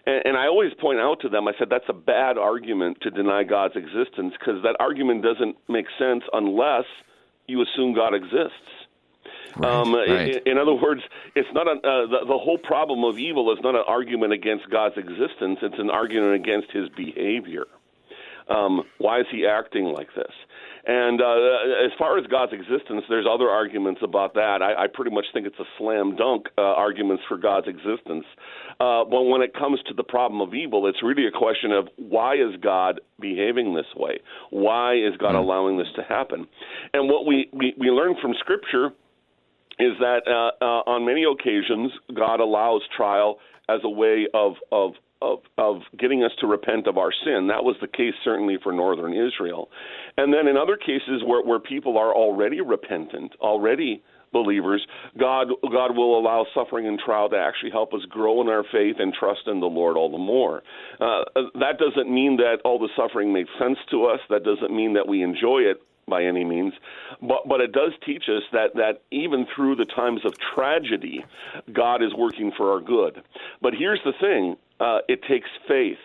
And, 0.06 0.22
and 0.24 0.36
I 0.36 0.46
always 0.46 0.72
point 0.80 0.98
out 0.98 1.20
to 1.20 1.28
them, 1.28 1.46
I 1.46 1.52
said 1.56 1.68
that's 1.70 1.88
a 1.88 1.92
bad 1.92 2.36
argument 2.36 2.98
to 3.02 3.10
deny 3.10 3.44
God's 3.44 3.76
existence 3.76 4.34
because 4.38 4.60
that 4.64 4.74
argument 4.80 5.22
doesn't 5.22 5.56
make 5.68 5.86
sense 5.96 6.24
unless 6.32 6.84
you 7.46 7.62
assume 7.62 7.94
God 7.94 8.12
exists. 8.12 8.86
Right, 9.56 9.72
um, 9.72 9.94
right. 9.94 10.36
In, 10.36 10.52
in, 10.52 10.58
other 10.58 10.74
words, 10.74 11.00
it's 11.34 11.48
not 11.52 11.66
a, 11.68 11.78
uh, 11.78 12.06
the, 12.06 12.26
the 12.26 12.38
whole 12.38 12.58
problem 12.58 13.04
of 13.04 13.18
evil 13.18 13.52
is 13.52 13.58
not 13.62 13.74
an 13.74 13.84
argument 13.86 14.32
against 14.32 14.68
God's 14.68 14.96
existence; 14.98 15.58
it's 15.62 15.78
an 15.78 15.90
argument 15.90 16.34
against 16.34 16.70
His 16.72 16.88
behavior. 16.90 17.64
Um, 18.48 18.82
why 18.98 19.20
is 19.20 19.26
He 19.30 19.46
acting 19.46 19.87
like 19.87 20.09
this? 20.14 20.32
And 20.87 21.20
uh, 21.20 21.85
as 21.85 21.90
far 21.98 22.16
as 22.16 22.26
God's 22.28 22.52
existence, 22.52 23.02
there's 23.09 23.26
other 23.28 23.48
arguments 23.48 24.02
about 24.04 24.35
that. 24.35 24.62
I, 24.62 24.85
I 24.85 24.87
pretty 24.87 25.11
much 25.11 25.24
think 25.35 25.44
it's 25.44 25.59
a 25.59 25.64
slam 25.78 26.14
dunk 26.14 26.46
uh, 26.56 26.61
arguments 26.61 27.24
for 27.28 27.37
God's 27.37 27.66
existence. 27.66 28.24
Uh, 28.78 29.02
but 29.04 29.22
when 29.24 29.42
it 29.42 29.52
comes 29.52 29.80
to 29.88 29.94
the 29.94 30.04
problem 30.04 30.40
of 30.40 30.54
evil, 30.54 30.87
it's 30.87 31.02
really 31.02 31.26
a 31.26 31.37
question 31.37 31.72
of 31.72 31.88
why 31.96 32.35
is 32.35 32.54
God 32.62 33.00
behaving 33.20 33.74
this 33.74 33.87
way? 33.96 34.20
Why 34.50 34.94
is 34.94 35.16
God 35.18 35.35
allowing 35.35 35.76
this 35.76 35.88
to 35.96 36.02
happen? 36.02 36.46
And 36.94 37.09
what 37.09 37.26
we, 37.26 37.48
we, 37.52 37.74
we 37.76 37.88
learn 37.88 38.14
from 38.22 38.35
Scripture 38.38 38.90
is 39.80 39.92
that 39.98 40.20
uh, 40.26 40.64
uh, 40.64 40.90
on 40.90 41.04
many 41.04 41.24
occasions 41.24 41.90
God 42.14 42.40
allows 42.40 42.82
trial 42.96 43.38
as 43.68 43.80
a 43.82 43.90
way 43.90 44.26
of 44.32 44.54
of 44.70 44.92
of, 45.22 45.38
of 45.59 45.83
getting 45.98 46.22
us 46.22 46.33
to 46.40 46.46
repent 46.46 46.87
of 46.87 46.98
our 46.98 47.12
sin. 47.24 47.48
That 47.48 47.64
was 47.64 47.76
the 47.81 47.88
case 47.88 48.14
certainly 48.24 48.59
for 48.62 48.72
northern 48.72 49.12
Israel. 49.12 49.68
And 50.16 50.33
then 50.33 50.46
in 50.48 50.57
other 50.57 50.76
cases 50.76 51.22
where, 51.24 51.42
where 51.42 51.61
people 51.61 51.98
are 51.98 52.14
already 52.14 52.61
repentant, 52.61 53.33
already 53.40 54.02
believers, 54.33 54.87
God 55.18 55.48
God 55.62 55.96
will 55.96 56.18
allow 56.18 56.46
suffering 56.55 56.87
and 56.87 56.98
trial 56.98 57.29
to 57.31 57.37
actually 57.37 57.70
help 57.70 57.94
us 57.94 58.05
grow 58.09 58.40
in 58.42 58.48
our 58.48 58.64
faith 58.70 58.96
and 58.98 59.14
trust 59.14 59.42
in 59.46 59.61
the 59.61 59.66
Lord 59.66 59.96
all 59.96 60.11
the 60.11 60.18
more. 60.18 60.62
Uh, 61.00 61.24
that 61.55 61.79
doesn't 61.79 62.12
mean 62.12 62.37
that 62.37 62.59
all 62.64 62.79
the 62.79 62.90
suffering 62.96 63.33
makes 63.33 63.50
sense 63.59 63.79
to 63.90 64.05
us. 64.07 64.20
That 64.29 64.44
doesn't 64.44 64.74
mean 64.74 64.94
that 64.94 65.09
we 65.09 65.22
enjoy 65.22 65.61
it 65.61 65.81
by 66.09 66.24
any 66.24 66.44
means, 66.44 66.72
but 67.20 67.48
but 67.48 67.61
it 67.61 67.72
does 67.72 67.92
teach 68.05 68.24
us 68.29 68.42
that 68.52 68.74
that 68.74 69.02
even 69.11 69.46
through 69.55 69.76
the 69.76 69.87
times 69.87 70.20
of 70.24 70.35
tragedy, 70.55 71.24
God 71.72 72.02
is 72.02 72.14
working 72.14 72.52
for 72.57 72.72
our 72.72 72.81
good. 72.81 73.22
But 73.61 73.74
here's 73.74 74.00
the 74.05 74.12
thing: 74.20 74.57
uh, 74.80 74.98
it 75.08 75.22
takes 75.28 75.48
faith 75.68 75.98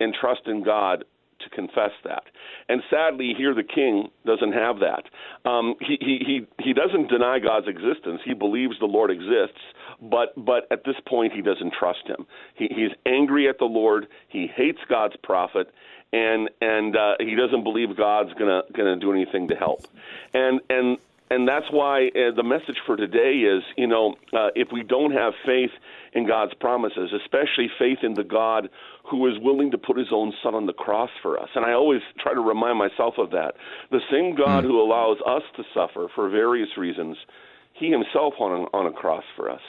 and 0.00 0.14
trust 0.14 0.42
in 0.46 0.62
God 0.62 1.04
to 1.42 1.50
confess 1.50 1.90
that. 2.04 2.24
And 2.68 2.82
sadly, 2.90 3.34
here 3.36 3.54
the 3.54 3.64
king 3.64 4.10
doesn't 4.24 4.52
have 4.52 4.76
that. 4.80 5.04
Um, 5.48 5.74
he, 5.80 5.98
he 6.00 6.18
he 6.24 6.64
he 6.64 6.72
doesn't 6.72 7.08
deny 7.08 7.38
God's 7.38 7.68
existence. 7.68 8.20
He 8.24 8.34
believes 8.34 8.78
the 8.78 8.86
Lord 8.86 9.10
exists, 9.10 9.60
but 10.00 10.32
but 10.36 10.66
at 10.70 10.84
this 10.84 10.96
point 11.06 11.32
he 11.32 11.42
doesn't 11.42 11.72
trust 11.72 12.06
him. 12.06 12.26
He, 12.54 12.68
he's 12.68 12.92
angry 13.06 13.48
at 13.48 13.58
the 13.58 13.64
Lord. 13.64 14.06
He 14.28 14.46
hates 14.46 14.78
God's 14.88 15.16
prophet, 15.22 15.72
and 16.12 16.48
and 16.60 16.96
uh, 16.96 17.14
he 17.20 17.34
doesn't 17.34 17.64
believe 17.64 17.96
God's 17.96 18.32
gonna 18.34 18.62
gonna 18.72 18.96
do 18.96 19.12
anything 19.12 19.48
to 19.48 19.56
help, 19.56 19.86
and 20.32 20.60
and 20.70 20.98
and 21.30 21.48
that's 21.48 21.70
why 21.70 22.08
uh, 22.08 22.30
the 22.36 22.42
message 22.42 22.80
for 22.86 22.96
today 22.96 23.38
is 23.40 23.62
you 23.76 23.86
know 23.86 24.16
uh, 24.32 24.48
if 24.54 24.70
we 24.72 24.82
don't 24.82 25.12
have 25.12 25.32
faith 25.44 25.72
in 26.12 26.26
God's 26.26 26.54
promises, 26.54 27.10
especially 27.12 27.68
faith 27.78 27.98
in 28.02 28.14
the 28.14 28.24
God 28.24 28.68
who 29.10 29.26
is 29.28 29.34
willing 29.40 29.70
to 29.70 29.78
put 29.78 29.96
His 29.96 30.08
own 30.12 30.32
Son 30.42 30.54
on 30.54 30.66
the 30.66 30.72
cross 30.72 31.10
for 31.22 31.38
us, 31.38 31.48
and 31.54 31.64
I 31.64 31.72
always 31.72 32.00
try 32.20 32.34
to 32.34 32.40
remind 32.40 32.78
myself 32.78 33.14
of 33.18 33.30
that. 33.30 33.54
The 33.90 34.00
same 34.10 34.36
God 34.36 34.64
mm. 34.64 34.68
who 34.68 34.80
allows 34.80 35.18
us 35.26 35.42
to 35.56 35.62
suffer 35.74 36.08
for 36.14 36.28
various 36.28 36.76
reasons, 36.76 37.16
He 37.74 37.90
Himself 37.90 38.34
on 38.40 38.52
a, 38.52 38.76
on 38.76 38.86
a 38.86 38.92
cross 38.92 39.24
for 39.36 39.50
us. 39.50 39.60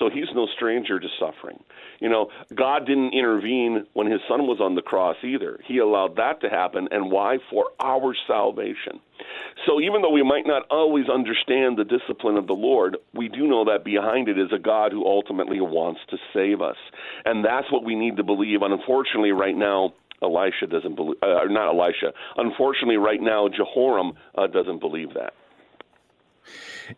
So 0.00 0.08
he's 0.10 0.34
no 0.34 0.48
stranger 0.56 0.98
to 0.98 1.06
suffering. 1.20 1.62
You 2.00 2.08
know, 2.08 2.30
God 2.54 2.86
didn't 2.86 3.12
intervene 3.12 3.86
when 3.92 4.10
his 4.10 4.20
son 4.26 4.46
was 4.46 4.58
on 4.60 4.74
the 4.74 4.82
cross 4.82 5.16
either. 5.22 5.60
He 5.66 5.78
allowed 5.78 6.16
that 6.16 6.40
to 6.40 6.48
happen, 6.48 6.88
and 6.90 7.12
why? 7.12 7.36
For 7.50 7.66
our 7.78 8.14
salvation. 8.26 8.98
So 9.66 9.80
even 9.80 10.00
though 10.00 10.10
we 10.10 10.22
might 10.22 10.46
not 10.46 10.62
always 10.70 11.04
understand 11.08 11.76
the 11.76 11.84
discipline 11.84 12.38
of 12.38 12.46
the 12.46 12.54
Lord, 12.54 12.96
we 13.14 13.28
do 13.28 13.46
know 13.46 13.66
that 13.66 13.84
behind 13.84 14.28
it 14.28 14.38
is 14.38 14.50
a 14.52 14.58
God 14.58 14.92
who 14.92 15.04
ultimately 15.04 15.60
wants 15.60 16.00
to 16.08 16.16
save 16.32 16.62
us. 16.62 16.76
And 17.26 17.44
that's 17.44 17.70
what 17.70 17.84
we 17.84 17.94
need 17.94 18.16
to 18.16 18.24
believe. 18.24 18.62
And 18.62 18.72
unfortunately, 18.72 19.32
right 19.32 19.56
now, 19.56 19.92
Elisha 20.22 20.66
doesn't 20.66 20.96
believe, 20.96 21.16
uh, 21.22 21.44
not 21.48 21.74
Elisha. 21.74 22.12
Unfortunately, 22.36 22.96
right 22.96 23.20
now, 23.20 23.48
Jehoram 23.48 24.12
uh, 24.36 24.46
doesn't 24.46 24.80
believe 24.80 25.14
that. 25.14 25.34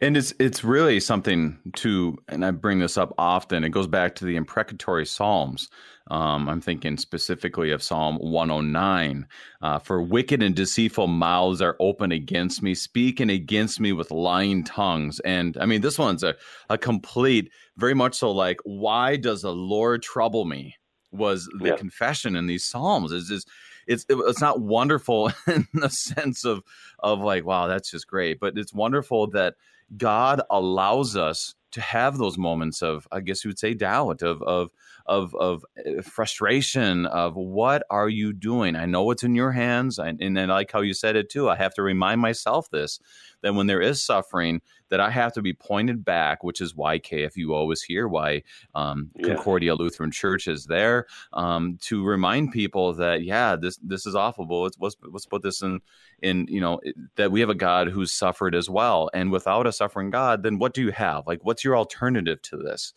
And 0.00 0.16
it's 0.16 0.32
it's 0.38 0.64
really 0.64 1.00
something 1.00 1.58
to, 1.76 2.16
and 2.28 2.44
I 2.44 2.50
bring 2.50 2.78
this 2.78 2.96
up 2.96 3.12
often. 3.18 3.64
It 3.64 3.70
goes 3.70 3.86
back 3.86 4.14
to 4.16 4.24
the 4.24 4.36
imprecatory 4.36 5.06
psalms. 5.06 5.68
Um, 6.10 6.48
I'm 6.48 6.60
thinking 6.60 6.96
specifically 6.96 7.70
of 7.70 7.82
Psalm 7.82 8.16
109. 8.16 9.26
Uh, 9.60 9.78
For 9.78 10.02
wicked 10.02 10.42
and 10.42 10.54
deceitful 10.54 11.06
mouths 11.06 11.62
are 11.62 11.76
open 11.80 12.12
against 12.12 12.62
me, 12.62 12.74
speaking 12.74 13.30
against 13.30 13.80
me 13.80 13.92
with 13.92 14.10
lying 14.10 14.64
tongues. 14.64 15.20
And 15.20 15.56
I 15.58 15.66
mean, 15.66 15.80
this 15.80 15.98
one's 15.98 16.24
a, 16.24 16.34
a 16.68 16.76
complete, 16.76 17.50
very 17.76 17.94
much 17.94 18.16
so 18.16 18.32
like, 18.32 18.58
why 18.64 19.16
does 19.16 19.42
the 19.42 19.54
Lord 19.54 20.02
trouble 20.02 20.44
me? 20.44 20.76
Was 21.12 21.48
the 21.58 21.68
yeah. 21.68 21.76
confession 21.76 22.36
in 22.36 22.46
these 22.46 22.64
Psalms. 22.64 23.12
Is 23.12 23.28
just 23.28 23.48
it's 23.86 24.04
it's 24.08 24.40
not 24.40 24.60
wonderful 24.60 25.30
in 25.46 25.66
the 25.74 25.88
sense 25.88 26.44
of 26.44 26.62
of 27.00 27.20
like 27.20 27.44
wow 27.44 27.66
that's 27.66 27.90
just 27.90 28.06
great 28.06 28.40
but 28.40 28.56
it's 28.56 28.74
wonderful 28.74 29.26
that 29.28 29.54
God 29.96 30.42
allows 30.50 31.16
us 31.16 31.54
to 31.72 31.80
have 31.80 32.18
those 32.18 32.36
moments 32.38 32.82
of, 32.82 33.08
I 33.10 33.20
guess 33.20 33.44
you 33.44 33.48
would 33.48 33.58
say, 33.58 33.74
doubt, 33.74 34.22
of 34.22 34.42
of 34.42 34.70
of 35.06 35.34
of 35.34 35.64
eh, 35.84 36.02
frustration, 36.02 37.06
of 37.06 37.34
what 37.34 37.82
are 37.90 38.08
you 38.08 38.32
doing? 38.32 38.76
I 38.76 38.86
know 38.86 39.10
it's 39.10 39.24
in 39.24 39.34
your 39.34 39.52
hands, 39.52 39.98
and, 39.98 40.20
and 40.20 40.38
I 40.38 40.44
like 40.44 40.70
how 40.70 40.82
you 40.82 40.94
said 40.94 41.16
it 41.16 41.30
too. 41.30 41.48
I 41.48 41.56
have 41.56 41.74
to 41.74 41.82
remind 41.82 42.20
myself 42.20 42.70
this 42.70 43.00
that 43.42 43.54
when 43.54 43.66
there 43.66 43.80
is 43.80 44.02
suffering, 44.02 44.60
that 44.88 45.00
I 45.00 45.10
have 45.10 45.32
to 45.34 45.42
be 45.42 45.54
pointed 45.54 46.04
back, 46.04 46.44
which 46.44 46.60
is 46.60 46.76
why 46.76 46.98
KFUO 46.98 47.72
is 47.72 47.82
here, 47.82 48.06
why 48.08 48.42
um, 48.74 49.10
yeah. 49.16 49.28
Concordia 49.28 49.74
Lutheran 49.74 50.10
Church 50.10 50.46
is 50.48 50.66
there, 50.66 51.06
um, 51.32 51.78
to 51.82 52.04
remind 52.04 52.52
people 52.52 52.92
that 52.94 53.22
yeah, 53.22 53.56
this 53.56 53.78
this 53.82 54.06
is 54.06 54.14
awful, 54.14 54.44
but 54.44 54.56
let's, 54.56 54.76
let's, 54.80 54.96
let's 55.04 55.26
put 55.26 55.42
this 55.42 55.62
in 55.62 55.80
in 56.20 56.46
you 56.48 56.60
know 56.60 56.80
that 57.16 57.32
we 57.32 57.40
have 57.40 57.48
a 57.48 57.54
God 57.54 57.88
who's 57.88 58.12
suffered 58.12 58.54
as 58.54 58.68
well, 58.68 59.10
and 59.14 59.32
without 59.32 59.66
a 59.66 59.72
suffering 59.72 60.10
God, 60.10 60.42
then 60.42 60.58
what 60.58 60.74
do 60.74 60.82
you 60.82 60.92
have? 60.92 61.26
Like, 61.26 61.40
what's 61.42 61.64
your 61.64 61.76
alternative 61.76 62.42
to 62.42 62.56
this? 62.56 62.92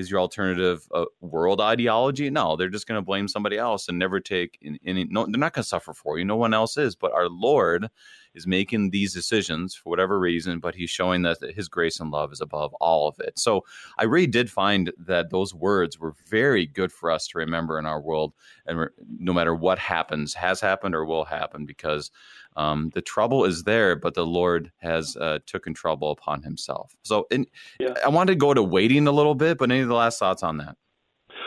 Is 0.00 0.10
your 0.10 0.20
alternative 0.20 0.88
uh, 0.92 1.04
world 1.20 1.60
ideology? 1.60 2.30
No, 2.30 2.56
they're 2.56 2.68
just 2.68 2.88
going 2.88 2.98
to 2.98 3.04
blame 3.04 3.28
somebody 3.28 3.58
else 3.58 3.88
and 3.88 3.98
never 3.98 4.18
take 4.18 4.58
any. 4.84 5.04
No, 5.04 5.26
they're 5.26 5.38
not 5.38 5.52
going 5.52 5.62
to 5.62 5.68
suffer 5.68 5.92
for 5.92 6.18
you. 6.18 6.24
No 6.24 6.36
one 6.36 6.54
else 6.54 6.76
is. 6.76 6.96
But 6.96 7.12
our 7.12 7.28
Lord 7.28 7.88
is 8.34 8.46
making 8.46 8.90
these 8.90 9.12
decisions 9.12 9.74
for 9.74 9.90
whatever 9.90 10.18
reason, 10.18 10.58
but 10.58 10.74
He's 10.74 10.90
showing 10.90 11.22
that 11.22 11.38
His 11.54 11.68
grace 11.68 12.00
and 12.00 12.10
love 12.10 12.32
is 12.32 12.40
above 12.40 12.72
all 12.74 13.08
of 13.08 13.20
it. 13.20 13.38
So 13.38 13.64
I 13.98 14.04
really 14.04 14.26
did 14.26 14.50
find 14.50 14.92
that 14.98 15.30
those 15.30 15.54
words 15.54 15.98
were 15.98 16.14
very 16.28 16.66
good 16.66 16.92
for 16.92 17.10
us 17.10 17.26
to 17.28 17.38
remember 17.38 17.78
in 17.78 17.86
our 17.86 18.00
world, 18.00 18.32
and 18.66 18.88
no 19.18 19.32
matter 19.32 19.54
what 19.54 19.78
happens, 19.78 20.34
has 20.34 20.60
happened 20.60 20.94
or 20.94 21.04
will 21.04 21.24
happen, 21.24 21.66
because 21.66 22.10
um, 22.56 22.90
the 22.94 23.02
trouble 23.02 23.44
is 23.44 23.64
there, 23.64 23.96
but 23.96 24.14
the 24.14 24.26
Lord 24.26 24.72
has 24.78 25.16
uh, 25.16 25.38
taken 25.46 25.74
trouble 25.74 26.10
upon 26.10 26.42
Himself. 26.42 26.96
So, 27.02 27.26
in, 27.30 27.46
yeah. 27.78 27.94
I 28.04 28.08
wanted 28.08 28.32
to 28.32 28.38
go 28.38 28.54
to 28.54 28.62
waiting 28.62 29.06
a 29.06 29.12
little 29.12 29.34
bit, 29.34 29.58
but 29.58 29.70
any 29.70 29.80
of 29.80 29.88
the 29.88 29.94
last 29.94 30.18
thoughts 30.18 30.42
on 30.42 30.58
that? 30.58 30.76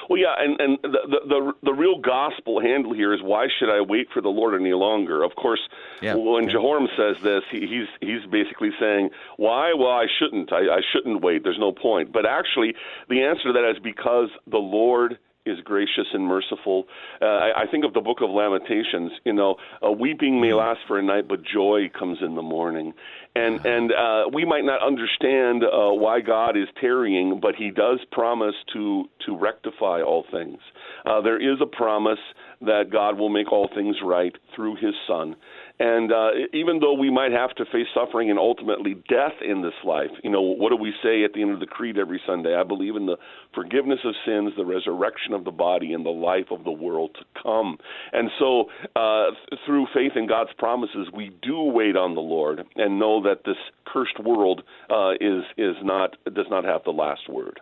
Well, 0.10 0.20
yeah, 0.20 0.36
and 0.38 0.60
and 0.60 0.78
the, 0.84 1.20
the 1.28 1.54
the 1.64 1.74
real 1.74 2.00
gospel 2.00 2.60
handle 2.60 2.94
here 2.94 3.14
is 3.14 3.22
why 3.22 3.48
should 3.60 3.70
I 3.70 3.82
wait 3.82 4.08
for 4.14 4.22
the 4.22 4.30
Lord 4.30 4.60
any 4.60 4.74
longer? 4.74 5.24
Of 5.24 5.36
course, 5.36 5.62
yeah. 6.02 6.16
when 6.16 6.46
yeah. 6.46 6.52
Jehoram 6.52 6.88
says 6.98 7.22
this, 7.24 7.44
he, 7.52 7.62
he's 7.62 7.88
he's 8.02 8.30
basically 8.30 8.72
saying 8.80 9.10
why? 9.38 9.74
Well, 9.74 9.92
I 9.92 10.08
shouldn't. 10.20 10.52
I, 10.52 10.76
I 10.76 10.82
shouldn't 10.92 11.22
wait. 11.22 11.44
There's 11.44 11.60
no 11.60 11.72
point. 11.72 12.12
But 12.12 12.26
actually, 12.26 12.76
the 13.10 13.22
answer 13.24 13.44
to 13.44 13.54
that 13.54 13.70
is 13.72 13.80
because 13.84 14.30
the 14.48 14.58
Lord 14.58 15.18
is 15.46 15.60
gracious 15.64 16.08
and 16.14 16.26
merciful. 16.26 16.86
Uh, 17.22 17.26
I, 17.26 17.64
I 17.64 17.68
think 17.70 17.84
of 17.84 17.94
the 17.94 18.02
book 18.02 18.20
of 18.22 18.30
Lamentations. 18.30 19.12
You 19.26 19.34
know, 19.34 19.56
uh, 19.86 19.92
weeping 19.92 20.40
may 20.40 20.54
last 20.54 20.80
for 20.88 20.98
a 20.98 21.04
night, 21.04 21.28
but 21.28 21.44
joy 21.44 21.90
comes 21.98 22.20
in 22.22 22.36
the 22.36 22.42
morning. 22.42 22.94
And 23.36 23.66
and 23.66 23.92
uh, 23.92 24.24
we 24.32 24.46
might 24.46 24.64
not 24.64 24.82
understand 24.82 25.64
uh, 25.64 25.92
why 25.94 26.22
God 26.22 26.56
is 26.56 26.68
tarrying, 26.80 27.40
but 27.42 27.56
He 27.56 27.72
does 27.72 28.00
promise 28.12 28.56
to 28.74 29.06
to 29.26 29.36
rectify 29.36 30.02
all 30.02 30.26
things. 30.32 30.60
Uh, 31.06 31.20
there 31.22 31.42
is 31.42 31.60
a 31.62 31.66
promise 31.66 32.20
that 32.62 32.90
God 32.92 33.18
will 33.18 33.30
make 33.30 33.52
all 33.52 33.70
things 33.74 33.98
right 34.04 34.36
through 34.56 34.76
His 34.76 34.94
Son. 35.08 35.36
And 35.80 36.12
uh, 36.12 36.30
even 36.54 36.80
though 36.80 36.94
we 36.94 37.10
might 37.10 37.32
have 37.32 37.56
to 37.56 37.66
face 37.66 37.88
suffering 37.94 38.30
and 38.30 38.38
ultimately 38.38 38.94
death 39.10 39.34
in 39.44 39.64
this 39.64 39.74
life, 39.84 40.12
you 40.24 40.30
know, 40.30 40.42
what 40.42 40.70
do 40.70 40.76
we 40.76 40.94
say 41.02 41.24
at 41.24 41.34
the 41.34 41.42
end 41.42 41.52
of 41.52 41.60
the 41.60 41.66
creed 41.66 41.98
every 41.98 42.22
Sunday? 42.28 42.56
I 42.56 42.64
believe 42.64 42.96
in 42.96 43.08
the 43.08 43.18
forgiveness 43.56 44.00
of 44.06 44.14
sins, 44.26 44.54
the 44.56 44.66
resurrection 44.66 45.34
of 45.34 45.46
the 45.46 45.52
body, 45.52 45.94
and 45.94 46.06
the 46.06 46.12
life 46.12 46.52
of 46.52 46.64
the 46.64 46.72
world 46.72 47.18
to 47.20 47.42
come. 47.42 47.78
And 48.12 48.30
so, 48.38 48.66
uh, 48.96 49.32
through 49.66 49.88
faith 49.94 50.14
in 50.16 50.28
God's 50.28 50.54
promises, 50.58 51.08
we 51.12 51.32
do 51.42 51.60
wait 51.64 51.96
on 51.96 52.14
the 52.14 52.22
Lord 52.22 52.64
and 52.76 53.00
know 53.00 53.24
that 53.24 53.44
this 53.44 53.58
cursed 53.86 54.20
world 54.20 54.62
uh, 54.92 55.14
is 55.20 55.44
is 55.58 55.76
not 55.84 56.16
does 56.26 56.48
not 56.50 56.66
have 56.66 56.84
the 56.84 56.92
last 56.92 57.28
word. 57.28 57.60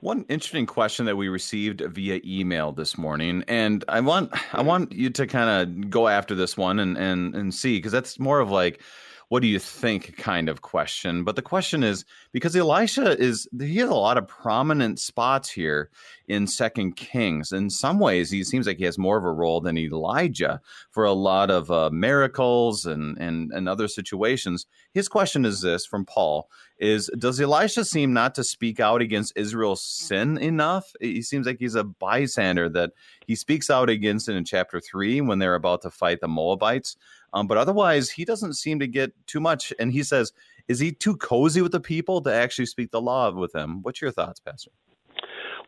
One 0.00 0.26
interesting 0.28 0.66
question 0.66 1.06
that 1.06 1.16
we 1.16 1.28
received 1.28 1.80
via 1.80 2.20
email 2.24 2.72
this 2.72 2.98
morning, 2.98 3.44
and 3.48 3.84
I 3.88 4.00
want 4.00 4.32
I 4.32 4.36
mm-hmm. 4.36 4.66
want 4.66 4.92
you 4.92 5.10
to 5.10 5.26
kind 5.26 5.48
of 5.50 5.90
go 5.90 6.08
after 6.08 6.34
this 6.34 6.56
one 6.56 6.78
and 6.78 6.96
and 6.98 7.34
and 7.34 7.54
see 7.54 7.78
because 7.78 7.92
that's 7.92 8.18
more 8.18 8.40
of 8.40 8.50
like 8.50 8.80
what 9.28 9.42
do 9.42 9.48
you 9.48 9.58
think 9.58 10.16
kind 10.16 10.48
of 10.48 10.62
question. 10.62 11.24
But 11.24 11.34
the 11.34 11.42
question 11.42 11.82
is 11.82 12.04
because 12.32 12.54
Elisha 12.54 13.20
is 13.20 13.48
he 13.58 13.78
has 13.78 13.90
a 13.90 13.94
lot 13.94 14.18
of 14.18 14.28
prominent 14.28 15.00
spots 15.00 15.50
here 15.50 15.90
in 16.28 16.46
Second 16.46 16.94
Kings. 16.94 17.50
In 17.50 17.68
some 17.68 17.98
ways, 17.98 18.30
he 18.30 18.44
seems 18.44 18.66
like 18.68 18.78
he 18.78 18.84
has 18.84 18.98
more 18.98 19.16
of 19.16 19.24
a 19.24 19.32
role 19.32 19.60
than 19.60 19.76
Elijah 19.76 20.60
for 20.92 21.04
a 21.04 21.12
lot 21.12 21.50
of 21.50 21.70
uh, 21.70 21.90
miracles 21.90 22.86
and, 22.86 23.18
and 23.18 23.50
and 23.52 23.68
other 23.68 23.88
situations. 23.88 24.66
His 24.92 25.08
question 25.08 25.44
is 25.44 25.60
this 25.60 25.84
from 25.86 26.04
Paul: 26.04 26.48
Is 26.78 27.10
does 27.18 27.40
Elisha 27.40 27.84
seem 27.84 28.12
not 28.12 28.36
to 28.36 28.44
speak 28.44 28.78
out 28.78 29.02
against 29.02 29.32
Israel's 29.34 29.82
sin 29.82 30.38
enough? 30.38 30.92
He 31.00 31.22
seems 31.22 31.46
like 31.46 31.58
he's 31.58 31.74
a 31.74 31.84
bystander 31.84 32.68
that 32.70 32.92
he 33.26 33.34
speaks 33.34 33.70
out 33.70 33.90
against 33.90 34.28
it 34.28 34.36
in 34.36 34.44
chapter 34.44 34.80
three 34.80 35.20
when 35.20 35.40
they're 35.40 35.56
about 35.56 35.82
to 35.82 35.90
fight 35.90 36.20
the 36.20 36.28
Moabites. 36.28 36.96
Um, 37.36 37.46
but 37.46 37.58
otherwise, 37.58 38.08
he 38.08 38.24
doesn't 38.24 38.54
seem 38.54 38.78
to 38.78 38.86
get 38.86 39.12
too 39.26 39.40
much. 39.40 39.70
And 39.78 39.92
he 39.92 40.02
says, 40.02 40.32
is 40.68 40.78
he 40.78 40.90
too 40.90 41.16
cozy 41.18 41.60
with 41.60 41.72
the 41.72 41.80
people 41.80 42.22
to 42.22 42.32
actually 42.32 42.64
speak 42.64 42.90
the 42.92 43.00
law 43.00 43.30
with 43.30 43.52
them? 43.52 43.82
What's 43.82 44.00
your 44.00 44.10
thoughts, 44.10 44.40
Pastor? 44.40 44.70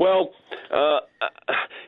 Well, 0.01 0.31
uh, 0.73 1.01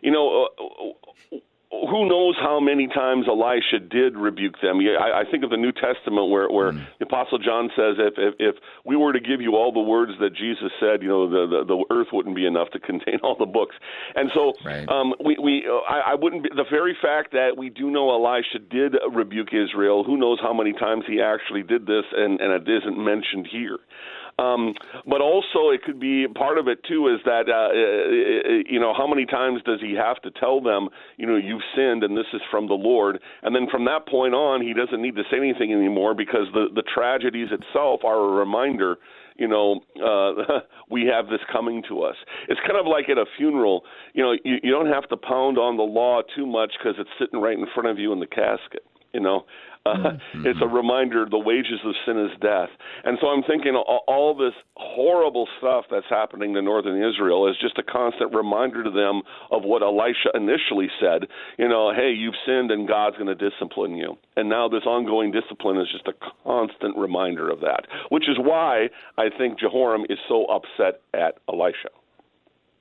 you 0.02 0.10
know, 0.10 0.48
uh, 0.60 1.36
who 1.70 2.08
knows 2.08 2.34
how 2.40 2.58
many 2.58 2.88
times 2.88 3.26
Elisha 3.28 3.78
did 3.78 4.16
rebuke 4.16 4.60
them? 4.60 4.80
I, 4.80 5.20
I 5.20 5.30
think 5.30 5.44
of 5.44 5.50
the 5.50 5.56
New 5.56 5.70
Testament 5.70 6.28
where, 6.28 6.50
where 6.50 6.72
mm. 6.72 6.84
the 6.98 7.06
Apostle 7.06 7.38
John 7.38 7.70
says, 7.76 7.94
if, 7.98 8.14
if 8.18 8.34
if 8.40 8.54
we 8.84 8.96
were 8.96 9.12
to 9.12 9.20
give 9.20 9.40
you 9.40 9.54
all 9.54 9.70
the 9.72 9.80
words 9.80 10.12
that 10.20 10.34
Jesus 10.34 10.72
said, 10.80 11.00
you 11.00 11.08
know, 11.08 11.30
the 11.30 11.46
the, 11.46 11.64
the 11.64 11.84
earth 11.94 12.08
wouldn't 12.12 12.34
be 12.34 12.44
enough 12.44 12.70
to 12.70 12.80
contain 12.80 13.20
all 13.22 13.36
the 13.38 13.46
books. 13.46 13.76
And 14.16 14.30
so, 14.34 14.52
right. 14.64 14.88
um, 14.88 15.14
we 15.24 15.38
we 15.40 15.68
I, 15.88 16.12
I 16.12 16.14
wouldn't. 16.16 16.42
Be, 16.42 16.48
the 16.50 16.66
very 16.68 16.96
fact 17.00 17.30
that 17.32 17.56
we 17.56 17.70
do 17.70 17.88
know 17.90 18.10
Elisha 18.10 18.58
did 18.58 18.96
rebuke 19.12 19.54
Israel, 19.54 20.02
who 20.02 20.16
knows 20.16 20.38
how 20.42 20.52
many 20.52 20.72
times 20.72 21.04
he 21.06 21.20
actually 21.22 21.62
did 21.62 21.86
this, 21.86 22.04
and 22.16 22.40
and 22.40 22.50
it 22.50 22.68
isn't 22.68 22.98
mentioned 22.98 23.46
here. 23.50 23.78
Um, 24.40 24.74
but 25.06 25.20
also, 25.20 25.68
it 25.70 25.82
could 25.84 26.00
be 26.00 26.26
part 26.34 26.56
of 26.58 26.66
it 26.66 26.78
too 26.88 27.08
is 27.08 27.20
that 27.24 27.48
uh, 27.48 27.52
uh, 27.52 27.68
uh, 27.68 28.62
you 28.68 28.80
know 28.80 28.94
how 28.96 29.06
many 29.06 29.26
times 29.26 29.60
does 29.64 29.80
he 29.80 29.94
have 29.94 30.20
to 30.22 30.30
tell 30.30 30.60
them 30.60 30.88
you 31.18 31.26
know 31.26 31.36
you've 31.36 31.62
sinned 31.76 32.02
and 32.02 32.16
this 32.16 32.26
is 32.32 32.40
from 32.50 32.66
the 32.66 32.74
Lord, 32.74 33.20
and 33.42 33.54
then 33.54 33.66
from 33.70 33.84
that 33.84 34.08
point 34.08 34.34
on 34.34 34.62
he 34.62 34.72
doesn't 34.72 35.02
need 35.02 35.16
to 35.16 35.24
say 35.30 35.36
anything 35.36 35.72
anymore 35.72 36.14
because 36.14 36.46
the 36.54 36.66
the 36.74 36.82
tragedies 36.82 37.48
itself 37.50 38.00
are 38.04 38.18
a 38.18 38.32
reminder 38.32 38.96
you 39.36 39.48
know, 39.48 39.80
uh, 39.96 40.60
we 40.90 41.10
have 41.12 41.28
this 41.28 41.40
coming 41.50 41.82
to 41.88 42.02
us. 42.02 42.14
It's 42.48 42.60
kind 42.60 42.78
of 42.78 42.86
like 42.86 43.08
at 43.08 43.18
a 43.18 43.24
funeral. 43.38 43.84
You 44.12 44.22
know, 44.22 44.32
you, 44.44 44.56
you 44.62 44.70
don't 44.70 44.92
have 44.92 45.08
to 45.08 45.16
pound 45.16 45.58
on 45.58 45.76
the 45.76 45.82
law 45.82 46.20
too 46.36 46.46
much 46.46 46.72
because 46.78 46.94
it's 46.98 47.10
sitting 47.18 47.40
right 47.40 47.58
in 47.58 47.66
front 47.74 47.88
of 47.88 47.98
you 47.98 48.12
in 48.12 48.20
the 48.20 48.26
casket. 48.26 48.84
You 49.12 49.20
know, 49.20 49.46
uh, 49.86 49.94
mm-hmm. 49.94 50.46
It's 50.46 50.58
a 50.60 50.68
reminder 50.68 51.24
the 51.30 51.38
wages 51.38 51.80
of 51.84 51.94
sin 52.04 52.18
is 52.18 52.38
death. 52.40 52.68
And 53.04 53.16
so 53.20 53.28
I'm 53.28 53.42
thinking 53.42 53.74
all, 53.74 54.04
all 54.06 54.34
this 54.36 54.52
horrible 54.76 55.48
stuff 55.58 55.86
that's 55.90 56.08
happening 56.10 56.52
to 56.54 56.62
northern 56.62 57.02
Israel 57.02 57.48
is 57.48 57.56
just 57.60 57.78
a 57.78 57.82
constant 57.82 58.34
reminder 58.34 58.84
to 58.84 58.90
them 58.90 59.22
of 59.50 59.62
what 59.64 59.82
Elisha 59.82 60.30
initially 60.34 60.88
said. 61.00 61.28
You 61.58 61.68
know, 61.68 61.92
hey, 61.94 62.12
you've 62.12 62.34
sinned 62.44 62.70
and 62.70 62.86
God's 62.86 63.16
going 63.16 63.34
to 63.34 63.50
discipline 63.50 63.96
you. 63.96 64.18
And 64.36 64.50
now 64.50 64.68
this 64.68 64.84
ongoing 64.84 65.32
discipline 65.32 65.78
is 65.78 65.88
just 65.90 66.06
a 66.06 66.14
constant 66.44 66.96
reminder 66.96 67.48
of 67.48 67.60
that, 67.60 67.86
which 68.10 68.28
is 68.28 68.36
why 68.38 68.90
I 69.16 69.30
think 69.30 69.58
Jehoram 69.58 70.04
is 70.10 70.18
so 70.28 70.44
upset 70.44 71.00
at 71.14 71.38
Elisha. 71.48 71.88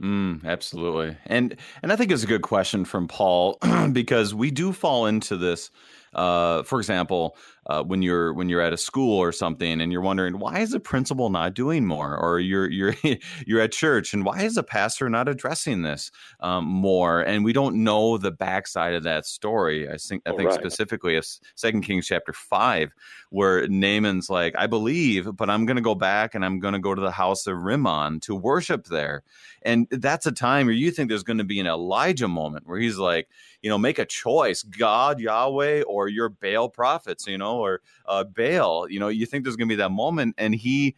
Mm, 0.01 0.45
absolutely. 0.45 1.17
And 1.25 1.57
and 1.83 1.91
I 1.91 1.97
think 1.97 2.11
it's 2.11 2.23
a 2.23 2.27
good 2.27 2.41
question 2.41 2.85
from 2.85 3.07
Paul 3.07 3.57
because 3.91 4.33
we 4.33 4.49
do 4.49 4.71
fall 4.71 5.05
into 5.05 5.35
this 5.35 5.71
uh, 6.13 6.63
for 6.63 6.79
example, 6.79 7.35
uh, 7.67 7.83
when 7.83 8.01
you're 8.01 8.33
when 8.33 8.49
you're 8.49 8.61
at 8.61 8.73
a 8.73 8.77
school 8.77 9.17
or 9.17 9.31
something 9.31 9.81
and 9.81 9.91
you're 9.91 10.01
wondering 10.01 10.39
why 10.39 10.59
is 10.59 10.71
the 10.71 10.79
principal 10.79 11.29
not 11.29 11.53
doing 11.53 11.85
more, 11.85 12.17
or 12.17 12.39
you're 12.39 12.69
you're 12.69 12.95
you're 13.45 13.61
at 13.61 13.71
church 13.71 14.13
and 14.13 14.25
why 14.25 14.41
is 14.41 14.55
the 14.55 14.63
pastor 14.63 15.09
not 15.09 15.27
addressing 15.27 15.81
this 15.81 16.11
um, 16.39 16.65
more? 16.65 17.21
And 17.21 17.43
we 17.43 17.53
don't 17.53 17.83
know 17.83 18.17
the 18.17 18.31
backside 18.31 18.93
of 18.93 19.03
that 19.03 19.25
story. 19.25 19.89
I 19.89 19.97
think 19.97 20.23
I 20.25 20.31
think 20.31 20.49
right. 20.49 20.59
specifically 20.59 21.15
of 21.15 21.25
Second 21.55 21.81
Kings 21.81 22.07
chapter 22.07 22.33
five, 22.33 22.93
where 23.29 23.67
Naaman's 23.67 24.29
like, 24.29 24.55
I 24.57 24.67
believe, 24.67 25.35
but 25.35 25.49
I'm 25.49 25.65
going 25.65 25.77
to 25.77 25.81
go 25.81 25.95
back 25.95 26.35
and 26.35 26.43
I'm 26.43 26.59
going 26.59 26.73
to 26.73 26.79
go 26.79 26.95
to 26.95 27.01
the 27.01 27.11
house 27.11 27.47
of 27.47 27.57
Rimmon 27.57 28.19
to 28.21 28.35
worship 28.35 28.85
there, 28.85 29.23
and 29.61 29.87
that's 29.91 30.25
a 30.25 30.31
time 30.31 30.67
where 30.67 30.75
you 30.75 30.91
think 30.91 31.09
there's 31.09 31.23
going 31.23 31.37
to 31.37 31.43
be 31.43 31.59
an 31.59 31.67
Elijah 31.67 32.27
moment 32.27 32.67
where 32.67 32.79
he's 32.79 32.97
like, 32.97 33.27
you 33.61 33.69
know, 33.69 33.77
make 33.77 33.99
a 33.99 34.05
choice, 34.05 34.63
God, 34.63 35.19
Yahweh, 35.19 35.83
or 35.83 36.07
your 36.07 36.29
Baal 36.29 36.69
prophets, 36.69 37.27
you 37.27 37.37
know, 37.37 37.48
or 37.57 37.81
uh, 38.05 38.23
Baal. 38.23 38.89
You 38.89 38.99
know, 38.99 39.07
you 39.07 39.25
think 39.25 39.43
there's 39.43 39.55
going 39.55 39.67
to 39.67 39.73
be 39.73 39.77
that 39.77 39.91
moment, 39.91 40.35
and 40.37 40.55
he 40.55 40.95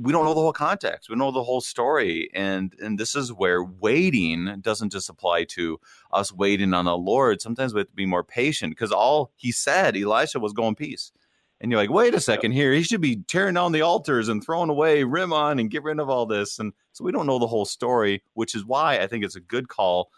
we 0.00 0.12
don't 0.12 0.24
know 0.24 0.34
the 0.34 0.40
whole 0.40 0.52
context. 0.52 1.08
We 1.08 1.14
don't 1.14 1.18
know 1.18 1.30
the 1.30 1.42
whole 1.42 1.60
story. 1.60 2.30
And 2.34 2.74
and 2.80 2.98
this 2.98 3.14
is 3.14 3.32
where 3.32 3.62
waiting 3.62 4.60
doesn't 4.60 4.92
just 4.92 5.10
apply 5.10 5.44
to 5.44 5.78
us 6.12 6.32
waiting 6.32 6.72
on 6.72 6.86
the 6.86 6.96
Lord. 6.96 7.40
Sometimes 7.40 7.74
we 7.74 7.80
have 7.80 7.88
to 7.88 7.94
be 7.94 8.06
more 8.06 8.24
patient 8.24 8.72
because 8.72 8.92
all 8.92 9.30
he 9.36 9.52
said, 9.52 9.96
Elisha 9.96 10.40
was 10.40 10.52
going 10.52 10.74
peace. 10.74 11.12
And 11.60 11.70
you're 11.70 11.80
like, 11.80 11.90
wait 11.90 12.14
a 12.14 12.20
second 12.20 12.52
here. 12.52 12.72
He 12.72 12.82
should 12.82 13.02
be 13.02 13.16
tearing 13.16 13.54
down 13.54 13.72
the 13.72 13.82
altars 13.82 14.30
and 14.30 14.42
throwing 14.42 14.70
away 14.70 15.04
Rimmon 15.04 15.58
and 15.58 15.70
get 15.70 15.82
rid 15.82 16.00
of 16.00 16.08
all 16.08 16.24
this. 16.24 16.58
And 16.58 16.72
so 16.92 17.04
we 17.04 17.12
don't 17.12 17.26
know 17.26 17.38
the 17.38 17.46
whole 17.46 17.66
story, 17.66 18.22
which 18.32 18.54
is 18.54 18.64
why 18.64 18.98
I 18.98 19.06
think 19.06 19.24
it's 19.24 19.36
a 19.36 19.40
good 19.40 19.68
call 19.68 20.10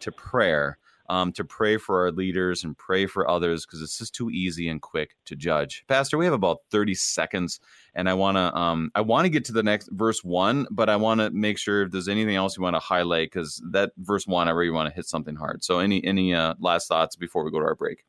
to 0.00 0.12
prayer 0.12 0.76
um, 1.12 1.30
to 1.32 1.44
pray 1.44 1.76
for 1.76 2.00
our 2.00 2.10
leaders 2.10 2.64
and 2.64 2.76
pray 2.76 3.04
for 3.04 3.28
others 3.28 3.66
because 3.66 3.82
it's 3.82 3.98
just 3.98 4.14
too 4.14 4.30
easy 4.30 4.66
and 4.70 4.80
quick 4.80 5.14
to 5.26 5.36
judge. 5.36 5.84
Pastor, 5.86 6.16
we 6.16 6.24
have 6.24 6.32
about 6.32 6.60
30 6.70 6.94
seconds, 6.94 7.60
and 7.94 8.08
I 8.08 8.14
want 8.14 8.38
to 8.38 8.56
um, 8.58 8.90
I 8.94 9.02
want 9.02 9.26
to 9.26 9.28
get 9.28 9.44
to 9.46 9.52
the 9.52 9.62
next 9.62 9.90
verse 9.92 10.24
one, 10.24 10.66
but 10.70 10.88
I 10.88 10.96
want 10.96 11.20
to 11.20 11.30
make 11.30 11.58
sure 11.58 11.82
if 11.82 11.90
there's 11.90 12.08
anything 12.08 12.34
else 12.34 12.56
you 12.56 12.62
want 12.62 12.76
to 12.76 12.80
highlight 12.80 13.30
because 13.30 13.62
that 13.72 13.92
verse 13.98 14.26
one, 14.26 14.48
I 14.48 14.52
really 14.52 14.70
want 14.70 14.88
to 14.88 14.94
hit 14.94 15.06
something 15.06 15.36
hard. 15.36 15.62
So, 15.62 15.80
any 15.80 16.02
any 16.02 16.34
uh, 16.34 16.54
last 16.58 16.88
thoughts 16.88 17.14
before 17.14 17.44
we 17.44 17.50
go 17.50 17.58
to 17.58 17.66
our 17.66 17.74
break? 17.74 18.06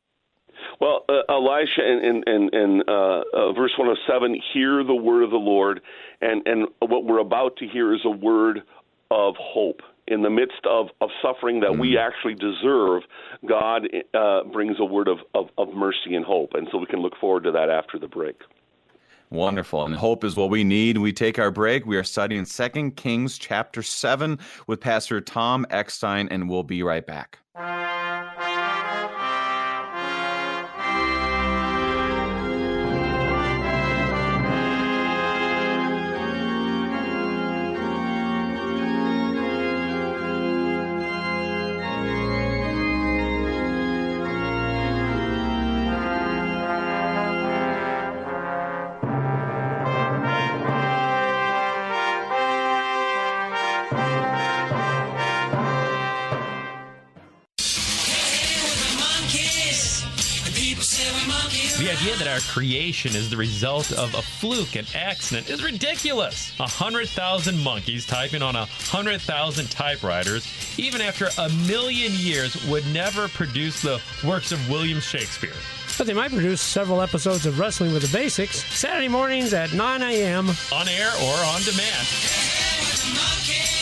Well, 0.80 1.04
uh, 1.10 1.20
Elisha 1.28 1.86
in, 1.86 2.22
in, 2.26 2.48
in 2.54 2.82
uh, 2.88 3.20
uh, 3.34 3.52
verse 3.52 3.72
107, 3.76 4.40
hear 4.54 4.82
the 4.82 4.94
word 4.94 5.22
of 5.22 5.30
the 5.30 5.36
Lord. 5.36 5.80
And, 6.20 6.42
and 6.46 6.68
what 6.80 7.04
we're 7.04 7.18
about 7.18 7.56
to 7.58 7.68
hear 7.68 7.94
is 7.94 8.00
a 8.04 8.10
word 8.10 8.62
of 9.10 9.34
hope 9.38 9.82
in 10.06 10.22
the 10.22 10.30
midst 10.30 10.64
of, 10.68 10.88
of 11.00 11.10
suffering 11.22 11.60
that 11.60 11.70
mm 11.70 11.80
we 11.84 11.98
actually 11.98 12.34
deserve, 12.34 13.02
God 13.46 13.88
uh, 14.14 14.44
brings 14.44 14.76
a 14.78 14.84
word 14.84 15.08
of, 15.08 15.18
of, 15.34 15.48
of 15.58 15.74
mercy 15.74 16.14
and 16.14 16.24
hope. 16.24 16.54
And 16.54 16.68
so 16.70 16.78
we 16.78 16.86
can 16.86 17.00
look 17.00 17.16
forward 17.20 17.44
to 17.44 17.50
that 17.50 17.68
after 17.68 17.98
the 17.98 18.06
break. 18.06 18.36
Wonderful. 19.30 19.84
And 19.84 19.96
hope 19.96 20.22
is 20.22 20.36
what 20.36 20.50
we 20.50 20.62
need. 20.62 20.98
We 20.98 21.12
take 21.12 21.38
our 21.38 21.50
break. 21.50 21.84
We 21.84 21.96
are 21.96 22.04
studying 22.04 22.44
Second 22.44 22.96
Kings 22.96 23.36
chapter 23.38 23.82
7 23.82 24.38
with 24.66 24.80
Pastor 24.80 25.20
Tom 25.20 25.66
Eckstein, 25.70 26.28
and 26.30 26.48
we'll 26.48 26.62
be 26.62 26.82
right 26.82 27.04
back. 27.04 27.40
Our 62.34 62.40
creation 62.40 63.14
is 63.14 63.30
the 63.30 63.36
result 63.36 63.92
of 63.92 64.12
a 64.14 64.22
fluke, 64.22 64.74
an 64.74 64.84
accident, 64.92 65.48
is 65.48 65.62
ridiculous. 65.62 66.52
A 66.58 66.68
hundred 66.68 67.08
thousand 67.08 67.62
monkeys 67.62 68.04
typing 68.04 68.42
on 68.42 68.56
a 68.56 68.64
hundred 68.66 69.20
thousand 69.20 69.70
typewriters, 69.70 70.44
even 70.78 71.00
after 71.00 71.28
a 71.38 71.48
million 71.68 72.10
years, 72.12 72.66
would 72.66 72.84
never 72.92 73.28
produce 73.28 73.80
the 73.82 74.02
works 74.26 74.50
of 74.50 74.68
William 74.68 74.98
Shakespeare. 74.98 75.54
But 75.96 76.08
they 76.08 76.14
might 76.14 76.32
produce 76.32 76.60
several 76.60 77.00
episodes 77.00 77.46
of 77.46 77.60
Wrestling 77.60 77.92
with 77.92 78.02
the 78.02 78.16
Basics 78.16 78.64
Saturday 78.76 79.06
mornings 79.06 79.54
at 79.54 79.72
9 79.72 80.02
a.m. 80.02 80.48
on 80.72 80.88
air 80.88 81.12
or 81.22 81.36
on 81.46 81.62
demand. 81.62 82.06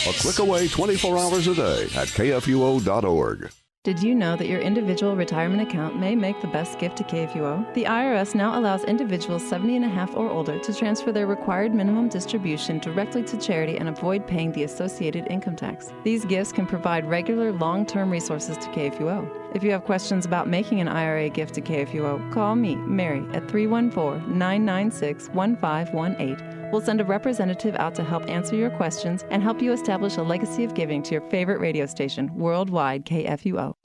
A 0.05 0.13
click 0.19 0.37
away 0.37 0.67
24 0.67 1.17
hours 1.17 1.47
a 1.47 1.55
day 1.55 1.83
at 1.95 2.07
kfuo.org. 2.09 3.49
Did 3.83 4.01
you 4.01 4.15
know 4.15 4.37
that 4.37 4.47
your 4.47 4.61
individual 4.61 5.13
retirement 5.13 5.61
account 5.61 5.99
may 5.99 6.15
make 6.15 6.39
the 6.39 6.47
best 6.47 6.79
gift 6.79 6.95
to 6.99 7.03
KFUO? 7.03 7.73
The 7.73 7.83
IRS 7.83 8.33
now 8.33 8.57
allows 8.57 8.85
individuals 8.85 9.45
70 9.45 9.75
and 9.75 9.83
a 9.83 9.89
half 9.89 10.15
or 10.15 10.29
older 10.29 10.57
to 10.57 10.73
transfer 10.73 11.11
their 11.11 11.27
required 11.27 11.73
minimum 11.73 12.07
distribution 12.07 12.79
directly 12.79 13.23
to 13.23 13.37
charity 13.37 13.75
and 13.77 13.89
avoid 13.89 14.25
paying 14.25 14.53
the 14.53 14.63
associated 14.63 15.27
income 15.29 15.57
tax. 15.57 15.91
These 16.05 16.23
gifts 16.23 16.53
can 16.53 16.65
provide 16.65 17.09
regular 17.09 17.51
long 17.51 17.85
term 17.85 18.09
resources 18.09 18.55
to 18.59 18.69
KFUO. 18.69 19.42
If 19.53 19.63
you 19.63 19.69
have 19.69 19.83
questions 19.83 20.25
about 20.25 20.47
making 20.47 20.81
an 20.81 20.87
IRA 20.87 21.29
gift 21.29 21.53
to 21.55 21.61
KFUO, 21.61 22.33
call 22.33 22.55
me, 22.55 22.75
Mary, 22.75 23.23
at 23.33 23.47
314 23.47 24.35
996 24.35 25.29
1518. 25.29 26.71
We'll 26.71 26.81
send 26.81 26.99
a 26.99 27.05
representative 27.05 27.75
out 27.75 27.93
to 27.95 28.03
help 28.03 28.27
answer 28.27 28.55
your 28.55 28.71
questions 28.71 29.23
and 29.29 29.43
help 29.43 29.61
you 29.61 29.71
establish 29.71 30.17
a 30.17 30.23
legacy 30.23 30.63
of 30.63 30.73
giving 30.73 31.03
to 31.03 31.11
your 31.11 31.21
favorite 31.29 31.59
radio 31.59 31.85
station, 31.85 32.33
worldwide 32.35 33.05
KFUO. 33.05 33.75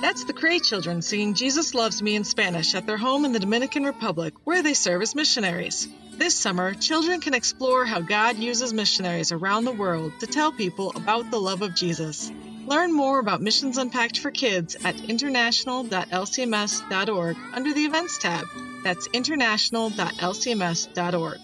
That's 0.00 0.24
the 0.24 0.32
Cray 0.36 0.60
children 0.60 1.02
singing 1.02 1.34
Jesus 1.34 1.74
Loves 1.74 2.00
Me 2.00 2.14
in 2.14 2.22
Spanish 2.22 2.76
at 2.76 2.86
their 2.86 2.96
home 2.96 3.24
in 3.24 3.32
the 3.32 3.40
Dominican 3.40 3.82
Republic, 3.82 4.34
where 4.44 4.62
they 4.62 4.74
serve 4.74 5.02
as 5.02 5.16
missionaries. 5.16 5.88
This 6.20 6.36
summer, 6.36 6.74
children 6.74 7.20
can 7.22 7.32
explore 7.32 7.86
how 7.86 8.02
God 8.02 8.36
uses 8.36 8.74
missionaries 8.74 9.32
around 9.32 9.64
the 9.64 9.72
world 9.72 10.12
to 10.20 10.26
tell 10.26 10.52
people 10.52 10.92
about 10.94 11.30
the 11.30 11.40
love 11.40 11.62
of 11.62 11.74
Jesus. 11.74 12.30
Learn 12.66 12.92
more 12.92 13.20
about 13.20 13.40
Missions 13.40 13.78
Unpacked 13.78 14.18
for 14.18 14.30
Kids 14.30 14.76
at 14.84 15.00
international.lcms.org 15.00 17.36
under 17.54 17.72
the 17.72 17.86
Events 17.86 18.18
tab. 18.18 18.44
That's 18.84 19.08
international.lcms.org. 19.14 21.38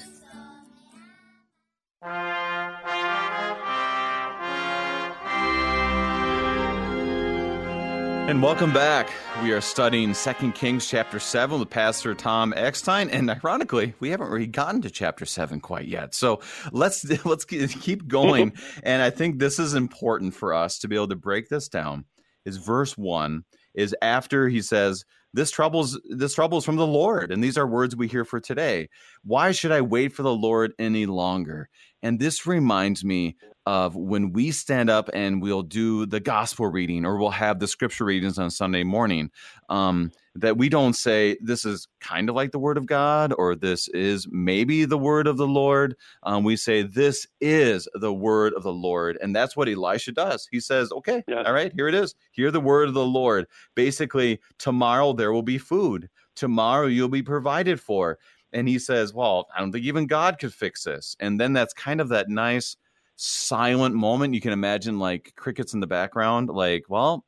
And 8.26 8.42
welcome 8.42 8.72
back. 8.72 9.08
We 9.40 9.52
are 9.52 9.60
studying 9.60 10.12
Second 10.12 10.56
Kings 10.56 10.88
chapter 10.88 11.20
7 11.20 11.60
with 11.60 11.70
Pastor 11.70 12.12
Tom 12.12 12.52
Eckstein. 12.56 13.08
And 13.08 13.30
ironically, 13.30 13.94
we 14.00 14.10
haven't 14.10 14.30
really 14.30 14.48
gotten 14.48 14.82
to 14.82 14.90
chapter 14.90 15.24
7 15.24 15.60
quite 15.60 15.86
yet. 15.86 16.12
So 16.12 16.40
let's 16.72 17.04
let's 17.24 17.44
keep 17.44 18.08
going. 18.08 18.54
and 18.82 19.00
I 19.00 19.10
think 19.10 19.38
this 19.38 19.60
is 19.60 19.74
important 19.74 20.34
for 20.34 20.54
us 20.54 20.80
to 20.80 20.88
be 20.88 20.96
able 20.96 21.06
to 21.06 21.16
break 21.16 21.48
this 21.48 21.68
down. 21.68 22.04
Is 22.44 22.56
verse 22.56 22.98
1 22.98 23.44
is 23.76 23.94
after 24.02 24.48
he 24.48 24.62
says, 24.62 25.04
this 25.32 25.50
troubles 25.50 26.00
this 26.08 26.34
troubles 26.34 26.64
from 26.64 26.76
the 26.76 26.86
Lord. 26.86 27.30
And 27.30 27.44
these 27.44 27.58
are 27.58 27.66
words 27.66 27.94
we 27.94 28.08
hear 28.08 28.24
for 28.24 28.40
today. 28.40 28.88
Why 29.22 29.52
should 29.52 29.70
I 29.70 29.82
wait 29.82 30.14
for 30.14 30.22
the 30.22 30.34
Lord 30.34 30.72
any 30.78 31.04
longer? 31.04 31.68
And 32.02 32.18
this 32.18 32.46
reminds 32.46 33.04
me 33.04 33.36
of 33.66 33.96
when 33.96 34.32
we 34.32 34.52
stand 34.52 34.88
up 34.88 35.10
and 35.12 35.42
we'll 35.42 35.62
do 35.62 36.06
the 36.06 36.20
gospel 36.20 36.68
reading 36.68 37.04
or 37.04 37.18
we'll 37.18 37.30
have 37.30 37.58
the 37.58 37.66
scripture 37.66 38.04
readings 38.04 38.38
on 38.38 38.50
Sunday 38.50 38.84
morning. 38.84 39.30
Um, 39.68 40.12
that 40.36 40.58
we 40.58 40.68
don't 40.68 40.92
say 40.92 41.36
this 41.40 41.64
is 41.64 41.88
kind 42.00 42.28
of 42.28 42.36
like 42.36 42.52
the 42.52 42.58
word 42.58 42.76
of 42.76 42.86
God 42.86 43.32
or 43.36 43.54
this 43.56 43.88
is 43.88 44.28
maybe 44.30 44.84
the 44.84 44.98
word 44.98 45.26
of 45.26 45.38
the 45.38 45.46
Lord. 45.46 45.96
Um, 46.22 46.44
we 46.44 46.56
say 46.56 46.82
this 46.82 47.26
is 47.40 47.88
the 47.94 48.12
word 48.12 48.52
of 48.54 48.62
the 48.62 48.72
Lord. 48.72 49.18
And 49.20 49.34
that's 49.34 49.56
what 49.56 49.68
Elisha 49.68 50.12
does. 50.12 50.46
He 50.50 50.60
says, 50.60 50.92
okay, 50.92 51.24
yeah. 51.26 51.42
all 51.44 51.54
right, 51.54 51.72
here 51.74 51.88
it 51.88 51.94
is. 51.94 52.14
Hear 52.32 52.50
the 52.50 52.60
word 52.60 52.88
of 52.88 52.94
the 52.94 53.04
Lord. 53.04 53.46
Basically, 53.74 54.40
tomorrow 54.58 55.12
there 55.12 55.32
will 55.32 55.42
be 55.42 55.58
food. 55.58 56.08
Tomorrow 56.34 56.86
you'll 56.86 57.08
be 57.08 57.22
provided 57.22 57.80
for. 57.80 58.18
And 58.52 58.68
he 58.68 58.78
says, 58.78 59.12
well, 59.12 59.48
I 59.54 59.60
don't 59.60 59.72
think 59.72 59.84
even 59.84 60.06
God 60.06 60.38
could 60.38 60.54
fix 60.54 60.84
this. 60.84 61.16
And 61.20 61.40
then 61.40 61.52
that's 61.52 61.74
kind 61.74 62.00
of 62.00 62.08
that 62.10 62.28
nice 62.28 62.76
silent 63.16 63.94
moment. 63.94 64.34
You 64.34 64.40
can 64.40 64.52
imagine 64.52 64.98
like 64.98 65.32
crickets 65.36 65.74
in 65.74 65.80
the 65.80 65.86
background, 65.86 66.48
like, 66.48 66.84
well, 66.88 67.24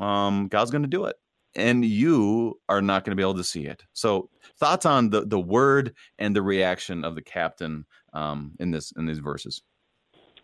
um, 0.00 0.48
God's 0.48 0.70
to 0.70 0.80
do 0.80 1.04
it. 1.04 1.16
And 1.54 1.84
you 1.84 2.60
are 2.68 2.82
not 2.82 3.04
going 3.04 3.12
to 3.12 3.16
be 3.16 3.22
able 3.22 3.36
to 3.36 3.44
see 3.44 3.64
it. 3.64 3.82
So, 3.94 4.28
thoughts 4.58 4.84
on 4.84 5.08
the, 5.08 5.24
the 5.24 5.40
word 5.40 5.94
and 6.18 6.36
the 6.36 6.42
reaction 6.42 7.02
of 7.02 7.14
the 7.14 7.22
captain 7.22 7.86
um, 8.12 8.52
in 8.60 8.70
this 8.70 8.92
in 8.98 9.06
these 9.06 9.20
verses? 9.20 9.62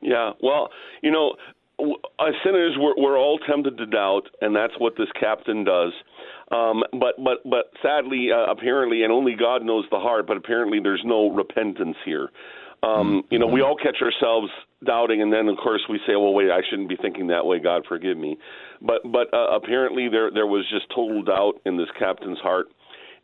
Yeah, 0.00 0.32
well, 0.42 0.70
you 1.02 1.10
know, 1.10 1.36
as 1.80 2.34
sinners, 2.44 2.76
we're, 2.78 2.94
we're 2.96 3.18
all 3.18 3.38
tempted 3.38 3.78
to 3.78 3.86
doubt, 3.86 4.28
and 4.40 4.54
that's 4.54 4.74
what 4.78 4.94
this 4.96 5.08
captain 5.18 5.64
does. 5.64 5.92
Um, 6.50 6.82
but 6.92 7.22
but 7.22 7.38
but 7.48 7.72
sadly, 7.82 8.28
uh, 8.32 8.50
apparently, 8.50 9.02
and 9.02 9.12
only 9.12 9.34
God 9.34 9.62
knows 9.64 9.84
the 9.90 9.98
heart. 9.98 10.26
But 10.26 10.36
apparently, 10.36 10.80
there's 10.80 11.02
no 11.04 11.30
repentance 11.30 11.96
here. 12.04 12.28
Um, 12.82 13.22
you 13.30 13.38
know, 13.38 13.46
we 13.46 13.62
all 13.62 13.76
catch 13.76 14.02
ourselves 14.02 14.50
doubting, 14.84 15.22
and 15.22 15.32
then 15.32 15.48
of 15.48 15.56
course 15.56 15.82
we 15.88 15.98
say, 16.06 16.16
"Well, 16.16 16.34
wait, 16.34 16.50
I 16.50 16.60
shouldn't 16.68 16.88
be 16.88 16.96
thinking 16.96 17.28
that 17.28 17.46
way. 17.46 17.60
God, 17.60 17.84
forgive 17.88 18.18
me." 18.18 18.36
But 18.80 19.02
but 19.10 19.32
uh, 19.32 19.56
apparently 19.56 20.08
there 20.08 20.30
there 20.30 20.46
was 20.46 20.68
just 20.68 20.88
total 20.90 21.22
doubt 21.22 21.60
in 21.64 21.76
this 21.76 21.88
captain's 21.98 22.40
heart, 22.40 22.66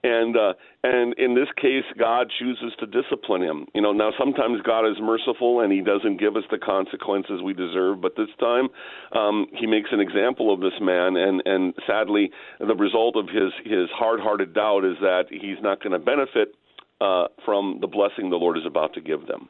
and 0.04 0.36
uh, 0.36 0.54
and 0.84 1.14
in 1.18 1.34
this 1.34 1.48
case, 1.60 1.84
God 1.98 2.30
chooses 2.38 2.72
to 2.78 2.86
discipline 2.86 3.42
him. 3.42 3.66
You 3.74 3.82
know, 3.82 3.92
now 3.92 4.10
sometimes 4.18 4.60
God 4.62 4.86
is 4.86 4.96
merciful 5.00 5.60
and 5.60 5.72
He 5.72 5.80
doesn't 5.80 6.18
give 6.20 6.36
us 6.36 6.44
the 6.50 6.58
consequences 6.58 7.42
we 7.42 7.52
deserve, 7.52 8.00
but 8.00 8.14
this 8.16 8.28
time 8.38 8.68
um, 9.12 9.46
He 9.58 9.66
makes 9.66 9.90
an 9.92 10.00
example 10.00 10.52
of 10.52 10.60
this 10.60 10.78
man, 10.80 11.16
and 11.16 11.42
and 11.44 11.74
sadly, 11.86 12.30
the 12.60 12.76
result 12.76 13.16
of 13.16 13.28
his 13.28 13.52
his 13.64 13.88
hard-hearted 13.92 14.54
doubt 14.54 14.84
is 14.84 14.96
that 15.00 15.24
he's 15.30 15.60
not 15.62 15.82
going 15.82 15.92
to 15.92 15.98
benefit 15.98 16.54
uh, 17.00 17.26
from 17.44 17.78
the 17.80 17.86
blessing 17.86 18.30
the 18.30 18.36
Lord 18.36 18.56
is 18.56 18.66
about 18.66 18.94
to 18.94 19.00
give 19.00 19.26
them. 19.26 19.48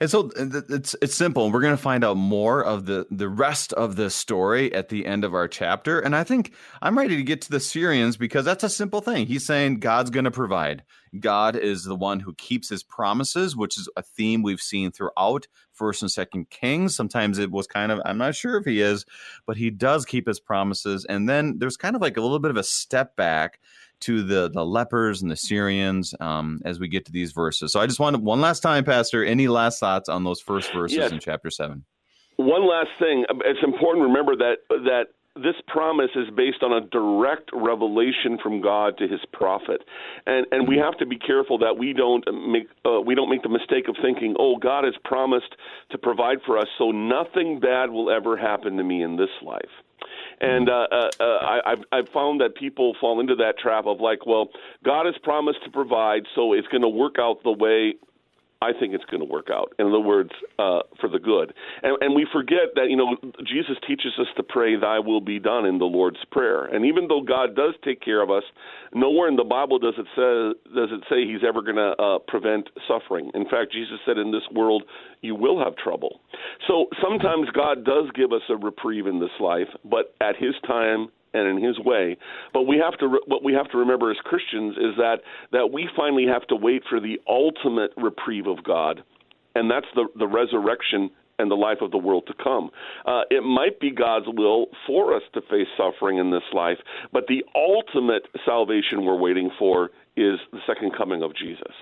And 0.00 0.10
so 0.10 0.30
it's 0.36 0.94
it's 1.00 1.14
simple. 1.14 1.50
We're 1.50 1.60
going 1.60 1.76
to 1.76 1.82
find 1.82 2.04
out 2.04 2.16
more 2.16 2.64
of 2.64 2.86
the 2.86 3.06
the 3.10 3.28
rest 3.28 3.72
of 3.72 3.96
the 3.96 4.10
story 4.10 4.74
at 4.74 4.88
the 4.88 5.06
end 5.06 5.24
of 5.24 5.34
our 5.34 5.48
chapter. 5.48 6.00
And 6.00 6.14
I 6.14 6.24
think 6.24 6.52
I'm 6.82 6.98
ready 6.98 7.16
to 7.16 7.22
get 7.22 7.42
to 7.42 7.50
the 7.50 7.60
Syrians 7.60 8.16
because 8.16 8.44
that's 8.44 8.64
a 8.64 8.68
simple 8.68 9.00
thing. 9.00 9.26
He's 9.26 9.46
saying 9.46 9.80
God's 9.80 10.10
going 10.10 10.24
to 10.24 10.30
provide. 10.30 10.82
God 11.18 11.56
is 11.56 11.84
the 11.84 11.94
one 11.94 12.20
who 12.20 12.34
keeps 12.34 12.68
his 12.68 12.82
promises, 12.82 13.56
which 13.56 13.78
is 13.78 13.88
a 13.96 14.02
theme 14.02 14.42
we've 14.42 14.60
seen 14.60 14.92
throughout 14.92 15.46
First 15.72 16.02
and 16.02 16.10
Second 16.10 16.50
Kings. 16.50 16.94
Sometimes 16.94 17.38
it 17.38 17.50
was 17.50 17.66
kind 17.66 17.92
of 17.92 18.00
I'm 18.04 18.18
not 18.18 18.34
sure 18.34 18.58
if 18.58 18.64
he 18.64 18.80
is, 18.80 19.04
but 19.46 19.56
he 19.56 19.70
does 19.70 20.04
keep 20.04 20.26
his 20.26 20.40
promises. 20.40 21.06
And 21.08 21.28
then 21.28 21.58
there's 21.58 21.76
kind 21.76 21.96
of 21.96 22.02
like 22.02 22.16
a 22.16 22.22
little 22.22 22.38
bit 22.38 22.50
of 22.50 22.56
a 22.56 22.62
step 22.62 23.16
back 23.16 23.60
to 24.00 24.22
the 24.22 24.50
the 24.50 24.64
lepers 24.64 25.22
and 25.22 25.30
the 25.30 25.36
Syrians 25.36 26.14
um, 26.20 26.60
as 26.64 26.78
we 26.78 26.88
get 26.88 27.04
to 27.06 27.12
these 27.12 27.32
verses. 27.32 27.72
So 27.72 27.80
I 27.80 27.86
just 27.86 28.00
wanted 28.00 28.22
one 28.22 28.40
last 28.40 28.60
time, 28.60 28.84
Pastor. 28.84 29.24
Any 29.24 29.48
last 29.48 29.80
thoughts 29.80 30.08
on 30.08 30.24
those 30.24 30.40
first 30.40 30.72
verses 30.72 30.98
yes. 30.98 31.12
in 31.12 31.18
chapter 31.18 31.50
seven? 31.50 31.84
One 32.36 32.68
last 32.68 32.90
thing. 32.98 33.24
It's 33.44 33.62
important 33.64 34.04
to 34.04 34.08
remember 34.08 34.36
that 34.36 34.56
that 34.68 35.06
this 35.36 35.54
promise 35.66 36.10
is 36.14 36.28
based 36.34 36.62
on 36.62 36.72
a 36.72 36.80
direct 36.88 37.50
revelation 37.52 38.38
from 38.42 38.60
God 38.60 38.96
to 38.98 39.08
His 39.08 39.20
prophet, 39.32 39.82
and 40.26 40.46
and 40.50 40.68
we 40.68 40.76
have 40.78 40.96
to 40.98 41.06
be 41.06 41.18
careful 41.18 41.58
that 41.58 41.76
we 41.78 41.92
don't 41.92 42.24
make 42.48 42.68
uh, 42.84 43.00
we 43.00 43.14
don't 43.14 43.30
make 43.30 43.42
the 43.42 43.48
mistake 43.48 43.88
of 43.88 43.96
thinking, 44.02 44.34
oh, 44.38 44.56
God 44.56 44.84
has 44.84 44.94
promised 45.04 45.54
to 45.90 45.98
provide 45.98 46.38
for 46.44 46.58
us, 46.58 46.68
so 46.78 46.90
nothing 46.90 47.60
bad 47.60 47.90
will 47.90 48.10
ever 48.10 48.36
happen 48.36 48.76
to 48.76 48.84
me 48.84 49.02
in 49.02 49.16
this 49.16 49.30
life. 49.42 49.62
And 50.40 50.68
uh, 50.68 50.86
uh, 50.90 51.10
uh, 51.18 51.24
I, 51.24 51.72
I've, 51.72 51.84
I've 51.92 52.08
found 52.10 52.40
that 52.40 52.56
people 52.56 52.94
fall 53.00 53.20
into 53.20 53.36
that 53.36 53.58
trap 53.58 53.86
of 53.86 54.00
like, 54.00 54.26
well, 54.26 54.50
God 54.84 55.06
has 55.06 55.14
promised 55.22 55.64
to 55.64 55.70
provide, 55.70 56.24
so 56.34 56.52
it's 56.52 56.68
going 56.68 56.82
to 56.82 56.88
work 56.88 57.16
out 57.18 57.42
the 57.42 57.52
way 57.52 57.94
I 58.62 58.72
think 58.72 58.94
it's 58.94 59.04
going 59.04 59.20
to 59.20 59.30
work 59.30 59.48
out. 59.52 59.74
In 59.78 59.86
other 59.86 60.00
words, 60.00 60.30
uh, 60.58 60.80
for 61.00 61.08
the 61.08 61.18
good. 61.18 61.52
And, 61.82 62.00
and 62.00 62.14
we 62.14 62.26
forget 62.32 62.72
that 62.74 62.88
you 62.88 62.96
know 62.96 63.16
Jesus 63.44 63.76
teaches 63.86 64.12
us 64.18 64.28
to 64.36 64.42
pray, 64.42 64.76
"Thy 64.76 64.98
will 64.98 65.20
be 65.20 65.38
done" 65.38 65.66
in 65.66 65.78
the 65.78 65.84
Lord's 65.84 66.24
prayer. 66.30 66.64
And 66.64 66.86
even 66.86 67.06
though 67.08 67.20
God 67.20 67.54
does 67.54 67.74
take 67.84 68.00
care 68.00 68.22
of 68.22 68.30
us, 68.30 68.44
nowhere 68.94 69.28
in 69.28 69.36
the 69.36 69.44
Bible 69.44 69.78
does 69.78 69.94
it 69.98 70.06
say 70.16 70.72
does 70.74 70.88
it 70.90 71.04
say 71.10 71.26
He's 71.26 71.44
ever 71.46 71.60
going 71.60 71.76
to 71.76 71.94
uh, 72.02 72.18
prevent 72.26 72.70
suffering. 72.88 73.30
In 73.34 73.44
fact, 73.44 73.72
Jesus 73.72 73.98
said, 74.06 74.16
"In 74.16 74.32
this 74.32 74.46
world 74.54 74.84
you 75.20 75.34
will 75.34 75.62
have 75.62 75.76
trouble." 75.76 76.20
So 76.66 76.86
sometimes 77.02 77.48
God 77.54 77.84
does 77.84 78.10
give 78.14 78.32
us 78.32 78.42
a 78.48 78.56
reprieve 78.56 79.06
in 79.06 79.20
this 79.20 79.36
life, 79.38 79.68
but 79.84 80.14
at 80.20 80.36
His 80.36 80.54
time 80.66 81.08
and 81.36 81.58
in 81.58 81.64
his 81.64 81.78
way. 81.78 82.16
But 82.52 82.62
we 82.62 82.78
have 82.78 82.98
to 82.98 83.18
what 83.26 83.42
we 83.44 83.52
have 83.52 83.70
to 83.70 83.78
remember 83.78 84.10
as 84.10 84.16
Christians 84.24 84.76
is 84.76 84.96
that 84.96 85.16
that 85.52 85.72
we 85.72 85.88
finally 85.96 86.26
have 86.26 86.46
to 86.48 86.56
wait 86.56 86.82
for 86.88 87.00
the 87.00 87.20
ultimate 87.28 87.92
reprieve 87.96 88.46
of 88.46 88.64
God, 88.64 89.02
and 89.54 89.70
that's 89.70 89.86
the 89.94 90.06
the 90.18 90.26
resurrection 90.26 91.10
and 91.38 91.50
the 91.50 91.54
life 91.54 91.78
of 91.80 91.90
the 91.90 91.98
world 91.98 92.24
to 92.26 92.34
come. 92.42 92.70
Uh, 93.04 93.22
it 93.30 93.42
might 93.42 93.78
be 93.80 93.90
God's 93.90 94.26
will 94.28 94.66
for 94.86 95.14
us 95.14 95.22
to 95.34 95.40
face 95.42 95.68
suffering 95.76 96.18
in 96.18 96.30
this 96.30 96.42
life, 96.52 96.78
but 97.12 97.24
the 97.28 97.44
ultimate 97.54 98.22
salvation 98.44 99.04
we're 99.04 99.18
waiting 99.18 99.50
for 99.58 99.90
is 100.16 100.38
the 100.50 100.60
second 100.66 100.92
coming 100.96 101.22
of 101.22 101.36
Jesus. 101.36 101.72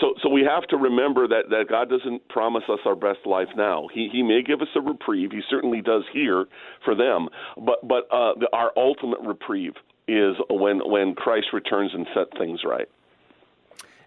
So, 0.00 0.14
so 0.20 0.28
we 0.28 0.42
have 0.42 0.66
to 0.68 0.76
remember 0.76 1.28
that, 1.28 1.48
that 1.50 1.66
God 1.68 1.88
doesn't 1.88 2.28
promise 2.28 2.64
us 2.68 2.80
our 2.84 2.96
best 2.96 3.20
life 3.24 3.48
now. 3.56 3.86
He, 3.92 4.08
he 4.12 4.22
may 4.22 4.42
give 4.42 4.60
us 4.60 4.68
a 4.74 4.80
reprieve. 4.80 5.30
He 5.30 5.42
certainly 5.48 5.80
does 5.80 6.02
here 6.12 6.46
for 6.84 6.96
them. 6.96 7.28
But, 7.56 7.86
but 7.86 8.08
uh, 8.10 8.34
the, 8.40 8.48
our 8.52 8.72
ultimate 8.76 9.20
reprieve 9.20 9.74
is 10.08 10.34
when, 10.50 10.80
when 10.84 11.14
Christ 11.14 11.46
returns 11.52 11.92
and 11.94 12.06
set 12.14 12.36
things 12.36 12.60
right. 12.66 12.88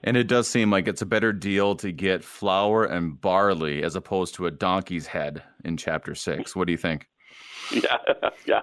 And 0.04 0.16
it 0.16 0.28
does 0.28 0.48
seem 0.48 0.72
like 0.72 0.88
it's 0.88 1.02
a 1.02 1.06
better 1.06 1.34
deal 1.34 1.76
to 1.78 1.92
get 1.92 2.24
flour 2.24 2.86
and 2.86 3.20
barley 3.20 3.84
as 3.84 3.96
opposed 3.96 4.36
to 4.36 4.46
a 4.46 4.52
donkey's 4.52 5.08
head 5.08 5.44
in 5.66 5.78
chapter 5.78 6.16
six. 6.16 6.56
What 6.56 6.68
do 6.68 6.72
you 6.72 6.78
think? 6.78 7.08
yeah, 7.72 7.98
yeah. 8.46 8.62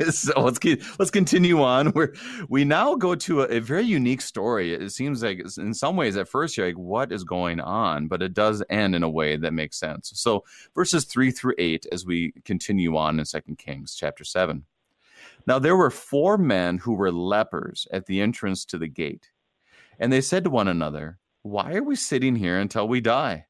so 0.10 0.40
let's 0.40 0.58
keep, 0.58 0.82
let's 0.98 1.10
continue 1.10 1.62
on. 1.62 1.92
we 1.92 2.06
we 2.48 2.64
now 2.64 2.94
go 2.94 3.14
to 3.14 3.42
a, 3.42 3.44
a, 3.44 3.60
very 3.60 3.84
unique 3.84 4.20
story. 4.20 4.74
It 4.74 4.90
seems 4.90 5.22
like 5.22 5.42
in 5.58 5.74
some 5.74 5.96
ways 5.96 6.16
at 6.16 6.28
first 6.28 6.56
you're 6.56 6.66
like, 6.66 6.78
what 6.78 7.12
is 7.12 7.24
going 7.24 7.60
on? 7.60 8.08
But 8.08 8.22
it 8.22 8.34
does 8.34 8.62
end 8.70 8.94
in 8.94 9.02
a 9.02 9.10
way 9.10 9.36
that 9.36 9.52
makes 9.52 9.78
sense. 9.78 10.12
So 10.14 10.44
verses 10.74 11.04
three 11.04 11.30
through 11.30 11.54
eight 11.58 11.86
as 11.92 12.04
we 12.04 12.32
continue 12.44 12.96
on 12.96 13.18
in 13.18 13.24
Second 13.24 13.58
Kings 13.58 13.94
chapter 13.94 14.24
seven. 14.24 14.64
Now 15.46 15.58
there 15.58 15.76
were 15.76 15.90
four 15.90 16.38
men 16.38 16.78
who 16.78 16.94
were 16.94 17.12
lepers 17.12 17.86
at 17.92 18.06
the 18.06 18.20
entrance 18.20 18.64
to 18.66 18.78
the 18.78 18.88
gate, 18.88 19.30
and 20.00 20.12
they 20.12 20.20
said 20.20 20.42
to 20.44 20.50
one 20.50 20.66
another, 20.66 21.18
"Why 21.42 21.74
are 21.74 21.84
we 21.84 21.94
sitting 21.94 22.34
here 22.34 22.58
until 22.58 22.88
we 22.88 23.00
die?" 23.00 23.46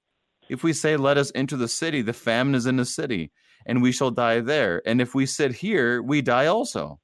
If 0.50 0.64
we 0.64 0.72
say, 0.72 0.96
Let 0.96 1.16
us 1.16 1.30
enter 1.32 1.56
the 1.56 1.68
city, 1.68 2.02
the 2.02 2.12
famine 2.12 2.56
is 2.56 2.66
in 2.66 2.76
the 2.76 2.84
city, 2.84 3.30
and 3.66 3.80
we 3.80 3.92
shall 3.92 4.10
die 4.10 4.40
there. 4.40 4.82
And 4.84 5.00
if 5.00 5.14
we 5.14 5.24
sit 5.24 5.52
here, 5.52 6.02
we 6.02 6.22
die 6.22 6.46
also. 6.46 6.98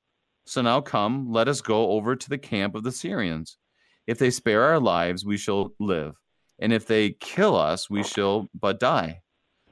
So 0.47 0.63
now 0.63 0.81
come, 0.81 1.31
let 1.31 1.47
us 1.47 1.61
go 1.61 1.93
over 1.93 2.17
to 2.17 2.29
the 2.29 2.39
camp 2.39 2.75
of 2.75 2.83
the 2.83 2.91
Syrians. 2.91 3.57
If 4.05 4.19
they 4.19 4.31
spare 4.31 4.65
our 4.65 4.81
lives, 4.81 5.25
we 5.25 5.37
shall 5.37 5.73
live. 5.79 6.17
And 6.59 6.73
if 6.73 6.87
they 6.87 7.11
kill 7.11 7.55
us, 7.55 7.89
we 7.89 8.03
shall 8.03 8.49
but 8.53 8.81
die. 8.81 9.21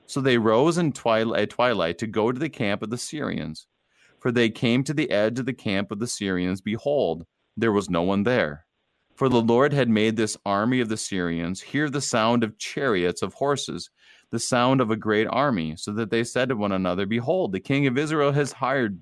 So 0.07 0.21
they 0.21 0.39
rose 0.39 0.79
in 0.79 0.93
twilight, 0.93 1.51
twilight 1.51 1.99
to 1.99 2.07
go 2.07 2.31
to 2.31 2.39
the 2.39 2.49
camp 2.49 2.81
of 2.81 2.91
the 2.91 2.99
Syrians. 2.99 3.67
For 4.21 4.31
they 4.31 4.51
came 4.51 4.85
to 4.85 4.95
the 4.95 5.11
edge 5.11 5.41
of 5.41 5.47
the 5.47 5.53
camp 5.53 5.91
of 5.91 5.99
the 5.99 6.07
Syrians. 6.07 6.61
Behold, 6.61 7.27
there 7.57 7.73
was 7.73 7.91
no 7.91 8.03
one 8.03 8.23
there. 8.23 8.64
For 9.15 9.29
the 9.29 9.41
Lord 9.41 9.73
had 9.73 9.89
made 9.89 10.17
this 10.17 10.37
army 10.45 10.81
of 10.81 10.89
the 10.89 10.97
Syrians 10.97 11.61
hear 11.61 11.89
the 11.89 12.01
sound 12.01 12.43
of 12.43 12.59
chariots 12.59 13.23
of 13.23 13.35
horses 13.35 13.91
the 14.35 14.41
sound 14.41 14.81
of 14.81 14.91
a 14.91 14.97
great 14.97 15.29
army, 15.31 15.77
so 15.77 15.93
that 15.93 16.11
they 16.11 16.25
said 16.25 16.49
to 16.49 16.57
one 16.57 16.73
another, 16.73 17.07
Behold, 17.07 17.53
the 17.53 17.61
king 17.61 17.87
of 17.87 17.97
Israel 17.97 18.33
has 18.33 18.51
hired 18.51 19.01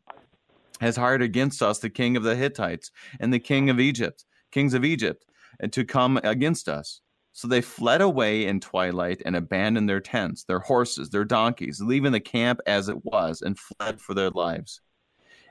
has 0.80 0.96
hired 0.96 1.22
against 1.22 1.62
us 1.62 1.78
the 1.78 1.88
king 1.88 2.16
of 2.16 2.22
the 2.22 2.36
Hittites 2.36 2.90
and 3.18 3.32
the 3.32 3.38
king 3.38 3.70
of 3.70 3.80
Egypt, 3.80 4.26
kings 4.50 4.74
of 4.74 4.84
Egypt, 4.84 5.24
and 5.60 5.72
to 5.72 5.84
come 5.84 6.20
against 6.24 6.68
us. 6.68 7.00
So 7.32 7.48
they 7.48 7.62
fled 7.62 8.02
away 8.02 8.46
in 8.46 8.60
twilight 8.60 9.22
and 9.24 9.34
abandoned 9.34 9.88
their 9.88 10.00
tents, 10.00 10.44
their 10.44 10.58
horses, 10.58 11.08
their 11.08 11.24
donkeys, 11.24 11.80
leaving 11.80 12.12
the 12.12 12.20
camp 12.20 12.60
as 12.66 12.88
it 12.88 13.02
was, 13.04 13.40
and 13.40 13.58
fled 13.58 14.00
for 14.02 14.12
their 14.12 14.30
lives. 14.30 14.82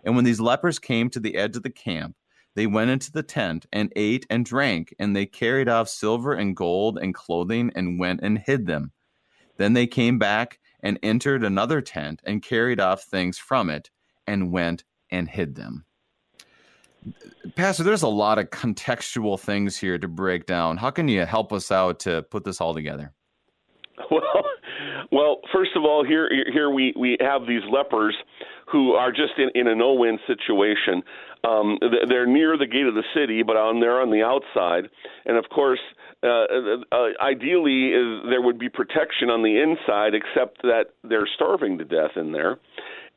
And 0.03 0.15
when 0.15 0.25
these 0.25 0.39
lepers 0.39 0.77
came 0.77 1.09
to 1.09 1.19
the 1.19 1.37
edge 1.37 1.55
of 1.55 1.63
the 1.63 1.71
camp, 1.71 2.15
they 2.55 2.67
went 2.67 2.91
into 2.91 3.11
the 3.11 3.23
tent 3.23 3.65
and 3.71 3.91
ate 3.95 4.25
and 4.29 4.45
drank, 4.45 4.93
and 4.99 5.15
they 5.15 5.25
carried 5.25 5.69
off 5.69 5.89
silver 5.89 6.33
and 6.33 6.55
gold 6.55 6.97
and 6.97 7.13
clothing 7.13 7.71
and 7.75 7.99
went 7.99 8.21
and 8.21 8.37
hid 8.37 8.65
them. 8.65 8.91
Then 9.57 9.73
they 9.73 9.87
came 9.87 10.19
back 10.19 10.59
and 10.81 10.99
entered 11.03 11.43
another 11.43 11.81
tent 11.81 12.21
and 12.25 12.41
carried 12.41 12.79
off 12.79 13.03
things 13.03 13.37
from 13.37 13.69
it 13.69 13.89
and 14.27 14.51
went 14.51 14.83
and 15.09 15.29
hid 15.29 15.55
them. 15.55 15.85
Pastor, 17.55 17.83
there's 17.83 18.03
a 18.03 18.07
lot 18.07 18.37
of 18.37 18.49
contextual 18.49 19.39
things 19.39 19.77
here 19.77 19.97
to 19.97 20.07
break 20.07 20.45
down. 20.45 20.77
How 20.77 20.91
can 20.91 21.07
you 21.07 21.25
help 21.25 21.51
us 21.51 21.71
out 21.71 21.99
to 22.01 22.23
put 22.23 22.43
this 22.43 22.61
all 22.61 22.73
together? 22.73 23.13
Well, 24.11 24.43
well, 25.11 25.39
first 25.53 25.71
of 25.75 25.83
all, 25.83 26.03
here 26.03 26.29
here 26.51 26.69
we 26.69 26.93
we 26.97 27.17
have 27.21 27.47
these 27.47 27.61
lepers 27.71 28.15
who 28.71 28.93
are 28.93 29.11
just 29.11 29.33
in, 29.37 29.49
in 29.53 29.67
a 29.67 29.75
no-win 29.75 30.17
situation. 30.27 31.03
Um, 31.43 31.77
they're 32.09 32.25
near 32.25 32.57
the 32.57 32.67
gate 32.67 32.85
of 32.85 32.93
the 32.93 33.03
city, 33.13 33.43
but 33.43 33.57
on 33.57 33.79
they're 33.79 34.01
on 34.01 34.11
the 34.11 34.23
outside, 34.23 34.89
and 35.25 35.37
of 35.37 35.45
course, 35.49 35.79
uh, 36.23 36.27
uh, 36.27 36.77
uh 36.91 37.07
ideally, 37.21 37.93
uh, 37.93 38.29
there 38.29 38.41
would 38.41 38.59
be 38.59 38.69
protection 38.69 39.29
on 39.29 39.43
the 39.43 39.61
inside, 39.61 40.13
except 40.13 40.61
that 40.63 40.85
they're 41.03 41.27
starving 41.35 41.77
to 41.77 41.85
death 41.85 42.11
in 42.15 42.31
there. 42.31 42.59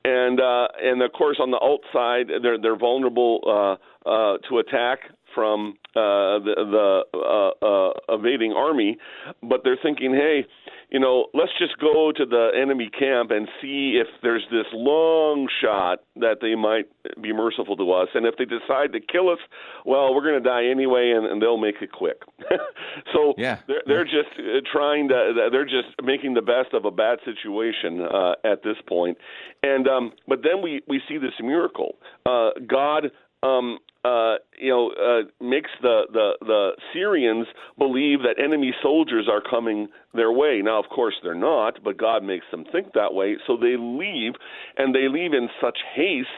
And 0.05 0.41
uh, 0.41 0.68
and 0.83 1.03
of 1.03 1.12
course 1.12 1.39
on 1.41 1.51
the 1.51 1.61
outside 1.62 2.29
they're 2.43 2.59
they're 2.59 2.77
vulnerable 2.77 3.41
uh, 3.47 4.09
uh, 4.09 4.39
to 4.49 4.59
attack 4.59 5.01
from 5.35 5.74
uh, 5.97 6.39
the, 6.43 6.55
the 6.57 7.18
uh, 7.18 7.64
uh, 7.64 8.16
evading 8.16 8.53
army, 8.53 8.99
but 9.43 9.61
they're 9.64 9.78
thinking, 9.82 10.12
hey, 10.12 10.47
you 10.91 11.01
know, 11.01 11.26
let's 11.35 11.53
just 11.59 11.78
go 11.78 12.12
to 12.12 12.24
the 12.24 12.51
enemy 12.61 12.89
camp 12.97 13.30
and 13.30 13.49
see 13.61 14.01
if 14.01 14.07
there's 14.22 14.45
this 14.51 14.66
long 14.72 15.49
shot 15.61 16.01
that 16.16 16.37
they 16.41 16.55
might 16.55 16.87
be 17.20 17.32
merciful 17.32 17.76
to 17.76 17.93
us. 17.93 18.09
And 18.14 18.26
if 18.26 18.37
they 18.37 18.45
decide 18.45 18.93
to 18.93 19.01
kill 19.01 19.28
us, 19.28 19.39
well, 19.85 20.14
we're 20.14 20.22
going 20.22 20.41
to 20.41 20.49
die 20.49 20.66
anyway, 20.66 21.12
and, 21.16 21.26
and 21.26 21.43
they'll 21.43 21.57
make 21.57 21.76
it 21.80 21.91
quick. 21.91 22.22
so 23.12 23.35
yeah. 23.39 23.59
they're, 23.66 23.82
they're 23.87 24.05
just 24.05 24.39
uh, 24.39 24.61
trying 24.70 25.09
to, 25.09 25.49
they're 25.51 25.64
just 25.64 25.89
making 26.03 26.35
the 26.35 26.43
best 26.43 26.72
of 26.72 26.85
a 26.85 26.91
bad 26.91 27.18
situation 27.24 28.01
uh, 28.01 28.35
at 28.45 28.62
this 28.62 28.76
point. 28.87 29.18
And 29.62 29.89
um, 29.89 30.12
but 30.28 30.41
then 30.43 30.62
we 30.62 30.82
we 30.87 31.01
see 31.09 31.18
this 31.18 31.32
miracle. 31.41 31.97
Uh, 32.26 32.51
God 32.66 33.11
um, 33.43 33.78
uh, 34.05 34.34
you 34.61 34.70
know, 34.70 34.90
uh, 34.90 35.44
makes 35.44 35.70
the, 35.80 36.02
the 36.12 36.32
the 36.40 36.70
Syrians 36.92 37.46
believe 37.78 38.20
that 38.20 38.42
enemy 38.42 38.72
soldiers 38.82 39.28
are 39.30 39.40
coming 39.40 39.88
their 40.12 40.30
way. 40.30 40.61
Now, 40.62 40.78
of 40.78 40.88
course, 40.90 41.14
they're 41.22 41.34
not, 41.34 41.82
but 41.82 41.96
God 41.96 42.22
makes 42.22 42.44
them 42.50 42.64
think 42.70 42.92
that 42.94 43.14
way. 43.14 43.36
So 43.46 43.57
they 43.57 43.76
leave, 43.78 44.34
and 44.76 44.94
they 44.94 45.09
leave 45.09 45.32
in 45.32 45.48
such 45.61 45.78
haste 45.94 46.28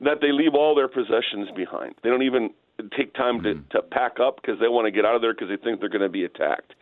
that 0.00 0.18
they 0.20 0.32
leave 0.32 0.54
all 0.54 0.74
their 0.74 0.88
possessions 0.88 1.48
behind. 1.54 1.94
They 2.02 2.10
don't 2.10 2.22
even 2.22 2.50
take 2.96 3.14
time 3.14 3.42
to, 3.42 3.54
mm-hmm. 3.54 3.68
to 3.70 3.82
pack 3.82 4.18
up 4.20 4.36
because 4.40 4.58
they 4.60 4.68
want 4.68 4.86
to 4.86 4.90
get 4.90 5.04
out 5.04 5.14
of 5.14 5.22
there 5.22 5.34
because 5.34 5.48
they 5.48 5.62
think 5.62 5.80
they're 5.80 5.88
going 5.88 6.02
to 6.02 6.08
be 6.08 6.24
attacked. 6.24 6.74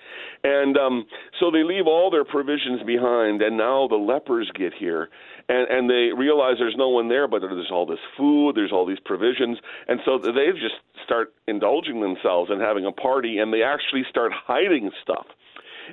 And 0.44 0.76
um, 0.76 1.06
so 1.38 1.50
they 1.50 1.62
leave 1.62 1.86
all 1.86 2.10
their 2.10 2.24
provisions 2.24 2.82
behind, 2.86 3.42
and 3.42 3.56
now 3.56 3.88
the 3.88 3.96
lepers 3.96 4.50
get 4.54 4.72
here, 4.72 5.08
and, 5.51 5.68
and 5.68 5.90
they 5.90 6.14
realize 6.16 6.57
there's 6.59 6.76
no 6.76 6.88
one 6.88 7.09
there, 7.09 7.26
but 7.26 7.40
there's 7.40 7.70
all 7.72 7.84
this 7.84 7.98
food, 8.16 8.55
there's 8.55 8.70
all 8.70 8.86
these 8.86 9.01
provisions, 9.05 9.59
and 9.88 9.98
so 10.05 10.16
they 10.16 10.53
just 10.53 10.78
start 11.05 11.34
indulging 11.48 12.01
themselves 12.01 12.51
and 12.51 12.61
having 12.61 12.86
a 12.86 12.92
party, 12.92 13.38
and 13.38 13.53
they 13.53 13.64
actually 13.64 14.05
start 14.09 14.32
hiding 14.32 14.90
stuff. 15.03 15.26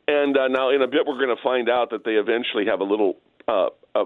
And 0.07 0.37
uh, 0.37 0.47
now, 0.47 0.69
in 0.69 0.83
a 0.83 0.87
bit, 0.87 1.07
we're 1.07 1.17
going 1.17 1.35
to 1.35 1.41
find 1.41 1.69
out 1.69 1.89
that 1.89 2.05
they 2.05 2.13
eventually 2.13 2.67
have 2.67 2.81
a 2.81 2.83
little 2.83 3.17
uh, 3.47 3.69
a 3.95 4.05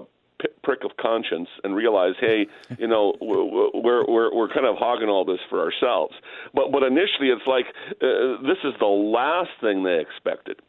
prick 0.64 0.84
of 0.84 0.96
conscience 0.96 1.48
and 1.62 1.76
realize, 1.76 2.14
hey, 2.18 2.46
you 2.78 2.88
know, 2.88 3.14
we're 3.20 4.06
we're 4.06 4.34
we're 4.34 4.48
kind 4.48 4.64
of 4.64 4.76
hogging 4.78 5.10
all 5.10 5.26
this 5.26 5.40
for 5.50 5.60
ourselves. 5.60 6.14
But 6.54 6.72
but 6.72 6.82
initially, 6.82 7.28
it's 7.28 7.46
like 7.46 7.66
uh, 8.00 8.40
this 8.40 8.58
is 8.64 8.72
the 8.80 8.86
last 8.86 9.50
thing 9.60 9.84
they 9.84 10.00
expected. 10.00 10.60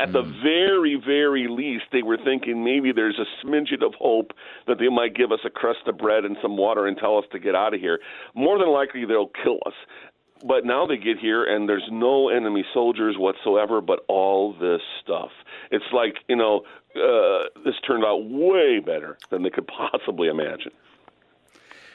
At 0.00 0.12
the 0.12 0.22
hmm. 0.22 0.42
very, 0.42 1.00
very 1.04 1.48
least, 1.48 1.84
they 1.90 2.02
were 2.02 2.16
thinking 2.16 2.62
maybe 2.62 2.92
there's 2.92 3.18
a 3.18 3.46
smidget 3.46 3.84
of 3.84 3.94
hope 3.94 4.32
that 4.68 4.78
they 4.78 4.88
might 4.88 5.16
give 5.16 5.32
us 5.32 5.40
a 5.44 5.50
crust 5.50 5.80
of 5.86 5.98
bread 5.98 6.24
and 6.24 6.36
some 6.40 6.56
water 6.56 6.86
and 6.86 6.96
tell 6.96 7.18
us 7.18 7.24
to 7.32 7.40
get 7.40 7.54
out 7.54 7.74
of 7.74 7.80
here. 7.80 7.98
More 8.34 8.58
than 8.58 8.68
likely, 8.68 9.04
they'll 9.04 9.32
kill 9.42 9.58
us 9.66 9.74
but 10.44 10.66
now 10.66 10.86
they 10.86 10.98
get 10.98 11.18
here 11.18 11.42
and 11.44 11.68
there's 11.68 11.88
no 11.90 12.28
enemy 12.28 12.64
soldiers 12.74 13.16
whatsoever, 13.18 13.80
but 13.80 14.00
all 14.08 14.52
this 14.52 14.82
stuff. 15.02 15.30
It's 15.70 15.84
like 15.92 16.16
you 16.28 16.36
know, 16.36 16.62
uh, 16.94 17.44
this 17.64 17.74
turned 17.86 18.04
out 18.04 18.18
way 18.28 18.78
better 18.78 19.16
than 19.30 19.42
they 19.42 19.50
could 19.50 19.66
possibly 19.66 20.28
imagine. 20.28 20.72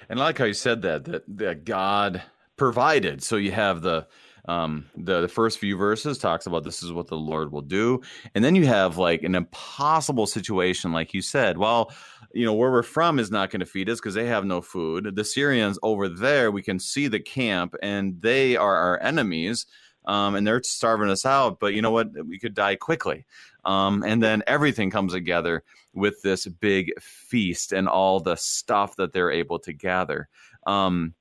And 0.10 0.20
like 0.20 0.40
how 0.40 0.46
you 0.46 0.54
said 0.54 0.82
that 0.82 1.06
that 1.06 1.24
that 1.28 1.66
God 1.66 2.24
provided. 2.58 3.24
So 3.24 3.36
you 3.36 3.52
have 3.52 3.82
the 3.82 4.08
um, 4.48 4.86
the, 4.96 5.22
the 5.22 5.28
first 5.28 5.60
few 5.60 5.78
verses 5.78 6.18
talks 6.18 6.46
about 6.46 6.64
this 6.64 6.84
is 6.84 6.92
what 6.92 7.08
the 7.08 7.18
Lord 7.18 7.52
will 7.52 7.62
do, 7.62 8.02
and 8.36 8.44
then 8.44 8.56
you 8.56 8.66
have 8.66 8.98
like 8.98 9.24
an 9.24 9.36
impossible 9.36 10.28
situation, 10.28 10.92
like 10.92 11.14
you 11.14 11.22
said. 11.22 11.58
Well, 11.58 11.92
you 12.34 12.46
know 12.46 12.54
where 12.54 12.72
we're 12.72 12.84
from 12.84 13.20
is 13.20 13.32
not 13.32 13.50
going 13.50 13.60
to 13.60 13.66
feed 13.66 13.90
us 13.90 14.00
because 14.00 14.14
they 14.14 14.28
have 14.28 14.46
no 14.46 14.62
food. 14.62 15.16
The 15.16 15.24
Syrians 15.24 15.80
over 15.84 16.08
there, 16.10 16.52
we 16.52 16.62
can 16.62 16.80
see 16.80 17.08
the 17.08 17.20
camp, 17.20 17.76
and 17.82 18.22
they 18.22 18.56
are 18.56 18.76
our 18.76 19.02
enemies. 19.02 19.66
Um, 20.06 20.34
and 20.34 20.48
they're 20.48 20.64
starving 20.64 21.12
us 21.12 21.24
out. 21.24 21.60
But 21.60 21.76
you 21.76 21.84
know 21.84 21.92
what? 21.92 22.10
We 22.26 22.40
could 22.40 22.56
die 22.56 22.76
quickly. 22.78 23.26
Um, 23.66 24.04
and 24.04 24.24
then 24.24 24.42
everything 24.48 24.90
comes 24.90 25.14
together 25.14 25.64
with 25.94 26.22
this 26.22 26.48
big 26.48 26.92
feast 27.00 27.74
and 27.74 27.88
all 27.88 28.20
the 28.20 28.36
stuff 28.36 28.96
that 28.96 29.14
they're 29.14 29.32
able 29.32 29.60
to 29.60 29.74
gather. 29.74 30.30
Um, 30.66 31.14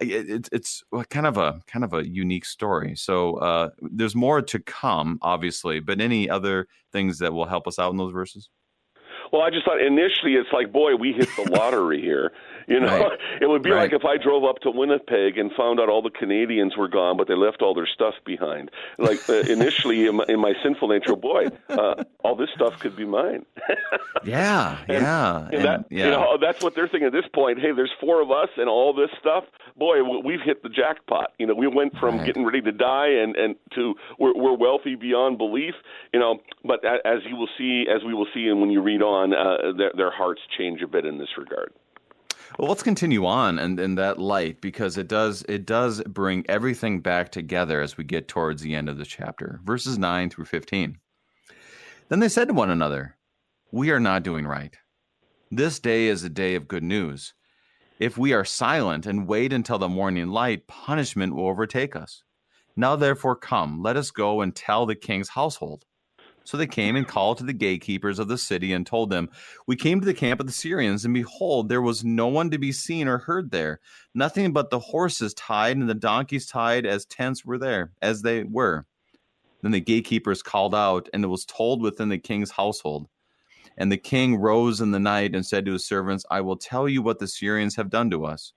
it, 0.00 0.48
it's 0.52 0.82
kind 1.10 1.26
of 1.26 1.36
a 1.36 1.60
kind 1.66 1.84
of 1.84 1.92
a 1.92 2.08
unique 2.08 2.44
story. 2.44 2.96
So 2.96 3.34
uh, 3.36 3.70
there's 3.80 4.14
more 4.14 4.40
to 4.42 4.58
come, 4.58 5.18
obviously. 5.22 5.80
But 5.80 6.00
any 6.00 6.28
other 6.28 6.68
things 6.92 7.18
that 7.18 7.32
will 7.32 7.46
help 7.46 7.66
us 7.66 7.78
out 7.78 7.90
in 7.90 7.98
those 7.98 8.12
verses? 8.12 8.48
Well, 9.32 9.42
I 9.42 9.50
just 9.50 9.64
thought 9.64 9.80
initially 9.80 10.34
it's 10.34 10.52
like, 10.52 10.72
boy, 10.72 10.94
we 10.94 11.12
hit 11.12 11.28
the 11.36 11.50
lottery 11.58 12.00
here. 12.00 12.32
You 12.66 12.80
know, 12.80 13.08
right. 13.08 13.18
it 13.40 13.48
would 13.48 13.62
be 13.62 13.70
right. 13.70 13.90
like 13.90 13.92
if 13.92 14.04
I 14.04 14.16
drove 14.16 14.44
up 14.44 14.60
to 14.60 14.70
Winnipeg 14.70 15.38
and 15.38 15.50
found 15.52 15.80
out 15.80 15.88
all 15.88 16.02
the 16.02 16.10
Canadians 16.10 16.76
were 16.76 16.88
gone, 16.88 17.16
but 17.16 17.28
they 17.28 17.34
left 17.34 17.62
all 17.62 17.74
their 17.74 17.86
stuff 17.86 18.14
behind. 18.24 18.70
Like 18.98 19.28
uh, 19.28 19.32
initially, 19.48 20.06
in 20.06 20.16
my, 20.16 20.24
in 20.28 20.40
my 20.40 20.54
sinful 20.62 20.88
nature, 20.88 21.16
boy, 21.16 21.46
uh, 21.68 22.04
all 22.24 22.36
this 22.36 22.50
stuff 22.54 22.78
could 22.78 22.96
be 22.96 23.04
mine. 23.04 23.44
yeah, 24.24 24.78
and, 24.88 25.02
yeah, 25.02 25.48
and 25.52 25.64
that, 25.64 25.84
yeah. 25.90 26.04
You 26.04 26.10
know, 26.10 26.38
that's 26.40 26.62
what 26.62 26.74
they're 26.74 26.88
thinking 26.88 27.06
at 27.06 27.12
this 27.12 27.28
point. 27.32 27.58
Hey, 27.58 27.72
there's 27.72 27.92
four 28.00 28.20
of 28.22 28.30
us 28.30 28.48
and 28.56 28.68
all 28.68 28.92
this 28.92 29.10
stuff. 29.18 29.44
Boy, 29.76 30.02
we've 30.02 30.42
hit 30.42 30.62
the 30.62 30.68
jackpot. 30.68 31.32
You 31.38 31.46
know, 31.46 31.54
we 31.54 31.66
went 31.66 31.96
from 31.98 32.18
right. 32.18 32.26
getting 32.26 32.44
ready 32.44 32.60
to 32.60 32.72
die 32.72 33.08
and 33.08 33.36
and 33.36 33.56
to 33.74 33.94
we're, 34.18 34.34
we're 34.34 34.56
wealthy 34.56 34.94
beyond 34.94 35.38
belief. 35.38 35.74
You 36.12 36.20
know, 36.20 36.40
but 36.64 36.84
as 36.84 37.20
you 37.28 37.36
will 37.36 37.48
see, 37.58 37.86
as 37.92 38.04
we 38.04 38.14
will 38.14 38.26
see, 38.34 38.46
and 38.48 38.60
when 38.60 38.70
you 38.70 38.82
read 38.82 39.02
on, 39.02 39.32
uh, 39.32 39.72
their 39.76 39.92
their 39.96 40.10
hearts 40.10 40.40
change 40.56 40.82
a 40.82 40.86
bit 40.86 41.04
in 41.04 41.18
this 41.18 41.36
regard. 41.36 41.72
Well, 42.58 42.68
let's 42.68 42.82
continue 42.82 43.24
on 43.24 43.58
in, 43.58 43.78
in 43.78 43.94
that 43.96 44.18
light 44.18 44.60
because 44.60 44.98
it 44.98 45.08
does 45.08 45.42
it 45.48 45.66
does 45.66 46.02
bring 46.04 46.44
everything 46.48 47.00
back 47.00 47.32
together 47.32 47.80
as 47.80 47.96
we 47.96 48.04
get 48.04 48.28
towards 48.28 48.62
the 48.62 48.74
end 48.74 48.88
of 48.88 48.98
the 48.98 49.04
chapter, 49.04 49.60
verses 49.64 49.98
nine 49.98 50.30
through 50.30 50.44
fifteen. 50.44 50.98
Then 52.08 52.20
they 52.20 52.28
said 52.28 52.48
to 52.48 52.54
one 52.54 52.70
another, 52.70 53.16
"We 53.72 53.90
are 53.90 54.00
not 54.00 54.22
doing 54.22 54.46
right. 54.46 54.76
This 55.50 55.80
day 55.80 56.06
is 56.06 56.24
a 56.24 56.28
day 56.28 56.54
of 56.54 56.68
good 56.68 56.84
news. 56.84 57.34
If 57.98 58.18
we 58.18 58.32
are 58.32 58.44
silent 58.44 59.06
and 59.06 59.26
wait 59.26 59.52
until 59.52 59.78
the 59.78 59.88
morning 59.88 60.28
light, 60.28 60.66
punishment 60.66 61.34
will 61.34 61.48
overtake 61.48 61.96
us. 61.96 62.22
Now, 62.76 62.96
therefore, 62.96 63.36
come, 63.36 63.82
let 63.82 63.96
us 63.96 64.10
go 64.10 64.40
and 64.40 64.54
tell 64.54 64.86
the 64.86 64.94
king's 64.94 65.30
household." 65.30 65.84
So 66.44 66.56
they 66.56 66.66
came 66.66 66.96
and 66.96 67.06
called 67.06 67.38
to 67.38 67.44
the 67.44 67.52
gatekeepers 67.52 68.18
of 68.18 68.28
the 68.28 68.38
city 68.38 68.72
and 68.72 68.86
told 68.86 69.10
them, 69.10 69.30
We 69.66 69.76
came 69.76 70.00
to 70.00 70.06
the 70.06 70.14
camp 70.14 70.40
of 70.40 70.46
the 70.46 70.52
Syrians, 70.52 71.04
and 71.04 71.14
behold, 71.14 71.68
there 71.68 71.82
was 71.82 72.04
no 72.04 72.26
one 72.26 72.50
to 72.50 72.58
be 72.58 72.72
seen 72.72 73.08
or 73.08 73.18
heard 73.18 73.50
there, 73.50 73.80
nothing 74.14 74.52
but 74.52 74.70
the 74.70 74.78
horses 74.78 75.34
tied 75.34 75.76
and 75.76 75.88
the 75.88 75.94
donkeys 75.94 76.46
tied 76.46 76.84
as 76.86 77.04
tents 77.04 77.44
were 77.44 77.58
there, 77.58 77.92
as 78.02 78.22
they 78.22 78.42
were. 78.42 78.86
Then 79.62 79.72
the 79.72 79.80
gatekeepers 79.80 80.42
called 80.42 80.74
out, 80.74 81.08
and 81.12 81.24
it 81.24 81.28
was 81.28 81.44
told 81.44 81.80
within 81.80 82.08
the 82.08 82.18
king's 82.18 82.50
household. 82.50 83.08
And 83.78 83.90
the 83.90 83.96
king 83.96 84.36
rose 84.36 84.80
in 84.80 84.90
the 84.90 85.00
night 85.00 85.34
and 85.34 85.46
said 85.46 85.64
to 85.64 85.72
his 85.72 85.86
servants, 85.86 86.26
I 86.30 86.40
will 86.40 86.56
tell 86.56 86.88
you 86.88 87.00
what 87.00 87.20
the 87.20 87.28
Syrians 87.28 87.76
have 87.76 87.88
done 87.88 88.10
to 88.10 88.26
us. 88.26 88.52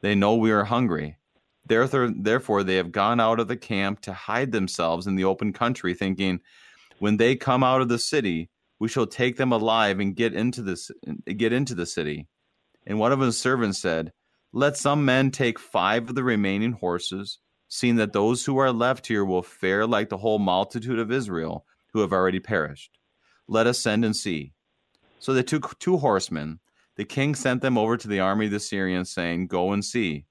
They 0.00 0.14
know 0.14 0.36
we 0.36 0.52
are 0.52 0.64
hungry. 0.64 1.18
Therefore, 1.66 2.12
therefore 2.14 2.62
they 2.62 2.76
have 2.76 2.92
gone 2.92 3.20
out 3.20 3.40
of 3.40 3.48
the 3.48 3.56
camp 3.56 4.00
to 4.02 4.12
hide 4.12 4.52
themselves 4.52 5.06
in 5.06 5.16
the 5.16 5.24
open 5.24 5.52
country, 5.52 5.94
thinking, 5.94 6.40
when 6.98 7.16
they 7.16 7.36
come 7.36 7.62
out 7.62 7.80
of 7.80 7.88
the 7.88 7.98
city, 7.98 8.50
we 8.78 8.88
shall 8.88 9.06
take 9.06 9.36
them 9.36 9.52
alive 9.52 10.00
and 10.00 10.16
get 10.16 10.34
into 10.34 10.62
this 10.62 10.90
get 11.36 11.52
into 11.52 11.74
the 11.74 11.86
city. 11.86 12.26
And 12.86 12.98
one 12.98 13.12
of 13.12 13.20
his 13.20 13.38
servants 13.38 13.78
said, 13.80 14.12
Let 14.52 14.76
some 14.76 15.04
men 15.04 15.30
take 15.30 15.58
five 15.58 16.08
of 16.08 16.14
the 16.14 16.24
remaining 16.24 16.72
horses, 16.72 17.38
seeing 17.68 17.96
that 17.96 18.12
those 18.12 18.44
who 18.44 18.58
are 18.58 18.72
left 18.72 19.06
here 19.06 19.24
will 19.24 19.42
fare 19.42 19.86
like 19.86 20.08
the 20.08 20.18
whole 20.18 20.38
multitude 20.38 20.98
of 20.98 21.10
Israel, 21.10 21.64
who 21.92 22.00
have 22.00 22.12
already 22.12 22.40
perished. 22.40 22.98
Let 23.48 23.66
us 23.66 23.78
send 23.80 24.04
and 24.04 24.16
see. 24.16 24.52
So 25.18 25.32
they 25.32 25.42
took 25.42 25.78
two 25.78 25.98
horsemen. 25.98 26.60
The 26.96 27.04
king 27.04 27.34
sent 27.34 27.62
them 27.62 27.78
over 27.78 27.96
to 27.96 28.08
the 28.08 28.20
army 28.20 28.46
of 28.46 28.52
the 28.52 28.60
Syrians, 28.60 29.10
saying, 29.10 29.46
Go 29.46 29.72
and 29.72 29.84
see. 29.84 30.26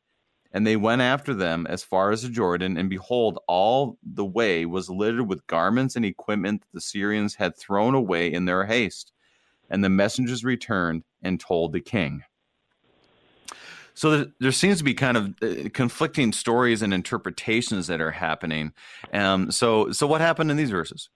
And 0.53 0.67
they 0.67 0.75
went 0.75 1.01
after 1.01 1.33
them 1.33 1.65
as 1.67 1.83
far 1.83 2.11
as 2.11 2.21
the 2.21 2.29
Jordan, 2.29 2.77
and 2.77 2.89
behold, 2.89 3.39
all 3.47 3.97
the 4.03 4.25
way 4.25 4.65
was 4.65 4.89
littered 4.89 5.27
with 5.27 5.47
garments 5.47 5.95
and 5.95 6.05
equipment 6.05 6.61
that 6.61 6.73
the 6.73 6.81
Syrians 6.81 7.35
had 7.35 7.57
thrown 7.57 7.95
away 7.95 8.31
in 8.31 8.45
their 8.45 8.65
haste. 8.65 9.11
And 9.69 9.83
the 9.83 9.89
messengers 9.89 10.43
returned 10.43 11.03
and 11.23 11.39
told 11.39 11.73
the 11.73 11.79
king. 11.79 12.23
So 13.95 14.25
there, 14.39 14.51
seems 14.51 14.79
to 14.79 14.83
be 14.83 14.93
kind 14.93 15.17
of 15.17 15.33
uh, 15.41 15.69
conflicting 15.73 16.33
stories 16.33 16.81
and 16.81 16.93
interpretations 16.93 17.87
that 17.87 18.01
are 18.01 18.11
happening. 18.11 18.73
Um, 19.11 19.51
so, 19.51 19.91
so 19.91 20.07
what 20.07 20.21
happened 20.21 20.49
in 20.51 20.57
these 20.57 20.71
verses? 20.71 21.09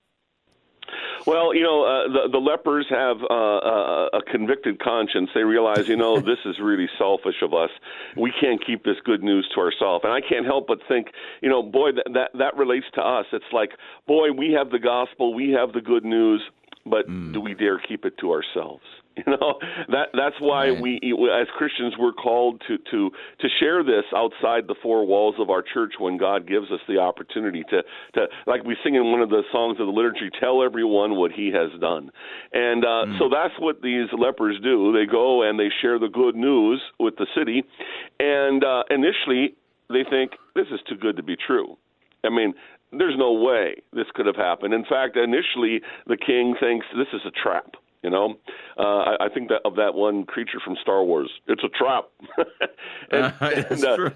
Well, 1.28 1.54
you 1.54 1.62
know, 1.62 1.84
uh, 1.84 2.08
the 2.08 2.30
the 2.32 2.38
lepers 2.38 2.88
have 2.90 3.18
uh, 3.22 3.34
uh, 3.34 4.10
a 4.14 4.22
convicted 4.32 4.80
conscience. 4.80 5.30
They 5.36 5.44
realize, 5.44 5.90
you 5.90 5.98
know, 5.98 6.22
this 6.32 6.40
is 6.46 6.58
really 6.58 6.88
selfish 6.98 7.42
of 7.42 7.54
us. 7.54 7.70
We 8.16 8.32
can't 8.40 8.66
keep 8.66 8.86
this 8.86 8.96
good 9.04 9.22
news 9.22 9.46
to 9.54 9.60
ourselves. 9.60 10.06
And 10.06 10.14
I 10.14 10.22
can't 10.22 10.46
help 10.46 10.68
but 10.68 10.80
think, 10.88 11.08
you 11.42 11.50
know, 11.50 11.62
boy, 11.62 11.92
that 11.92 12.06
that, 12.14 12.32
that 12.40 12.56
relates 12.56 12.86
to 12.94 13.02
us. 13.02 13.26
It's 13.34 13.52
like, 13.52 13.72
boy, 14.08 14.32
we 14.32 14.54
have 14.54 14.72
the 14.72 14.80
gospel, 14.80 15.34
we 15.34 15.52
have 15.52 15.74
the 15.74 15.82
good 15.82 16.06
news, 16.06 16.42
but 16.86 17.10
mm. 17.10 17.34
do 17.34 17.42
we 17.42 17.54
dare 17.54 17.78
keep 17.78 18.06
it 18.06 18.18
to 18.20 18.32
ourselves? 18.32 18.86
You 19.26 19.34
know 19.34 19.58
that 19.90 20.10
that's 20.14 20.36
why 20.40 20.70
right. 20.70 20.82
we, 20.82 21.00
as 21.34 21.48
Christians, 21.58 21.96
we're 21.98 22.14
called 22.14 22.62
to 22.68 22.78
to 22.92 23.10
to 23.40 23.48
share 23.60 23.84
this 23.84 24.04
outside 24.16 24.68
the 24.68 24.76
four 24.82 25.06
walls 25.06 25.36
of 25.40 25.50
our 25.50 25.64
church 25.64 25.94
when 25.98 26.18
God 26.18 26.48
gives 26.48 26.72
us 26.72 26.80
the 26.88 27.00
opportunity 27.00 27.64
to 27.70 27.82
to 28.14 28.28
like 28.46 28.64
we 28.64 28.78
sing 28.84 28.96
in 28.96 29.12
one 29.12 29.22
of 29.22 29.30
the 29.30 29.42
songs 29.52 29.80
of 29.80 29.88
the 29.88 29.92
liturgy, 29.92 30.30
tell 30.40 30.62
everyone 30.62 31.16
what 31.16 31.32
He 31.32 31.48
has 31.48 31.72
done, 31.82 32.12
and 32.54 32.86
uh, 32.86 32.88
mm. 32.88 33.20
so 33.20 33.30
that's 33.30 33.54
what 33.60 33.82
these 33.82 34.08
lepers 34.18 34.60
do. 34.62 34.94
They 34.94 35.12
go 35.12 35.42
and 35.42 35.60
they 35.60 35.70
share 35.82 35.98
the 35.98 36.10
good 36.10 36.36
news 36.36 36.82
with 37.00 37.16
the 37.18 37.26
city, 37.36 37.64
and 38.20 38.64
uh, 38.64 38.84
initially 38.92 39.56
they 39.90 40.04
think 40.08 40.34
this 40.54 40.68
is 40.72 40.80
too 40.88 40.96
good 40.96 41.18
to 41.18 41.24
be 41.24 41.36
true. 41.36 41.76
I 42.24 42.30
mean, 42.30 42.54
there's 42.92 43.18
no 43.18 43.34
way 43.34 43.82
this 43.94 44.08
could 44.14 44.28
have 44.28 44.36
happened. 44.36 44.74
In 44.74 44.86
fact, 44.86 45.18
initially 45.18 45.82
the 46.06 46.18
king 46.18 46.56
thinks 46.60 46.86
this 46.96 47.08
is 47.14 47.22
a 47.26 47.32
trap 47.32 47.76
you 48.08 48.12
know, 48.12 48.36
uh, 48.80 49.18
I, 49.20 49.26
I 49.26 49.30
think 49.34 49.50
that 49.50 49.60
of 49.66 49.76
that 49.76 49.94
one 49.94 50.24
creature 50.24 50.60
from 50.64 50.78
Star 50.82 51.04
Wars, 51.04 51.30
it's 51.46 51.62
a 51.62 51.68
trap. 51.68 52.06
and, 53.12 53.26
uh, 53.26 53.34
and, 53.70 53.84
uh, 53.84 54.10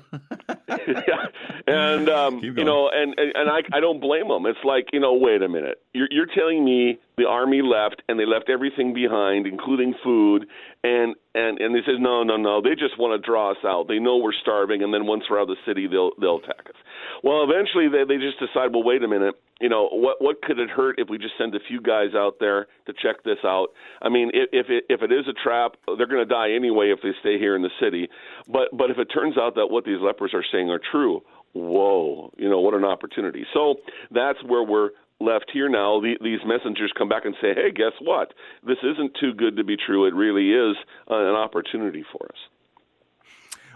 yeah, 0.87 1.25
and 1.67 2.09
um, 2.09 2.39
you 2.39 2.63
know, 2.63 2.89
and 2.89 3.13
and 3.19 3.49
I 3.49 3.59
I 3.73 3.81
don't 3.81 3.99
blame 3.99 4.29
them. 4.29 4.45
It's 4.45 4.63
like 4.63 4.87
you 4.93 5.01
know, 5.01 5.13
wait 5.13 5.41
a 5.41 5.49
minute, 5.49 5.81
you're 5.93 6.07
you're 6.09 6.27
telling 6.33 6.63
me 6.63 6.99
the 7.17 7.27
army 7.27 7.61
left 7.61 8.01
and 8.07 8.17
they 8.17 8.25
left 8.25 8.49
everything 8.49 8.93
behind, 8.93 9.45
including 9.45 9.93
food, 10.01 10.45
and 10.85 11.15
and 11.35 11.59
and 11.59 11.75
they 11.75 11.81
says 11.85 11.95
no 11.99 12.23
no 12.23 12.37
no, 12.37 12.61
they 12.61 12.75
just 12.75 12.97
want 12.97 13.21
to 13.21 13.27
draw 13.27 13.51
us 13.51 13.57
out. 13.65 13.89
They 13.89 13.99
know 13.99 14.17
we're 14.17 14.31
starving, 14.41 14.83
and 14.83 14.93
then 14.93 15.05
once 15.05 15.23
we're 15.29 15.39
out 15.39 15.49
of 15.49 15.57
the 15.57 15.61
city, 15.67 15.87
they'll 15.87 16.11
they'll 16.21 16.37
attack 16.37 16.69
us. 16.69 16.79
Well, 17.23 17.43
eventually 17.43 17.87
they 17.87 18.03
they 18.07 18.21
just 18.21 18.39
decide, 18.39 18.73
well, 18.73 18.83
wait 18.83 19.03
a 19.03 19.07
minute, 19.07 19.35
you 19.59 19.69
know, 19.69 19.89
what 19.91 20.21
what 20.21 20.41
could 20.41 20.59
it 20.59 20.69
hurt 20.69 20.99
if 20.99 21.09
we 21.09 21.17
just 21.17 21.33
send 21.37 21.55
a 21.55 21.59
few 21.67 21.81
guys 21.81 22.15
out 22.15 22.37
there 22.39 22.67
to 22.87 22.93
check 22.93 23.23
this 23.23 23.37
out? 23.43 23.67
I 24.01 24.09
mean, 24.09 24.31
if 24.33 24.49
if 24.51 24.69
it, 24.69 24.85
if 24.89 25.01
it 25.01 25.11
is 25.11 25.27
a 25.27 25.33
trap, 25.33 25.73
they're 25.85 26.07
going 26.07 26.25
to 26.27 26.33
die 26.33 26.51
anyway 26.51 26.91
if 26.91 26.99
they 27.03 27.11
stay 27.19 27.37
here 27.37 27.55
in 27.55 27.61
the 27.61 27.69
city. 27.79 28.09
But 28.47 28.69
but 28.73 28.89
if 28.89 28.97
it 28.97 29.05
turns 29.13 29.37
out 29.37 29.55
that 29.55 29.67
what 29.67 29.85
these 29.85 30.01
lepers 30.01 30.31
are 30.33 30.43
saying 30.51 30.69
are 30.69 30.81
true, 30.91 31.21
whoa, 31.53 32.33
you 32.37 32.49
know, 32.49 32.59
what 32.59 32.73
an 32.73 32.85
opportunity. 32.85 33.45
So 33.53 33.75
that's 34.09 34.39
where 34.43 34.63
we're 34.63 34.89
left 35.19 35.51
here 35.53 35.69
now. 35.69 36.01
The, 36.01 36.17
these 36.21 36.39
messengers 36.45 36.91
come 36.97 37.09
back 37.09 37.25
and 37.25 37.35
say, 37.41 37.53
hey, 37.53 37.71
guess 37.71 37.93
what? 38.01 38.33
This 38.65 38.77
isn't 38.83 39.17
too 39.19 39.33
good 39.33 39.57
to 39.57 39.63
be 39.63 39.77
true. 39.77 40.07
It 40.07 40.15
really 40.15 40.51
is 40.51 40.75
uh, 41.09 41.15
an 41.15 41.35
opportunity 41.35 42.03
for 42.11 42.25
us. 42.25 42.39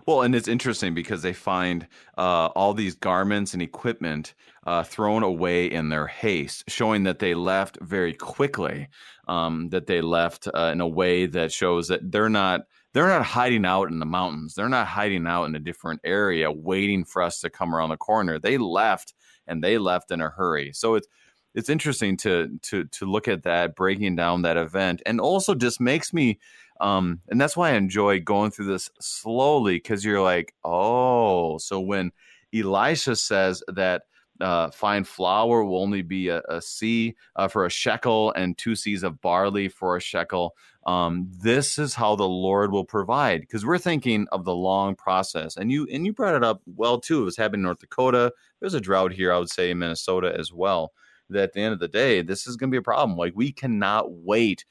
Well, 0.05 0.21
and 0.21 0.35
it's 0.35 0.47
interesting 0.47 0.93
because 0.93 1.23
they 1.23 1.33
find 1.33 1.87
uh, 2.17 2.47
all 2.55 2.73
these 2.73 2.93
garments 2.95 3.53
and 3.53 3.61
equipment 3.61 4.35
uh, 4.65 4.83
thrown 4.83 5.23
away 5.23 5.65
in 5.65 5.89
their 5.89 6.07
haste, 6.07 6.63
showing 6.67 7.03
that 7.03 7.19
they 7.19 7.33
left 7.33 7.77
very 7.81 8.13
quickly. 8.13 8.87
Um, 9.27 9.69
that 9.69 9.87
they 9.87 10.01
left 10.01 10.47
uh, 10.53 10.69
in 10.71 10.81
a 10.81 10.87
way 10.87 11.25
that 11.25 11.51
shows 11.51 11.87
that 11.87 12.11
they're 12.11 12.29
not 12.29 12.61
they're 12.93 13.07
not 13.07 13.25
hiding 13.25 13.65
out 13.65 13.89
in 13.89 13.97
the 13.99 14.05
mountains. 14.05 14.53
They're 14.53 14.69
not 14.69 14.87
hiding 14.87 15.25
out 15.25 15.45
in 15.45 15.55
a 15.55 15.59
different 15.59 16.01
area, 16.03 16.51
waiting 16.51 17.03
for 17.03 17.23
us 17.23 17.39
to 17.41 17.49
come 17.49 17.73
around 17.73 17.89
the 17.89 17.97
corner. 17.97 18.37
They 18.37 18.59
left, 18.59 19.15
and 19.47 19.63
they 19.63 19.79
left 19.79 20.11
in 20.11 20.21
a 20.21 20.29
hurry. 20.29 20.71
So 20.73 20.93
it's 20.95 21.07
it's 21.55 21.69
interesting 21.69 22.17
to 22.17 22.59
to 22.63 22.83
to 22.85 23.05
look 23.05 23.27
at 23.27 23.43
that, 23.43 23.75
breaking 23.75 24.15
down 24.15 24.43
that 24.43 24.57
event, 24.57 25.01
and 25.05 25.19
also 25.19 25.55
just 25.55 25.79
makes 25.81 26.13
me 26.13 26.39
um, 26.81 27.21
and 27.29 27.39
that's 27.39 27.55
why 27.55 27.71
I 27.71 27.75
enjoy 27.75 28.19
going 28.19 28.51
through 28.51 28.65
this 28.65 28.89
slowly 28.99 29.75
because 29.75 30.03
you're 30.03 30.21
like, 30.21 30.53
oh, 30.63 31.57
so 31.57 31.79
when 31.79 32.11
Elisha 32.53 33.15
says 33.15 33.63
that 33.67 34.03
uh, 34.41 34.69
fine 34.71 35.03
flour 35.03 35.63
will 35.63 35.81
only 35.81 36.01
be 36.01 36.27
a, 36.27 36.39
a 36.39 36.57
seah 36.57 37.13
uh, 37.35 37.47
for 37.47 37.65
a 37.65 37.69
shekel 37.69 38.33
and 38.33 38.57
two 38.57 38.71
seahs 38.71 39.03
of 39.03 39.21
barley 39.21 39.69
for 39.69 39.95
a 39.95 40.01
shekel. 40.01 40.55
Um, 40.85 41.31
this 41.41 41.79
is 41.79 41.95
how 41.95 42.15
the 42.15 42.27
Lord 42.27 42.71
will 42.71 42.83
provide 42.83 43.41
because 43.41 43.65
we're 43.65 43.77
thinking 43.77 44.27
of 44.31 44.43
the 44.43 44.53
long 44.53 44.95
process, 44.95 45.57
and 45.57 45.71
you 45.71 45.87
and 45.91 46.05
you 46.05 46.13
brought 46.13 46.35
it 46.35 46.43
up 46.43 46.61
well 46.65 46.99
too. 46.99 47.21
It 47.21 47.25
was 47.25 47.37
happening 47.37 47.61
in 47.61 47.63
North 47.63 47.79
Dakota. 47.79 48.33
There's 48.59 48.75
a 48.75 48.81
drought 48.81 49.13
here, 49.13 49.33
I 49.33 49.39
would 49.39 49.49
say, 49.49 49.71
in 49.71 49.79
Minnesota 49.79 50.35
as 50.37 50.53
well. 50.53 50.91
That 51.29 51.43
at 51.43 51.53
the 51.53 51.61
end 51.61 51.73
of 51.73 51.79
the 51.79 51.87
day, 51.87 52.21
this 52.21 52.45
is 52.45 52.55
going 52.55 52.69
to 52.69 52.75
be 52.75 52.77
a 52.77 52.83
problem. 52.83 53.17
Like 53.17 53.33
we 53.35 53.51
cannot 53.51 54.11
wait 54.11 54.63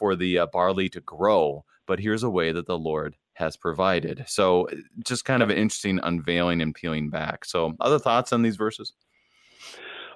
for 0.00 0.16
the 0.16 0.38
uh, 0.38 0.46
barley 0.46 0.88
to 0.88 1.00
grow, 1.00 1.64
but 1.86 2.00
here's 2.00 2.22
a 2.22 2.30
way 2.30 2.52
that 2.52 2.66
the 2.66 2.78
Lord 2.78 3.16
has 3.34 3.56
provided. 3.56 4.24
So, 4.26 4.66
uh, 4.68 4.76
just 5.04 5.26
kind 5.26 5.42
of 5.42 5.50
an 5.50 5.58
interesting 5.58 6.00
unveiling 6.02 6.62
and 6.62 6.74
peeling 6.74 7.10
back. 7.10 7.44
So, 7.44 7.74
other 7.78 7.98
thoughts 7.98 8.32
on 8.32 8.40
these 8.40 8.56
verses? 8.56 8.94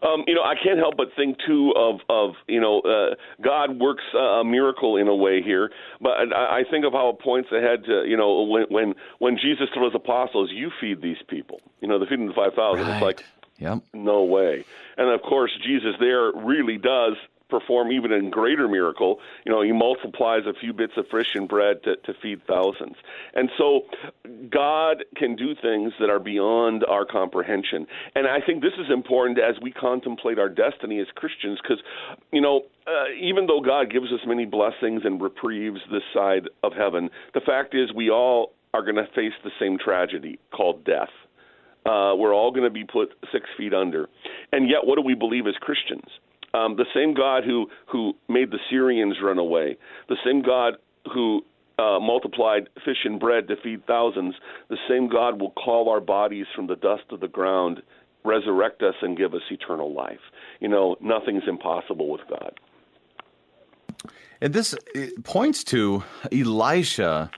Um, 0.03 0.24
you 0.26 0.35
know, 0.35 0.43
I 0.43 0.55
can't 0.55 0.78
help 0.78 0.97
but 0.97 1.09
think 1.16 1.37
too 1.47 1.72
of 1.76 2.01
of 2.09 2.35
you 2.47 2.61
know 2.61 2.80
uh, 2.80 3.14
God 3.43 3.78
works 3.78 4.05
a 4.14 4.43
miracle 4.45 4.97
in 4.97 5.09
a 5.09 5.14
way 5.14 5.43
here, 5.43 5.70
but 6.01 6.12
I, 6.35 6.61
I 6.61 6.62
think 6.70 6.85
of 6.85 6.93
how 6.93 7.11
it 7.11 7.20
points 7.20 7.51
ahead 7.53 7.85
to 7.85 8.05
you 8.07 8.16
know 8.16 8.43
when 8.43 8.64
when 8.68 8.95
when 9.18 9.37
Jesus 9.37 9.68
told 9.74 9.93
his 9.93 9.95
apostles, 9.95 10.51
"You 10.53 10.70
feed 10.80 11.03
these 11.03 11.22
people," 11.28 11.61
you 11.80 11.89
know, 11.89 11.99
the 11.99 12.07
feeding 12.07 12.26
the 12.26 12.35
five 12.35 12.55
thousand. 12.55 12.87
Right. 12.87 12.95
It's 12.95 13.03
like, 13.03 13.24
yep. 13.59 13.82
no 13.95 14.24
way. 14.24 14.64
And 14.97 15.09
of 15.09 15.22
course, 15.22 15.53
Jesus 15.64 15.95
there 16.01 16.32
really 16.32 16.76
does 16.76 17.14
perform 17.59 17.93
even 17.93 18.13
a 18.13 18.31
greater 18.31 18.67
miracle. 18.67 19.21
You 19.45 19.53
know, 19.53 19.63
he 19.63 19.73
multiplies 19.73 20.43
a 20.47 20.53
few 20.53 20.73
bits 20.73 20.95
of 20.97 21.07
fish 21.09 21.35
and 21.35 21.49
bread 21.49 21.83
to, 21.85 21.97
to 21.97 22.15
feed 22.21 22.41
thousands. 22.49 22.97
And 23.35 23.49
so 23.57 23.83
God 24.51 25.05
can 25.17 25.37
do 25.37 25.55
things 25.55 25.93
that 26.01 26.11
are 26.11 26.19
beyond 26.19 26.85
our 26.85 27.05
comprehension. 27.05 27.87
And 28.17 28.27
I 28.27 28.41
think 28.45 28.61
this 28.61 28.73
is 28.79 28.91
important 28.93 29.39
as 29.39 29.55
we 29.63 29.71
contemplate 29.71 30.39
our 30.39 30.49
destiny 30.49 30.99
as 31.01 31.07
Christians 31.15 31.61
because, 31.63 31.83
you 32.33 32.41
know, 32.41 32.63
uh, 32.87 33.13
even 33.21 33.47
though 33.47 33.61
God 33.61 33.91
gives 33.91 34.07
us 34.07 34.21
many 34.27 34.47
blessings 34.47 35.03
and 35.05 35.23
reprieves 35.23 35.79
this 35.93 36.03
side 36.13 36.49
of 36.65 36.73
heaven, 36.73 37.09
the 37.35 37.41
fact 37.41 37.75
is 37.75 37.93
we 37.95 38.11
all 38.11 38.53
are 38.75 38.83
going 38.83 38.97
to 38.97 39.07
face 39.15 39.33
the 39.45 39.51
same 39.61 39.79
tragedy 39.79 40.41
called 40.53 40.85
death. 40.85 41.15
Uh, 41.87 42.15
we're 42.17 42.35
all 42.35 42.51
going 42.51 42.65
to 42.65 42.71
be 42.71 42.85
put 42.85 43.11
six 43.31 43.45
feet 43.57 43.73
under. 43.75 44.09
And 44.53 44.69
yet, 44.69 44.81
what 44.85 44.97
do 44.97 45.03
we 45.03 45.15
believe 45.15 45.47
as 45.47 45.55
Christians? 45.61 46.09
Um, 46.55 46.77
the 46.77 46.87
same 46.95 47.15
God 47.15 47.45
who 47.45 47.67
who 47.87 48.15
made 48.29 48.51
the 48.51 48.61
Syrians 48.71 49.17
run 49.23 49.39
away, 49.39 49.77
the 50.09 50.17
same 50.25 50.41
God 50.41 50.75
who 51.13 51.43
uh, 51.79 51.99
multiplied 52.01 52.69
fish 52.85 53.05
and 53.05 53.19
bread 53.19 53.49
to 53.49 53.57
feed 53.57 53.85
thousands, 53.87 54.35
the 54.69 54.79
same 54.89 55.09
God 55.09 55.41
will 55.41 55.51
call 55.51 55.89
our 55.91 56.01
bodies 56.01 56.47
from 56.55 56.69
the 56.69 56.77
dust 56.77 57.05
of 57.11 57.21
the 57.21 57.29
ground, 57.29 57.83
resurrect 58.25 58.83
us, 58.83 58.95
and 59.03 59.19
give 59.19 59.35
us 59.35 59.43
eternal 59.51 59.93
life. 59.93 60.21
You 60.61 60.69
know, 60.69 60.97
nothing's 61.01 61.43
impossible 61.49 62.09
with 62.09 62.23
God. 62.29 62.61
And 64.41 64.55
this 64.55 64.75
points 65.25 65.65
to 65.65 66.05
Elisha. 66.31 67.31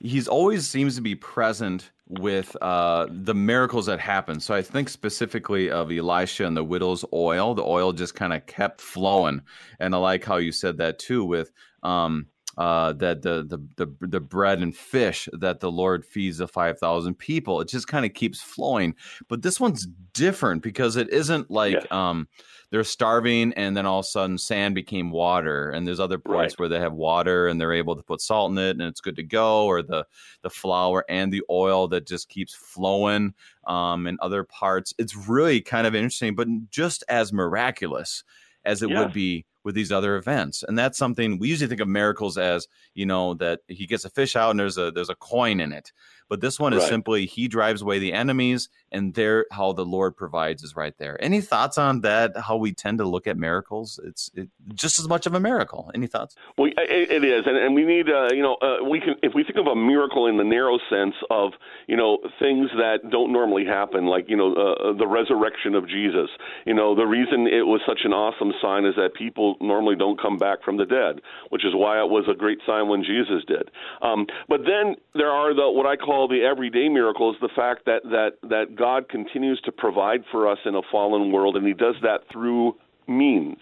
He's 0.00 0.28
always 0.28 0.68
seems 0.68 0.96
to 0.96 1.02
be 1.02 1.14
present 1.14 1.90
with 2.06 2.54
uh, 2.60 3.06
the 3.10 3.34
miracles 3.34 3.86
that 3.86 3.98
happened. 3.98 4.42
So 4.42 4.54
I 4.54 4.62
think 4.62 4.88
specifically 4.88 5.70
of 5.70 5.90
Elisha 5.90 6.44
and 6.44 6.56
the 6.56 6.64
widow's 6.64 7.04
oil. 7.12 7.54
The 7.54 7.64
oil 7.64 7.92
just 7.92 8.14
kind 8.14 8.32
of 8.32 8.46
kept 8.46 8.80
flowing, 8.80 9.42
and 9.80 9.94
I 9.94 9.98
like 9.98 10.24
how 10.24 10.36
you 10.36 10.52
said 10.52 10.78
that 10.78 10.98
too. 10.98 11.24
With 11.24 11.50
um, 11.82 12.26
uh, 12.56 12.92
that 12.94 13.22
the, 13.22 13.44
the 13.44 13.58
the 13.76 14.06
the 14.06 14.20
bread 14.20 14.60
and 14.60 14.76
fish 14.76 15.28
that 15.32 15.60
the 15.60 15.70
Lord 15.70 16.04
feeds 16.04 16.38
the 16.38 16.48
five 16.48 16.78
thousand 16.78 17.14
people. 17.14 17.60
It 17.60 17.68
just 17.68 17.88
kind 17.88 18.04
of 18.04 18.14
keeps 18.14 18.40
flowing. 18.40 18.94
But 19.28 19.42
this 19.42 19.60
one's 19.60 19.86
different 20.12 20.62
because 20.62 20.96
it 20.96 21.10
isn't 21.10 21.50
like 21.50 21.90
um, 21.92 22.28
they're 22.70 22.84
starving 22.84 23.52
and 23.54 23.76
then 23.76 23.86
all 23.86 24.00
of 24.00 24.04
a 24.04 24.08
sudden 24.08 24.38
sand 24.38 24.74
became 24.74 25.10
water. 25.10 25.70
And 25.70 25.86
there's 25.86 26.00
other 26.00 26.18
points 26.18 26.54
right. 26.54 26.58
where 26.58 26.68
they 26.68 26.80
have 26.80 26.92
water 26.92 27.48
and 27.48 27.60
they're 27.60 27.72
able 27.72 27.96
to 27.96 28.02
put 28.02 28.20
salt 28.20 28.52
in 28.52 28.58
it 28.58 28.70
and 28.70 28.82
it's 28.82 29.00
good 29.00 29.16
to 29.16 29.22
go. 29.22 29.64
Or 29.66 29.82
the 29.82 30.06
the 30.42 30.50
flour 30.50 31.04
and 31.08 31.32
the 31.32 31.42
oil 31.50 31.88
that 31.88 32.06
just 32.06 32.28
keeps 32.28 32.54
flowing 32.54 33.34
um, 33.66 34.06
in 34.06 34.16
other 34.20 34.44
parts. 34.44 34.94
It's 34.98 35.16
really 35.16 35.60
kind 35.60 35.86
of 35.86 35.94
interesting, 35.94 36.34
but 36.34 36.48
just 36.70 37.04
as 37.08 37.32
miraculous 37.32 38.24
as 38.64 38.82
it 38.82 38.90
yeah. 38.90 39.00
would 39.00 39.12
be 39.12 39.44
with 39.64 39.74
these 39.74 39.90
other 39.90 40.16
events. 40.16 40.62
And 40.62 40.78
that's 40.78 40.98
something 40.98 41.38
we 41.38 41.48
usually 41.48 41.68
think 41.68 41.80
of 41.80 41.88
miracles 41.88 42.36
as, 42.38 42.68
you 42.94 43.06
know, 43.06 43.34
that 43.34 43.60
he 43.68 43.86
gets 43.86 44.04
a 44.04 44.10
fish 44.10 44.36
out 44.36 44.50
and 44.50 44.60
there's 44.60 44.78
a 44.78 44.90
there's 44.90 45.08
a 45.10 45.14
coin 45.16 45.58
in 45.60 45.72
it. 45.72 45.92
But 46.28 46.40
this 46.40 46.60
one 46.60 46.72
is 46.72 46.80
Right. 46.80 46.88
simply 46.88 47.26
he 47.26 47.48
drives 47.48 47.82
away 47.82 47.98
the 47.98 48.12
enemies, 48.12 48.68
and 48.92 49.14
there 49.14 49.46
how 49.50 49.72
the 49.72 49.84
Lord 49.84 50.16
provides 50.16 50.62
is 50.62 50.76
right 50.76 50.96
there. 50.98 51.22
Any 51.22 51.40
thoughts 51.40 51.76
on 51.78 52.00
that? 52.02 52.36
How 52.36 52.56
we 52.56 52.72
tend 52.72 52.98
to 52.98 53.04
look 53.04 53.26
at 53.26 53.36
miracles? 53.36 53.98
It's 54.04 54.30
it, 54.34 54.48
just 54.72 54.98
as 54.98 55.08
much 55.08 55.26
of 55.26 55.34
a 55.34 55.40
miracle. 55.40 55.90
Any 55.94 56.06
thoughts? 56.06 56.36
Well, 56.56 56.70
it, 56.76 57.10
it 57.10 57.24
is, 57.24 57.44
and, 57.46 57.56
and 57.56 57.74
we 57.74 57.84
need, 57.84 58.08
uh, 58.08 58.28
you 58.32 58.42
know, 58.42 58.54
uh, 58.62 58.84
we 58.88 59.00
can 59.00 59.14
if 59.22 59.32
we 59.34 59.42
think 59.44 59.58
of 59.58 59.66
a 59.66 59.74
miracle 59.76 60.26
in 60.26 60.36
the 60.36 60.44
narrow 60.44 60.78
sense 60.88 61.14
of, 61.30 61.52
you 61.86 61.96
know, 61.96 62.18
things 62.38 62.70
that 62.76 63.10
don't 63.10 63.32
normally 63.32 63.64
happen, 63.64 64.06
like 64.06 64.28
you 64.28 64.36
know, 64.36 64.54
uh, 64.54 64.96
the 64.96 65.06
resurrection 65.06 65.74
of 65.74 65.88
Jesus. 65.88 66.30
You 66.64 66.74
know, 66.74 66.94
the 66.94 67.06
reason 67.06 67.46
it 67.46 67.66
was 67.66 67.80
such 67.86 68.00
an 68.04 68.12
awesome 68.12 68.52
sign 68.62 68.84
is 68.84 68.94
that 68.96 69.14
people 69.14 69.56
normally 69.60 69.96
don't 69.96 70.20
come 70.20 70.38
back 70.38 70.62
from 70.64 70.76
the 70.76 70.86
dead, 70.86 71.20
which 71.50 71.64
is 71.64 71.72
why 71.74 71.98
it 71.98 72.08
was 72.08 72.24
a 72.30 72.34
great 72.34 72.58
sign 72.66 72.88
when 72.88 73.02
Jesus 73.02 73.42
did. 73.46 73.70
Um, 74.02 74.26
but 74.48 74.60
then 74.64 74.96
there 75.14 75.30
are 75.30 75.54
the 75.54 75.70
what 75.70 75.86
I 75.86 75.96
call 75.96 76.28
the 76.28 76.42
everyday 76.42 76.88
miracles, 76.88 77.36
the 77.40 77.50
fact 77.54 77.86
that 77.86 78.02
that 78.04 78.38
that 78.48 78.76
God 78.76 78.83
continues 79.08 79.60
to 79.62 79.72
provide 79.72 80.24
for 80.30 80.48
us 80.48 80.58
in 80.64 80.74
a 80.74 80.82
fallen 80.90 81.32
world, 81.32 81.56
and 81.56 81.66
He 81.66 81.74
does 81.74 81.96
that 82.02 82.20
through 82.32 82.76
means. 83.06 83.58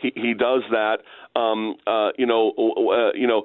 He 0.00 0.12
he 0.14 0.34
does 0.34 0.62
that. 0.70 0.98
Um, 1.34 1.76
uh, 1.86 2.10
you 2.16 2.26
know, 2.26 2.50
uh, 2.56 3.12
you 3.14 3.26
know, 3.26 3.44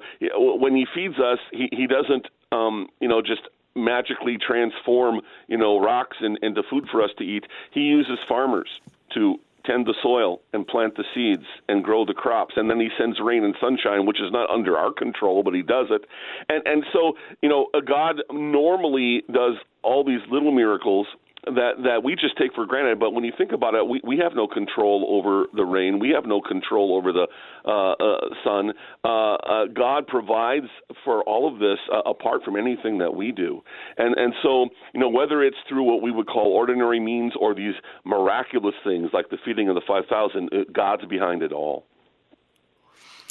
when 0.56 0.74
he 0.74 0.86
feeds 0.94 1.18
us, 1.18 1.38
he 1.52 1.68
he 1.72 1.86
doesn't, 1.86 2.26
um, 2.50 2.88
you 3.00 3.08
know, 3.08 3.22
just 3.22 3.42
magically 3.74 4.36
transform, 4.38 5.20
you 5.48 5.56
know, 5.56 5.78
rocks 5.78 6.18
in, 6.20 6.36
into 6.42 6.62
food 6.62 6.86
for 6.90 7.02
us 7.02 7.10
to 7.18 7.24
eat. 7.24 7.44
He 7.70 7.80
uses 7.80 8.18
farmers 8.28 8.68
to 9.14 9.38
tend 9.64 9.86
the 9.86 9.94
soil 10.02 10.40
and 10.52 10.66
plant 10.66 10.96
the 10.96 11.04
seeds 11.14 11.44
and 11.68 11.84
grow 11.84 12.04
the 12.04 12.14
crops 12.14 12.54
and 12.56 12.68
then 12.68 12.80
he 12.80 12.88
sends 12.98 13.20
rain 13.20 13.44
and 13.44 13.54
sunshine 13.60 14.06
which 14.06 14.20
is 14.20 14.32
not 14.32 14.50
under 14.50 14.76
our 14.76 14.92
control 14.92 15.44
but 15.44 15.54
he 15.54 15.62
does 15.62 15.86
it 15.90 16.04
and 16.48 16.66
and 16.66 16.84
so 16.92 17.12
you 17.42 17.48
know 17.48 17.68
god 17.86 18.22
normally 18.32 19.22
does 19.32 19.54
all 19.82 20.04
these 20.04 20.20
little 20.30 20.52
miracles 20.52 21.06
that 21.44 21.72
that 21.82 22.04
we 22.04 22.14
just 22.14 22.36
take 22.38 22.54
for 22.54 22.66
granted. 22.66 23.00
But 23.00 23.10
when 23.12 23.24
you 23.24 23.32
think 23.36 23.52
about 23.52 23.74
it, 23.74 23.86
we 23.86 24.00
we 24.04 24.16
have 24.18 24.34
no 24.34 24.46
control 24.46 25.06
over 25.08 25.46
the 25.54 25.64
rain. 25.64 25.98
We 25.98 26.10
have 26.10 26.24
no 26.24 26.40
control 26.40 26.96
over 26.96 27.12
the 27.12 27.26
uh, 27.64 27.92
uh, 27.92 28.28
sun. 28.44 28.72
Uh, 29.04 29.34
uh, 29.34 29.66
God 29.66 30.06
provides 30.06 30.66
for 31.04 31.22
all 31.24 31.52
of 31.52 31.58
this 31.58 31.78
uh, 31.92 32.08
apart 32.08 32.44
from 32.44 32.56
anything 32.56 32.98
that 32.98 33.14
we 33.14 33.32
do. 33.32 33.62
And 33.98 34.16
and 34.16 34.34
so 34.42 34.68
you 34.94 35.00
know 35.00 35.08
whether 35.08 35.42
it's 35.42 35.56
through 35.68 35.82
what 35.82 36.00
we 36.00 36.12
would 36.12 36.28
call 36.28 36.52
ordinary 36.52 37.00
means 37.00 37.32
or 37.38 37.54
these 37.54 37.74
miraculous 38.04 38.74
things 38.84 39.10
like 39.12 39.28
the 39.30 39.38
feeding 39.44 39.68
of 39.68 39.74
the 39.74 39.82
five 39.86 40.04
thousand, 40.08 40.50
God's 40.72 41.06
behind 41.06 41.42
it 41.42 41.52
all. 41.52 41.86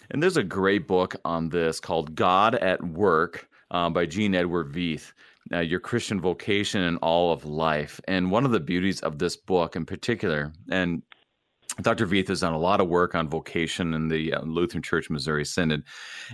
And 0.10 0.22
there's 0.22 0.36
a 0.36 0.44
great 0.44 0.88
book 0.88 1.16
on 1.24 1.48
this 1.48 1.80
called 1.80 2.16
God 2.16 2.56
at 2.56 2.84
Work 2.84 3.48
uh, 3.72 3.90
by 3.90 4.06
Gene 4.06 4.36
Edward 4.36 4.74
Veith. 4.74 5.14
Uh, 5.54 5.60
your 5.60 5.80
Christian 5.80 6.22
vocation 6.22 6.82
and 6.82 6.98
all 7.02 7.34
of 7.34 7.46
life. 7.46 8.00
And 8.08 8.32
one 8.32 8.46
of 8.46 8.52
the 8.52 8.60
beauties 8.60 9.02
of 9.02 9.20
this 9.20 9.36
book 9.36 9.76
in 9.76 9.86
particular, 9.86 10.54
and 10.70 11.04
Dr. 11.82 12.06
Veith 12.06 12.28
has 12.28 12.42
done 12.42 12.54
a 12.54 12.60
lot 12.60 12.82
of 12.82 12.88
work 12.88 13.16
on 13.16 13.30
vocation 13.30 13.94
in 13.94 14.08
the 14.08 14.34
uh, 14.34 14.42
Lutheran 14.42 14.84
Church 14.84 15.10
Missouri 15.10 15.46
Synod. 15.46 15.84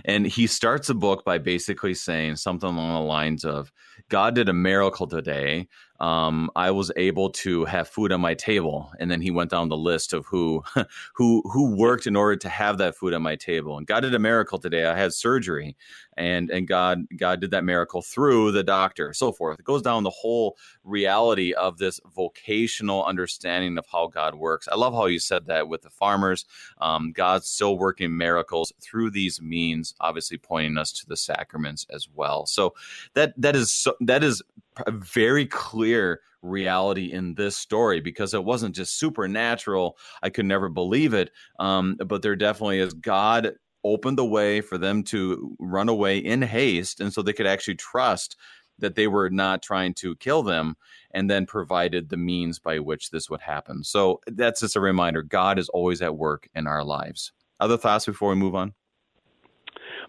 And 0.04 0.26
he 0.26 0.46
starts 0.46 0.88
the 0.88 0.94
book 0.94 1.24
by 1.24 1.38
basically 1.38 1.94
saying 1.94 2.36
something 2.36 2.68
along 2.68 2.94
the 2.94 3.08
lines 3.08 3.44
of 3.44 3.72
God 4.08 4.34
did 4.34 4.48
a 4.48 4.52
miracle 4.52 5.06
today. 5.06 5.68
Um, 6.00 6.48
I 6.54 6.70
was 6.70 6.92
able 6.96 7.30
to 7.30 7.64
have 7.64 7.88
food 7.88 8.12
on 8.12 8.20
my 8.20 8.34
table. 8.34 8.92
And 9.00 9.10
then 9.10 9.20
he 9.20 9.32
went 9.32 9.50
down 9.50 9.68
the 9.68 9.76
list 9.76 10.12
of 10.12 10.26
who 10.26 10.62
who 11.14 11.42
who 11.52 11.76
worked 11.76 12.06
in 12.06 12.16
order 12.16 12.36
to 12.36 12.48
have 12.48 12.78
that 12.78 12.94
food 12.96 13.14
on 13.14 13.22
my 13.22 13.36
table. 13.36 13.76
And 13.76 13.86
God 13.86 14.00
did 14.00 14.14
a 14.14 14.18
miracle 14.18 14.58
today. 14.58 14.86
I 14.86 14.96
had 14.96 15.12
surgery 15.12 15.76
and 16.16 16.50
and 16.50 16.68
God 16.68 17.04
God 17.16 17.40
did 17.40 17.50
that 17.52 17.64
miracle 17.64 18.02
through 18.02 18.52
the 18.52 18.62
doctor, 18.62 19.12
so 19.12 19.32
forth. 19.32 19.58
It 19.58 19.64
goes 19.64 19.82
down 19.82 20.02
the 20.02 20.10
whole 20.10 20.56
reality 20.84 21.52
of 21.52 21.78
this 21.78 22.00
vocational 22.14 23.04
understanding 23.04 23.78
of 23.78 23.86
how 23.90 24.08
God 24.08 24.34
works. 24.34 24.68
I 24.70 24.76
love 24.76 24.94
how 24.94 25.06
you 25.06 25.18
said 25.18 25.46
that 25.46 25.68
with 25.68 25.82
the 25.82 25.90
farmers. 25.90 26.44
Um, 26.80 27.12
God's 27.12 27.48
still 27.48 27.78
working 27.78 28.16
miracles 28.16 28.72
through 28.80 29.10
these 29.10 29.40
means, 29.40 29.94
obviously 30.00 30.38
pointing 30.38 30.78
us 30.78 30.92
to 30.92 31.06
the 31.06 31.16
sacraments 31.16 31.86
as 31.90 32.08
well. 32.12 32.46
So 32.46 32.74
that 33.14 33.32
that 33.40 33.56
is 33.56 33.70
so, 33.70 33.87
that 34.00 34.24
is 34.24 34.42
a 34.86 34.90
very 34.90 35.46
clear 35.46 36.20
reality 36.42 37.12
in 37.12 37.34
this 37.34 37.56
story 37.56 38.00
because 38.00 38.34
it 38.34 38.44
wasn't 38.44 38.74
just 38.74 38.98
supernatural. 38.98 39.96
I 40.22 40.30
could 40.30 40.46
never 40.46 40.68
believe 40.68 41.14
it. 41.14 41.30
Um, 41.58 41.96
but 42.06 42.22
there 42.22 42.36
definitely 42.36 42.78
is 42.78 42.94
God 42.94 43.54
opened 43.84 44.18
the 44.18 44.24
way 44.24 44.60
for 44.60 44.78
them 44.78 45.02
to 45.04 45.56
run 45.58 45.88
away 45.88 46.18
in 46.18 46.42
haste. 46.42 47.00
And 47.00 47.12
so 47.12 47.22
they 47.22 47.32
could 47.32 47.46
actually 47.46 47.76
trust 47.76 48.36
that 48.78 48.94
they 48.94 49.06
were 49.08 49.30
not 49.30 49.62
trying 49.62 49.94
to 49.94 50.14
kill 50.16 50.42
them 50.42 50.76
and 51.12 51.28
then 51.28 51.46
provided 51.46 52.08
the 52.08 52.16
means 52.16 52.58
by 52.58 52.78
which 52.78 53.10
this 53.10 53.28
would 53.28 53.40
happen. 53.40 53.82
So 53.82 54.20
that's 54.26 54.60
just 54.60 54.76
a 54.76 54.80
reminder 54.80 55.22
God 55.22 55.58
is 55.58 55.68
always 55.70 56.00
at 56.02 56.16
work 56.16 56.48
in 56.54 56.66
our 56.66 56.84
lives. 56.84 57.32
Other 57.60 57.76
thoughts 57.76 58.06
before 58.06 58.30
we 58.30 58.36
move 58.36 58.54
on? 58.54 58.74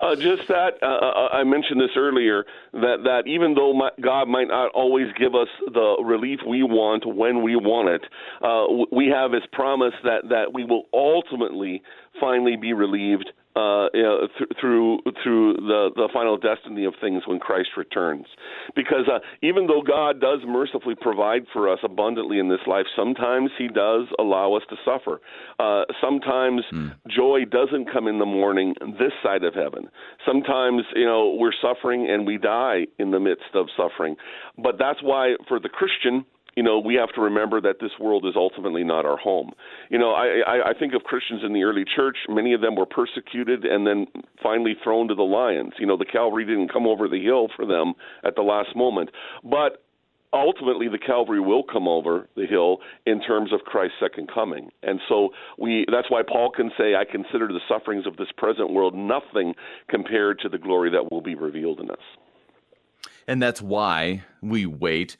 Uh, 0.02 0.16
just 0.16 0.48
that 0.48 0.82
uh, 0.82 0.86
uh, 0.86 1.28
I 1.34 1.44
mentioned 1.44 1.82
this 1.82 1.96
earlier 1.98 2.46
that 2.74 3.04
that 3.04 3.24
even 3.28 3.54
though 3.54 3.74
my, 3.74 3.90
God 4.02 4.28
might 4.30 4.48
not 4.48 4.72
always 4.74 5.08
give 5.18 5.36
us 5.36 5.50
the 5.66 5.98
relief 6.04 6.40
we 6.48 6.64
want 6.64 7.06
when 7.06 7.44
we 7.44 7.56
want 7.58 7.90
it, 7.90 8.04
uh, 8.42 8.86
we 8.96 9.08
have 9.08 9.34
His 9.34 9.44
promise 9.52 9.94
that 10.04 10.30
that 10.30 10.54
we 10.54 10.64
will 10.64 10.84
ultimately 10.94 11.82
finally 12.20 12.56
be 12.56 12.74
relieved 12.74 13.32
uh, 13.60 13.90
you 13.94 14.04
know, 14.04 14.28
th- 14.38 14.50
through 14.60 15.00
through 15.24 15.54
the 15.72 15.82
the 15.96 16.08
final 16.14 16.38
destiny 16.38 16.86
of 16.86 16.94
things 17.02 17.24
when 17.28 17.40
Christ 17.40 17.70
returns. 17.78 18.26
Because 18.76 19.06
uh, 19.14 19.20
even 19.42 19.68
though 19.68 19.82
God 19.82 20.22
does 20.22 20.40
mercifully 20.48 20.96
provide 20.96 21.44
for 21.54 21.68
us 21.74 21.80
abundantly 21.84 22.40
in 22.40 22.48
this 22.50 22.64
life, 22.68 22.86
sometimes 22.96 23.50
He 23.58 23.68
does 23.68 24.06
allow 24.18 24.54
us 24.54 24.64
to 24.70 24.76
suffer. 24.86 25.22
Uh, 25.60 25.84
sometimes 26.06 26.62
Hmm. 26.70 26.90
joy 27.08 27.40
doesn't 27.50 27.92
come 27.92 28.08
in 28.08 28.20
the 28.20 28.26
morning 28.40 28.76
this 29.02 29.14
side 29.24 29.44
of 29.44 29.54
heaven. 29.54 29.90
Sometimes 30.26 30.84
you 30.96 31.06
know 31.06 31.36
we're 31.40 31.58
suffering 31.62 32.10
and 32.10 32.26
we 32.26 32.38
die 32.38 32.88
in 32.98 33.12
the 33.12 33.20
midst 33.20 33.54
of 33.56 33.68
suffering. 33.76 34.16
But 34.58 34.78
that's 34.78 35.02
why 35.02 35.36
for 35.48 35.60
the 35.60 35.70
Christian 35.70 36.26
you 36.60 36.64
know, 36.64 36.78
we 36.78 36.96
have 36.96 37.14
to 37.16 37.22
remember 37.22 37.62
that 37.62 37.80
this 37.80 37.92
world 38.02 38.26
is 38.26 38.34
ultimately 38.36 38.84
not 38.84 39.06
our 39.06 39.16
home. 39.16 39.52
You 39.90 39.98
know, 39.98 40.12
I, 40.12 40.42
I, 40.46 40.70
I 40.72 40.74
think 40.78 40.94
of 40.94 41.04
Christians 41.04 41.40
in 41.42 41.54
the 41.54 41.64
early 41.64 41.86
church. 41.86 42.18
Many 42.28 42.54
of 42.54 42.60
them 42.60 42.76
were 42.76 42.86
persecuted 42.86 43.64
and 43.64 43.88
then 43.88 44.08
finally 44.44 44.74
thrown 44.84 45.08
to 45.08 45.16
the 45.16 45.24
lions. 45.24 45.72
You 45.80 45.86
know, 45.88 45.96
the 45.96 46.04
Calvary 46.04 46.44
didn't 46.44 46.68
come 46.68 46.86
over 46.86 47.08
the 47.08 47.24
hill 47.24 47.48
for 47.56 47.66
them 47.66 47.94
at 48.26 48.36
the 48.36 48.42
last 48.42 48.76
moment. 48.76 49.10
But 49.42 49.86
ultimately 50.34 50.90
the 50.90 50.98
Calvary 50.98 51.40
will 51.40 51.64
come 51.64 51.88
over 51.88 52.28
the 52.36 52.46
hill 52.46 52.80
in 53.06 53.22
terms 53.22 53.54
of 53.54 53.62
Christ's 53.62 53.96
second 54.02 54.30
coming. 54.30 54.70
And 54.84 55.00
so 55.08 55.30
we 55.58 55.86
that's 55.90 56.12
why 56.12 56.24
Paul 56.28 56.52
can 56.52 56.72
say 56.78 56.94
I 56.94 57.06
consider 57.10 57.48
the 57.48 57.62
sufferings 57.70 58.06
of 58.06 58.18
this 58.18 58.34
present 58.36 58.74
world 58.74 58.94
nothing 58.94 59.54
compared 59.88 60.40
to 60.40 60.50
the 60.50 60.58
glory 60.58 60.92
that 60.92 61.10
will 61.10 61.22
be 61.22 61.36
revealed 61.36 61.80
in 61.80 61.90
us. 61.90 62.04
And 63.30 63.42
that's 63.42 63.62
why 63.62 64.24
we 64.42 64.66
wait 64.66 65.16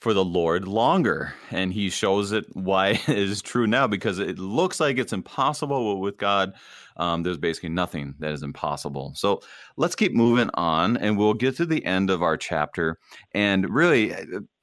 for 0.00 0.14
the 0.14 0.24
Lord 0.24 0.66
longer. 0.66 1.34
And 1.50 1.72
he 1.72 1.90
shows 1.90 2.32
it 2.32 2.46
why 2.54 2.88
it 3.06 3.08
is 3.08 3.42
true 3.42 3.66
now 3.66 3.86
because 3.86 4.18
it 4.18 4.38
looks 4.38 4.80
like 4.80 4.98
it's 4.98 5.12
impossible 5.12 5.94
but 5.94 6.00
with 6.00 6.16
God. 6.16 6.54
Um, 6.96 7.22
there's 7.22 7.38
basically 7.38 7.68
nothing 7.70 8.14
that 8.18 8.32
is 8.32 8.42
impossible. 8.42 9.12
So 9.14 9.40
let's 9.76 9.94
keep 9.94 10.12
moving 10.12 10.50
on 10.54 10.96
and 10.96 11.16
we'll 11.16 11.34
get 11.34 11.56
to 11.56 11.66
the 11.66 11.84
end 11.84 12.10
of 12.10 12.22
our 12.22 12.36
chapter. 12.36 12.98
And 13.32 13.68
really, 13.70 14.14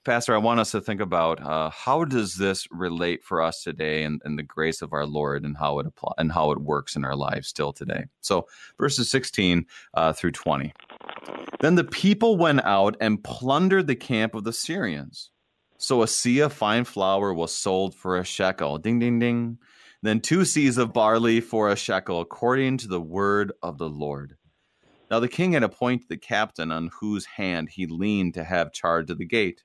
Pastor, 0.07 0.33
I 0.33 0.37
want 0.37 0.59
us 0.59 0.71
to 0.71 0.79
think 0.79 1.01
about 1.01 1.41
uh, 1.41 1.69
how 1.69 2.05
does 2.05 2.35
this 2.35 2.65
relate 2.71 3.23
for 3.25 3.41
us 3.41 3.61
today 3.61 4.03
and, 4.03 4.21
and, 4.23 4.39
the 4.39 4.43
grace 4.43 4.81
of 4.81 4.93
our 4.93 5.05
Lord 5.05 5.43
and 5.43 5.57
how 5.57 5.79
it 5.79 5.85
apply, 5.85 6.13
and 6.17 6.31
how 6.31 6.51
it 6.51 6.61
works 6.61 6.95
in 6.95 7.03
our 7.03 7.15
lives 7.15 7.49
still 7.49 7.73
today. 7.73 8.05
So 8.21 8.47
verses 8.79 9.11
16 9.11 9.65
uh, 9.95 10.13
through 10.13 10.31
20. 10.31 10.73
Then 11.59 11.75
the 11.75 11.83
people 11.83 12.37
went 12.37 12.63
out 12.63 12.95
and 13.01 13.23
plundered 13.23 13.87
the 13.87 13.95
camp 13.95 14.35
of 14.35 14.43
the 14.43 14.53
Syrians. 14.53 15.31
So 15.77 16.01
a 16.01 16.05
seah 16.05 16.45
of 16.45 16.53
fine 16.53 16.85
flour 16.85 17.33
was 17.33 17.53
sold 17.53 17.95
for 17.95 18.17
a 18.17 18.23
shekel. 18.23 18.77
Ding, 18.77 18.99
ding, 18.99 19.19
ding. 19.19 19.57
Then 20.01 20.19
two 20.19 20.39
seahs 20.39 20.77
of 20.77 20.93
barley 20.93 21.41
for 21.41 21.69
a 21.69 21.75
shekel, 21.75 22.21
according 22.21 22.77
to 22.79 22.87
the 22.87 23.01
word 23.01 23.51
of 23.63 23.77
the 23.77 23.89
Lord. 23.89 24.37
Now 25.09 25.19
the 25.19 25.27
king 25.27 25.53
had 25.53 25.63
appointed 25.63 26.09
the 26.09 26.17
captain 26.17 26.71
on 26.71 26.91
whose 26.99 27.25
hand 27.25 27.69
he 27.69 27.85
leaned 27.85 28.33
to 28.35 28.43
have 28.43 28.71
charge 28.71 29.09
of 29.09 29.17
the 29.17 29.25
gate. 29.25 29.63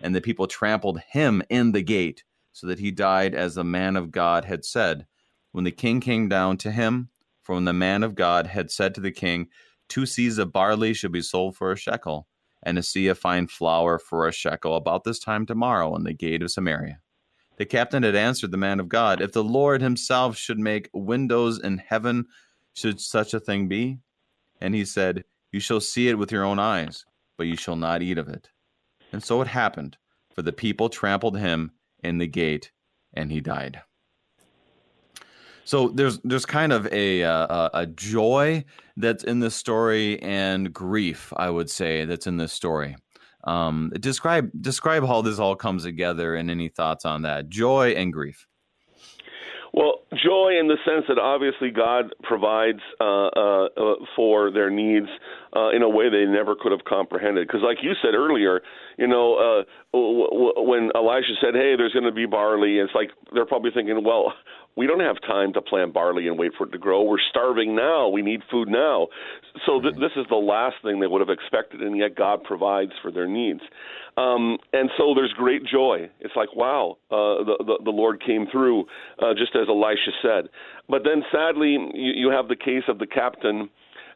And 0.00 0.14
the 0.14 0.20
people 0.20 0.46
trampled 0.46 1.00
him 1.00 1.42
in 1.50 1.72
the 1.72 1.82
gate, 1.82 2.24
so 2.52 2.66
that 2.68 2.78
he 2.78 2.90
died 2.90 3.34
as 3.34 3.54
the 3.54 3.64
man 3.64 3.96
of 3.96 4.10
God 4.10 4.44
had 4.44 4.64
said. 4.64 5.06
When 5.52 5.64
the 5.64 5.72
king 5.72 6.00
came 6.00 6.28
down 6.28 6.56
to 6.58 6.70
him, 6.70 7.08
for 7.42 7.54
when 7.54 7.64
the 7.64 7.72
man 7.72 8.02
of 8.02 8.14
God 8.14 8.46
had 8.46 8.70
said 8.70 8.94
to 8.94 9.00
the 9.00 9.10
king, 9.10 9.48
Two 9.88 10.02
seahs 10.02 10.38
of 10.38 10.52
barley 10.52 10.92
should 10.92 11.12
be 11.12 11.22
sold 11.22 11.56
for 11.56 11.72
a 11.72 11.76
shekel, 11.76 12.28
and 12.62 12.78
a 12.78 12.82
seah 12.82 13.12
of 13.12 13.18
fine 13.18 13.46
flour 13.46 13.98
for 13.98 14.26
a 14.26 14.32
shekel 14.32 14.76
about 14.76 15.04
this 15.04 15.18
time 15.18 15.46
tomorrow 15.46 15.94
in 15.96 16.04
the 16.04 16.12
gate 16.12 16.42
of 16.42 16.50
Samaria. 16.50 17.00
The 17.56 17.66
captain 17.66 18.02
had 18.02 18.14
answered 18.14 18.50
the 18.50 18.56
man 18.56 18.78
of 18.78 18.88
God, 18.88 19.20
If 19.20 19.32
the 19.32 19.42
Lord 19.42 19.82
himself 19.82 20.36
should 20.36 20.58
make 20.58 20.90
windows 20.92 21.58
in 21.58 21.78
heaven, 21.78 22.26
should 22.72 23.00
such 23.00 23.34
a 23.34 23.40
thing 23.40 23.66
be? 23.66 23.98
And 24.60 24.74
he 24.74 24.84
said, 24.84 25.24
You 25.50 25.60
shall 25.60 25.80
see 25.80 26.08
it 26.08 26.18
with 26.18 26.30
your 26.30 26.44
own 26.44 26.58
eyes, 26.58 27.04
but 27.36 27.46
you 27.46 27.56
shall 27.56 27.76
not 27.76 28.02
eat 28.02 28.18
of 28.18 28.28
it. 28.28 28.50
And 29.12 29.22
so 29.22 29.40
it 29.40 29.48
happened, 29.48 29.96
for 30.32 30.42
the 30.42 30.52
people 30.52 30.88
trampled 30.88 31.38
him 31.38 31.72
in 32.02 32.18
the 32.18 32.26
gate, 32.26 32.70
and 33.12 33.32
he 33.32 33.40
died. 33.40 33.82
So 35.68 35.90
there's 35.90 36.18
there's 36.20 36.46
kind 36.46 36.72
of 36.72 36.90
a 36.94 37.24
uh, 37.24 37.68
a 37.74 37.84
joy 37.84 38.64
that's 38.96 39.22
in 39.22 39.40
this 39.40 39.54
story 39.54 40.18
and 40.22 40.72
grief, 40.72 41.30
I 41.36 41.50
would 41.50 41.68
say, 41.68 42.06
that's 42.06 42.26
in 42.26 42.38
this 42.38 42.54
story. 42.54 42.96
Um, 43.44 43.92
describe 44.00 44.50
describe 44.58 45.06
how 45.06 45.20
this 45.20 45.38
all 45.38 45.56
comes 45.56 45.82
together, 45.82 46.36
and 46.36 46.50
any 46.50 46.70
thoughts 46.70 47.04
on 47.04 47.20
that? 47.22 47.50
Joy 47.50 47.90
and 47.90 48.14
grief. 48.14 48.46
Well, 49.74 50.00
joy 50.12 50.58
in 50.58 50.68
the 50.68 50.78
sense 50.84 51.04
that 51.08 51.18
obviously 51.18 51.70
God 51.70 52.14
provides 52.22 52.80
uh, 53.00 53.28
uh, 53.28 53.68
uh, 53.76 53.94
for 54.16 54.50
their 54.50 54.70
needs 54.70 55.06
uh, 55.54 55.68
in 55.70 55.82
a 55.82 55.88
way 55.88 56.08
they 56.08 56.24
never 56.24 56.56
could 56.58 56.72
have 56.72 56.84
comprehended. 56.84 57.46
Because, 57.46 57.60
like 57.62 57.78
you 57.82 57.92
said 58.02 58.14
earlier, 58.14 58.62
you 58.96 59.06
know, 59.06 59.34
uh, 59.36 59.64
w- 59.92 60.26
w- 60.30 60.68
when 60.68 60.90
Elijah 60.96 61.36
said, 61.40 61.54
"Hey, 61.54 61.76
there's 61.76 61.92
going 61.92 62.06
to 62.06 62.12
be 62.12 62.26
barley," 62.26 62.78
it's 62.78 62.94
like 62.94 63.10
they're 63.34 63.46
probably 63.46 63.70
thinking, 63.70 64.02
"Well, 64.02 64.32
we 64.76 64.86
don't 64.86 65.00
have 65.00 65.20
time 65.22 65.52
to 65.54 65.60
plant 65.60 65.92
barley 65.92 66.28
and 66.28 66.38
wait 66.38 66.52
for 66.56 66.66
it 66.66 66.70
to 66.70 66.78
grow. 66.78 67.02
We're 67.02 67.18
starving 67.30 67.74
now. 67.74 68.08
We 68.08 68.22
need 68.22 68.42
food 68.50 68.68
now. 68.68 69.08
So 69.66 69.80
th- 69.80 69.94
this 69.94 70.12
is 70.16 70.24
the 70.30 70.36
last 70.36 70.76
thing 70.82 71.00
they 71.00 71.06
would 71.06 71.20
have 71.20 71.30
expected, 71.30 71.82
and 71.82 71.96
yet 71.96 72.14
God 72.14 72.44
provides 72.44 72.92
for 73.02 73.10
their 73.10 73.26
needs. 73.26 73.60
Um, 74.16 74.58
and 74.72 74.90
so 74.96 75.14
there's 75.14 75.32
great 75.32 75.64
joy. 75.64 76.08
It's 76.20 76.34
like, 76.36 76.54
wow, 76.54 76.98
uh, 77.10 77.44
the, 77.44 77.56
the, 77.58 77.78
the 77.84 77.90
Lord 77.90 78.22
came 78.24 78.46
through, 78.50 78.84
uh, 79.20 79.34
just 79.36 79.54
as 79.54 79.68
Elisha 79.68 80.10
said. 80.22 80.48
But 80.88 81.02
then 81.04 81.22
sadly, 81.32 81.76
you, 81.94 82.12
you 82.14 82.30
have 82.30 82.48
the 82.48 82.56
case 82.56 82.84
of 82.88 82.98
the 82.98 83.06
captain. 83.06 83.70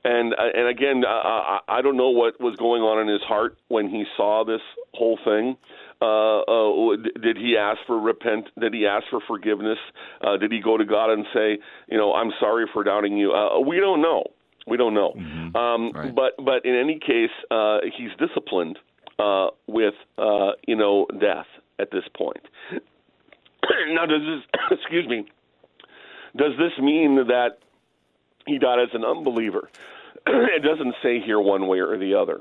And 0.05 0.35
uh, 0.35 0.51
and 0.55 0.67
again, 0.67 1.05
I, 1.07 1.61
I 1.69 1.81
don't 1.81 1.97
know 1.97 2.11
what 2.11 2.41
was 2.41 2.57
going 2.57 2.83
on 2.83 3.01
in 3.01 3.07
his 3.07 3.23
heart 3.23 3.57
when 3.69 3.89
he 3.89 4.03
saw 4.17 4.45
this 4.45 4.61
whole 4.95 5.17
thing. 5.25 5.57
Uh, 6.03 6.41
uh, 6.41 6.97
did 7.23 7.37
he 7.37 7.57
ask 7.57 7.79
for 7.87 7.99
repent? 7.99 8.49
Did 8.59 8.75
he 8.75 8.87
ask 8.87 9.05
for 9.09 9.21
forgiveness? 9.29 9.79
Uh, 10.21 10.37
did 10.37 10.51
he 10.51 10.61
go 10.61 10.77
to 10.77 10.85
God 10.85 11.11
and 11.11 11.25
say, 11.33 11.59
you 11.89 11.97
know, 11.97 12.13
I'm 12.13 12.33
sorry 12.41 12.67
for 12.73 12.83
doubting 12.83 13.17
you? 13.17 13.33
Uh, 13.33 13.61
we 13.61 13.79
don't 13.79 14.03
know. 14.03 14.25
We 14.67 14.77
don't 14.77 14.95
know. 14.95 15.15
Mm-hmm. 15.17 15.57
Um, 15.57 15.93
right. 15.93 16.15
But 16.15 16.45
but 16.45 16.65
in 16.65 16.75
any 16.75 16.99
case, 16.99 17.31
uh, 17.51 17.79
he's 17.97 18.11
disciplined 18.19 18.79
uh, 19.19 19.49
with 19.67 19.95
uh, 20.19 20.53
you 20.67 20.77
know 20.77 21.07
death 21.21 21.47
at 21.79 21.91
this 21.91 22.05
point. 22.17 22.43
now, 23.91 24.07
does 24.07 24.23
this 24.23 24.61
excuse 24.79 25.09
me? 25.09 25.27
Does 26.37 26.53
this 26.59 26.73
mean 26.83 27.17
that 27.29 27.59
he 28.47 28.59
died 28.59 28.81
as 28.81 28.89
an 28.95 29.05
unbeliever? 29.05 29.69
it 30.27 30.63
doesn't 30.63 30.95
say 31.03 31.21
here 31.21 31.41
one 31.41 31.67
way 31.69 31.79
or 31.79 31.99
the 31.99 32.15
other. 32.15 32.41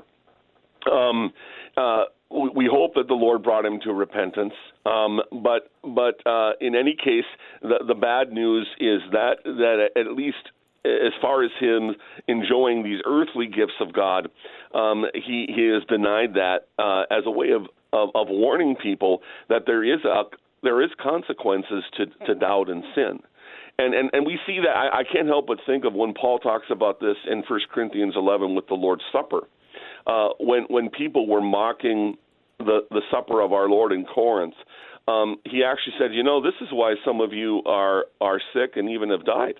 Um, 0.90 1.32
uh, 1.76 2.04
we 2.30 2.68
hope 2.70 2.94
that 2.94 3.08
the 3.08 3.14
Lord 3.14 3.42
brought 3.42 3.64
him 3.64 3.78
to 3.84 3.92
repentance. 3.92 4.54
Um, 4.86 5.20
but 5.30 5.70
but 5.82 6.26
uh, 6.26 6.52
in 6.60 6.74
any 6.74 6.96
case, 6.96 7.24
the, 7.60 7.84
the 7.86 7.94
bad 7.94 8.32
news 8.32 8.66
is 8.80 9.00
that 9.12 9.36
that 9.44 9.90
at 9.96 10.12
least 10.12 10.50
as 10.84 11.12
far 11.20 11.44
as 11.44 11.50
him 11.60 11.94
enjoying 12.26 12.82
these 12.82 13.00
earthly 13.06 13.46
gifts 13.46 13.78
of 13.80 13.92
God, 13.92 14.28
um, 14.74 15.04
he 15.14 15.46
he 15.54 15.68
has 15.68 15.82
denied 15.88 16.34
that 16.34 16.68
uh, 16.78 17.02
as 17.10 17.24
a 17.26 17.30
way 17.30 17.50
of, 17.50 17.62
of 17.92 18.10
of 18.14 18.28
warning 18.28 18.76
people 18.82 19.22
that 19.48 19.62
there 19.66 19.84
is 19.84 20.04
a 20.04 20.22
there 20.62 20.82
is 20.82 20.90
consequences 21.00 21.84
to 21.96 22.06
to 22.26 22.34
doubt 22.34 22.70
and 22.70 22.82
sin. 22.94 23.20
And, 23.78 23.94
and 23.94 24.10
and 24.12 24.26
we 24.26 24.38
see 24.46 24.58
that 24.60 24.76
I, 24.76 25.00
I 25.00 25.02
can't 25.04 25.28
help 25.28 25.46
but 25.46 25.58
think 25.66 25.84
of 25.84 25.94
when 25.94 26.14
Paul 26.14 26.38
talks 26.38 26.66
about 26.70 27.00
this 27.00 27.16
in 27.30 27.42
First 27.48 27.68
Corinthians 27.70 28.14
11 28.16 28.54
with 28.54 28.66
the 28.68 28.74
Lord's 28.74 29.02
Supper, 29.12 29.48
uh, 30.06 30.28
when 30.40 30.64
when 30.68 30.90
people 30.90 31.26
were 31.26 31.40
mocking 31.40 32.16
the 32.58 32.80
the 32.90 33.02
supper 33.10 33.40
of 33.40 33.52
our 33.52 33.68
Lord 33.68 33.92
in 33.92 34.04
Corinth, 34.04 34.54
um, 35.08 35.36
he 35.44 35.64
actually 35.64 35.94
said, 35.98 36.14
you 36.14 36.22
know, 36.22 36.42
this 36.42 36.54
is 36.60 36.68
why 36.72 36.94
some 37.04 37.20
of 37.20 37.32
you 37.32 37.62
are 37.66 38.06
are 38.20 38.40
sick 38.52 38.76
and 38.76 38.88
even 38.90 39.10
have 39.10 39.24
died. 39.24 39.54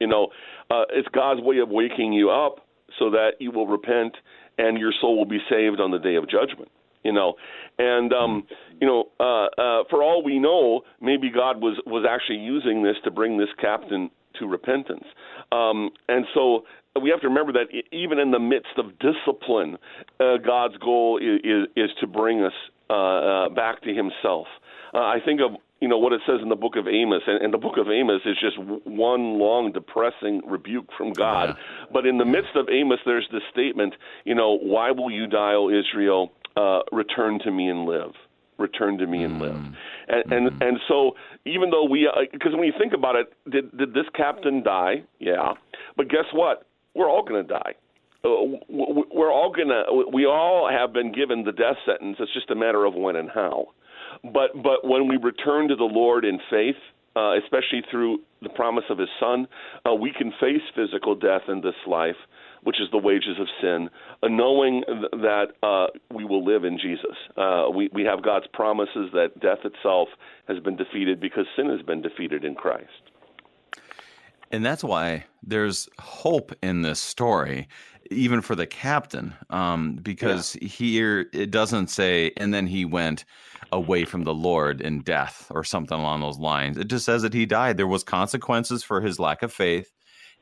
You 0.00 0.06
know, 0.06 0.28
uh, 0.70 0.84
it's 0.90 1.08
God's 1.08 1.40
way 1.40 1.58
of 1.58 1.68
waking 1.68 2.12
you 2.12 2.30
up 2.30 2.66
so 2.98 3.10
that 3.10 3.32
you 3.40 3.50
will 3.50 3.66
repent 3.66 4.16
and 4.56 4.78
your 4.78 4.92
soul 5.00 5.16
will 5.18 5.26
be 5.26 5.40
saved 5.50 5.80
on 5.80 5.90
the 5.90 5.98
day 5.98 6.14
of 6.14 6.28
judgment. 6.28 6.70
You 7.04 7.12
know, 7.12 7.34
and 7.78 8.12
um, 8.12 8.46
you 8.80 8.86
know, 8.86 9.04
uh, 9.20 9.46
uh, 9.60 9.84
for 9.88 10.02
all 10.02 10.22
we 10.24 10.38
know, 10.38 10.82
maybe 11.00 11.30
God 11.30 11.60
was 11.60 11.80
was 11.86 12.04
actually 12.08 12.38
using 12.38 12.82
this 12.82 12.96
to 13.04 13.10
bring 13.10 13.38
this 13.38 13.48
captain 13.60 14.10
to 14.38 14.46
repentance. 14.46 15.04
Um, 15.52 15.90
and 16.08 16.26
so 16.34 16.64
we 16.98 17.10
have 17.10 17.20
to 17.20 17.28
remember 17.28 17.52
that 17.52 17.68
even 17.92 18.18
in 18.18 18.30
the 18.30 18.38
midst 18.38 18.78
of 18.78 18.98
discipline, 18.98 19.78
uh, 20.20 20.36
God's 20.44 20.76
goal 20.78 21.18
is, 21.18 21.40
is, 21.44 21.66
is 21.76 21.90
to 22.00 22.06
bring 22.06 22.42
us 22.42 22.52
uh, 22.90 22.94
uh, 22.94 23.48
back 23.50 23.82
to 23.82 23.94
Himself. 23.94 24.46
Uh, 24.94 24.98
I 24.98 25.18
think 25.24 25.40
of 25.40 25.52
you 25.80 25.86
know 25.86 25.98
what 25.98 26.12
it 26.12 26.20
says 26.26 26.40
in 26.42 26.48
the 26.48 26.56
book 26.56 26.74
of 26.76 26.88
Amos, 26.88 27.22
and, 27.26 27.42
and 27.42 27.54
the 27.54 27.58
book 27.58 27.76
of 27.76 27.88
Amos 27.88 28.22
is 28.24 28.36
just 28.40 28.58
one 28.58 29.38
long 29.38 29.70
depressing 29.72 30.42
rebuke 30.46 30.88
from 30.96 31.12
God. 31.12 31.50
Yeah. 31.50 31.86
But 31.92 32.06
in 32.06 32.18
the 32.18 32.24
midst 32.24 32.56
of 32.56 32.68
Amos, 32.68 32.98
there's 33.06 33.28
this 33.30 33.42
statement, 33.52 33.94
you 34.24 34.34
know, 34.34 34.58
why 34.58 34.90
will 34.90 35.10
you 35.10 35.26
die, 35.26 35.54
O 35.54 35.68
Israel? 35.68 36.32
Uh, 36.56 36.80
return 36.90 37.38
to 37.44 37.52
me 37.52 37.68
and 37.68 37.84
live 37.84 38.12
return 38.58 38.98
to 38.98 39.06
me 39.06 39.22
and 39.22 39.38
live. 39.38 39.52
Mm. 39.52 39.74
And 40.08 40.24
mm-hmm. 40.24 40.32
and 40.32 40.62
and 40.62 40.78
so 40.88 41.12
even 41.46 41.70
though 41.70 41.84
we 41.84 42.10
because 42.32 42.52
uh, 42.52 42.56
when 42.56 42.66
you 42.66 42.74
think 42.78 42.92
about 42.92 43.16
it, 43.16 43.32
did 43.48 43.76
did 43.76 43.94
this 43.94 44.06
captain 44.14 44.62
die? 44.62 45.04
Yeah, 45.18 45.54
but 45.96 46.08
guess 46.08 46.26
what? 46.32 46.66
We're 46.98 47.08
all 47.08 47.22
going 47.22 47.46
to 47.46 47.48
die. 47.48 47.74
Uh, 48.24 48.58
we're 48.68 49.32
all 49.32 49.52
going 49.54 49.68
to. 49.68 50.10
We 50.12 50.26
all 50.26 50.68
have 50.70 50.92
been 50.92 51.12
given 51.12 51.44
the 51.44 51.52
death 51.52 51.76
sentence. 51.86 52.16
It's 52.18 52.34
just 52.34 52.50
a 52.50 52.56
matter 52.56 52.84
of 52.84 52.94
when 52.94 53.14
and 53.14 53.30
how. 53.30 53.68
But 54.24 54.60
but 54.62 54.84
when 54.84 55.08
we 55.08 55.16
return 55.16 55.68
to 55.68 55.76
the 55.76 55.84
Lord 55.84 56.24
in 56.24 56.40
faith, 56.50 56.74
uh, 57.14 57.38
especially 57.38 57.82
through 57.90 58.18
the 58.42 58.48
promise 58.48 58.84
of 58.90 58.98
His 58.98 59.08
Son, 59.20 59.46
uh, 59.88 59.94
we 59.94 60.12
can 60.16 60.32
face 60.40 60.62
physical 60.74 61.14
death 61.14 61.42
in 61.46 61.60
this 61.60 61.74
life, 61.86 62.16
which 62.64 62.80
is 62.80 62.88
the 62.90 62.98
wages 62.98 63.38
of 63.40 63.46
sin, 63.60 63.88
uh, 64.22 64.28
knowing 64.28 64.82
th- 64.86 65.22
that 65.22 65.46
uh, 65.62 65.86
we 66.12 66.24
will 66.24 66.44
live 66.44 66.64
in 66.64 66.76
Jesus. 66.76 67.16
Uh, 67.36 67.66
we 67.72 67.88
we 67.92 68.02
have 68.02 68.24
God's 68.24 68.46
promises 68.52 69.10
that 69.12 69.38
death 69.40 69.64
itself 69.64 70.08
has 70.48 70.58
been 70.58 70.76
defeated 70.76 71.20
because 71.20 71.46
sin 71.54 71.70
has 71.70 71.82
been 71.82 72.02
defeated 72.02 72.44
in 72.44 72.56
Christ. 72.56 73.12
And 74.50 74.64
that's 74.64 74.82
why 74.82 75.24
there's 75.42 75.88
hope 75.98 76.52
in 76.62 76.82
this 76.82 77.00
story, 77.00 77.68
even 78.10 78.40
for 78.40 78.54
the 78.54 78.66
captain, 78.66 79.34
um, 79.50 79.96
because 79.96 80.56
yeah. 80.60 80.68
here 80.68 81.26
it 81.32 81.50
doesn't 81.50 81.88
say, 81.88 82.32
and 82.36 82.52
then 82.54 82.66
he 82.66 82.84
went 82.84 83.24
away 83.72 84.04
from 84.04 84.24
the 84.24 84.34
Lord 84.34 84.80
in 84.80 85.02
death 85.02 85.46
or 85.50 85.64
something 85.64 85.98
along 85.98 86.20
those 86.20 86.38
lines. 86.38 86.78
It 86.78 86.88
just 86.88 87.04
says 87.04 87.22
that 87.22 87.34
he 87.34 87.44
died. 87.44 87.76
There 87.76 87.86
was 87.86 88.02
consequences 88.02 88.82
for 88.82 89.00
his 89.00 89.18
lack 89.18 89.42
of 89.42 89.52
faith, 89.52 89.92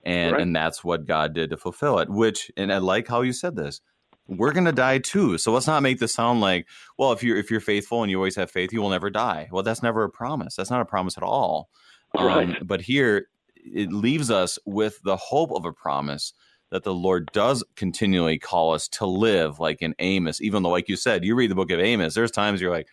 and 0.05 0.33
right. 0.33 0.43
and 0.43 0.55
that's 0.55 0.85
what 0.85 1.07
God 1.07 1.35
did 1.35 1.51
to 1.51 1.57
fulfill 1.57 1.99
it. 1.99 2.09
Which, 2.09 2.51
and 2.57 2.73
I 2.73 2.79
like 2.79 3.09
how 3.09 3.23
you 3.23 3.33
said 3.33 3.57
this. 3.57 3.81
We're 4.29 4.53
gonna 4.53 4.73
die 4.73 4.99
too. 4.99 5.39
So 5.39 5.53
let's 5.53 5.67
not 5.67 5.83
make 5.83 5.99
this 5.99 6.13
sound 6.13 6.41
like, 6.41 6.67
well, 6.99 7.13
if 7.13 7.23
you're 7.23 7.37
if 7.37 7.51
you're 7.51 7.61
faithful 7.61 8.03
and 8.03 8.11
you 8.11 8.19
always 8.19 8.37
have 8.37 8.51
faith, 8.51 8.73
you 8.73 8.81
will 8.81 8.91
never 8.91 9.11
die. 9.11 9.49
Well, 9.51 9.63
that's 9.63 9.83
never 9.83 10.05
a 10.05 10.11
promise. 10.11 10.55
That's 10.55 10.71
not 10.71 10.81
a 10.81 10.85
promise 10.85 11.17
at 11.17 11.23
all. 11.23 11.71
Right. 12.15 12.49
Um, 12.49 12.57
but 12.63 12.81
here 12.81 13.27
it 13.73 13.93
leaves 13.93 14.31
us 14.31 14.59
with 14.65 15.01
the 15.03 15.17
hope 15.17 15.53
of 15.53 15.65
a 15.65 15.73
promise 15.73 16.33
that 16.71 16.83
the 16.83 16.95
Lord 16.95 17.29
does 17.33 17.65
continually 17.77 18.39
call 18.39 18.75
us 18.75 18.89
to 18.89 19.07
live 19.07 19.61
like 19.61 19.83
in 19.83 19.95
Amos, 19.99 20.41
even 20.41 20.63
though, 20.63 20.71
like 20.71 20.89
you 20.89 20.97
said, 20.97 21.25
you 21.25 21.35
read 21.35 21.51
the 21.51 21.55
book 21.55 21.71
of 21.71 21.81
Amos, 21.81 22.15
there's 22.15 22.31
times 22.31 22.61
you're 22.61 22.73
like, 22.73 22.89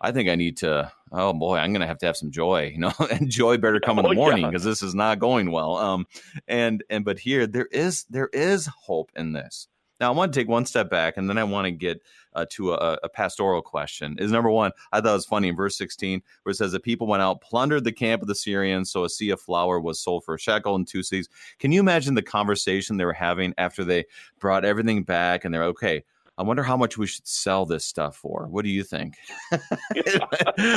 I 0.00 0.12
think 0.12 0.28
I 0.28 0.34
need 0.34 0.58
to, 0.58 0.92
oh 1.12 1.32
boy, 1.32 1.56
I'm 1.56 1.72
going 1.72 1.80
to 1.80 1.86
have 1.86 1.98
to 1.98 2.06
have 2.06 2.16
some 2.16 2.30
joy, 2.30 2.70
you 2.72 2.78
know, 2.78 2.92
and 3.10 3.30
joy 3.30 3.56
better 3.56 3.80
come 3.80 3.98
in 3.98 4.04
the 4.04 4.10
oh, 4.10 4.14
morning 4.14 4.46
because 4.46 4.64
yeah. 4.64 4.70
this 4.70 4.82
is 4.82 4.94
not 4.94 5.18
going 5.18 5.50
well. 5.50 5.76
Um, 5.76 6.06
and, 6.46 6.84
and, 6.90 7.04
but 7.04 7.18
here 7.18 7.46
there 7.46 7.66
is, 7.66 8.04
there 8.10 8.28
is 8.32 8.66
hope 8.66 9.10
in 9.16 9.32
this. 9.32 9.68
Now, 10.00 10.12
I 10.12 10.14
want 10.14 10.32
to 10.32 10.40
take 10.40 10.48
one 10.48 10.66
step 10.66 10.90
back 10.90 11.16
and 11.16 11.28
then 11.30 11.38
I 11.38 11.44
want 11.44 11.66
to 11.66 11.70
get 11.70 12.02
uh, 12.34 12.46
to 12.50 12.72
a, 12.72 12.98
a, 13.02 13.08
pastoral 13.08 13.62
question. 13.62 14.16
Is 14.18 14.32
number 14.32 14.50
one, 14.50 14.72
I 14.92 15.00
thought 15.00 15.10
it 15.10 15.12
was 15.12 15.26
funny 15.26 15.48
in 15.48 15.56
verse 15.56 15.76
16, 15.76 16.22
where 16.42 16.50
it 16.50 16.56
says 16.56 16.72
that 16.72 16.82
people 16.82 17.06
went 17.06 17.22
out, 17.22 17.40
plundered 17.40 17.84
the 17.84 17.92
camp 17.92 18.22
of 18.22 18.28
the 18.28 18.34
Syrians, 18.34 18.90
so 18.90 19.04
a 19.04 19.08
seah 19.08 19.34
of 19.34 19.40
flour 19.40 19.80
was 19.80 20.00
sold 20.00 20.24
for 20.24 20.34
a 20.34 20.38
shekel 20.38 20.74
and 20.74 20.86
two 20.86 21.00
seahs. 21.00 21.28
Can 21.58 21.72
you 21.72 21.80
imagine 21.80 22.14
the 22.14 22.22
conversation 22.22 22.96
they 22.96 23.04
were 23.04 23.12
having 23.12 23.54
after 23.58 23.84
they 23.84 24.04
brought 24.40 24.64
everything 24.64 25.04
back 25.04 25.44
and 25.44 25.54
they're 25.54 25.64
okay? 25.64 26.04
I 26.36 26.42
wonder 26.42 26.64
how 26.64 26.76
much 26.76 26.98
we 26.98 27.06
should 27.06 27.26
sell 27.26 27.64
this 27.64 27.84
stuff 27.84 28.16
for. 28.16 28.48
What 28.48 28.64
do 28.64 28.70
you 28.70 28.82
think? 28.82 29.14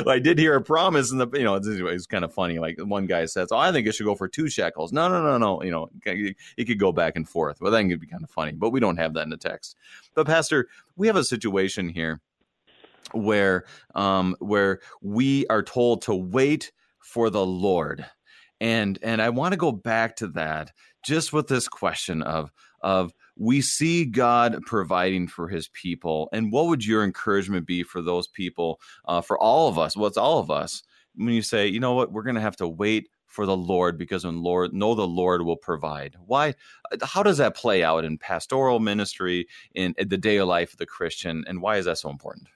I 0.06 0.20
did 0.22 0.38
hear 0.38 0.56
a 0.56 0.62
promise, 0.62 1.12
and 1.12 1.20
the 1.20 1.28
you 1.34 1.44
know 1.44 1.56
it's, 1.56 1.68
it's, 1.68 2.06
kind 2.06 2.24
of 2.24 2.34
funny. 2.34 2.60
Like 2.60 2.80
one 2.80 3.08
guy 3.08 3.26
says, 3.26 3.50
"Oh, 3.52 3.58
I 3.58 3.72
think 3.72 3.88
it 3.88 3.96
should 3.96 4.06
go 4.06 4.16
for 4.16 4.28
two 4.28 4.50
shekels." 4.50 4.94
No, 4.94 5.08
no, 5.08 5.24
no, 5.24 5.38
no. 5.38 5.64
You 5.64 5.72
know, 5.72 5.90
it 6.06 6.66
could 6.66 6.80
go 6.80 6.92
back 6.92 7.16
and 7.16 7.28
forth. 7.28 7.60
Well, 7.60 7.72
then 7.72 7.88
it'd 7.88 8.00
be 8.00 8.08
kind 8.08 8.24
of 8.24 8.30
funny, 8.30 8.52
but 8.52 8.70
we 8.70 8.80
don't 8.80 8.98
have 8.98 9.14
that 9.16 9.24
in 9.24 9.30
the 9.32 9.38
text. 9.38 9.76
But 10.14 10.28
Pastor, 10.28 10.68
we 10.96 11.08
have 11.08 11.16
a 11.16 11.24
situation 11.24 11.90
here 11.90 12.22
where 13.14 13.66
um, 13.96 14.36
where 14.40 14.80
we 15.02 15.48
are 15.48 15.64
told 15.64 16.04
to 16.04 16.16
wait 16.16 16.72
for 17.00 17.30
the 17.30 17.46
Lord 17.46 18.06
And 18.60 19.00
and 19.02 19.22
I 19.22 19.30
want 19.30 19.54
to 19.54 19.58
go 19.58 19.72
back 19.72 20.18
to 20.18 20.28
that 20.30 20.72
just 21.06 21.32
with 21.32 21.48
this 21.48 21.68
question 21.68 22.22
of 22.22 22.52
of 22.82 23.14
we 23.38 23.62
see 23.62 24.06
God 24.06 24.60
providing 24.66 25.28
for 25.28 25.48
his 25.48 25.68
people. 25.70 26.30
And 26.32 26.52
what 26.52 26.68
would 26.68 26.86
your 26.86 27.04
encouragement 27.04 27.66
be 27.66 27.84
for 27.84 28.02
those 28.02 28.28
people, 28.28 28.80
uh, 29.06 29.22
for 29.22 29.38
all 29.38 29.68
of 29.68 29.78
us? 29.78 29.96
Well, 29.96 30.08
it's 30.08 30.18
all 30.18 30.40
of 30.40 30.52
us. 30.52 30.84
When 31.16 31.34
you 31.34 31.42
say, 31.42 31.68
you 31.68 31.80
know 31.80 31.94
what, 31.94 32.12
we're 32.12 32.24
going 32.24 32.36
to 32.36 32.42
have 32.42 32.58
to 32.58 32.68
wait 32.68 33.10
for 33.26 33.46
the 33.46 33.58
Lord 33.58 33.98
because 33.98 34.26
when 34.26 34.42
Lord 34.42 34.74
know 34.74 34.96
the 34.96 35.08
Lord 35.08 35.44
will 35.44 35.58
provide. 35.58 36.16
Why? 36.26 36.56
How 37.04 37.24
does 37.24 37.38
that 37.38 37.56
play 37.56 37.84
out 37.84 38.06
in 38.06 38.18
pastoral 38.18 38.80
ministry 38.80 39.48
in, 39.76 39.94
in 39.98 40.10
the 40.10 40.18
day 40.18 40.38
of 40.38 40.48
life 40.48 40.74
of 40.74 40.80
the 40.80 40.86
Christian, 40.86 41.44
and 41.48 41.62
why 41.62 41.78
is 41.78 41.86
that 41.86 41.98
so 41.98 42.10
important? 42.10 42.48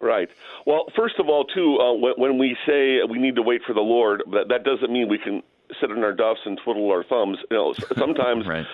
Right. 0.00 0.28
Well, 0.66 0.84
first 0.94 1.14
of 1.18 1.28
all, 1.28 1.44
too, 1.44 1.78
uh, 1.80 1.94
when, 1.94 2.12
when, 2.16 2.38
we 2.38 2.56
say 2.66 2.98
we 3.08 3.18
need 3.18 3.36
to 3.36 3.42
wait 3.42 3.62
for 3.66 3.72
the 3.72 3.80
Lord, 3.80 4.22
that, 4.32 4.48
that 4.50 4.62
doesn't 4.62 4.92
mean 4.92 5.08
we 5.08 5.18
can 5.18 5.42
sit 5.80 5.90
on 5.90 6.02
our 6.02 6.12
duffs 6.12 6.40
and 6.44 6.58
twiddle 6.62 6.90
our 6.90 7.04
thumbs. 7.04 7.38
You 7.50 7.56
know, 7.56 7.74
sometimes 7.96 8.46
right. 8.48 8.66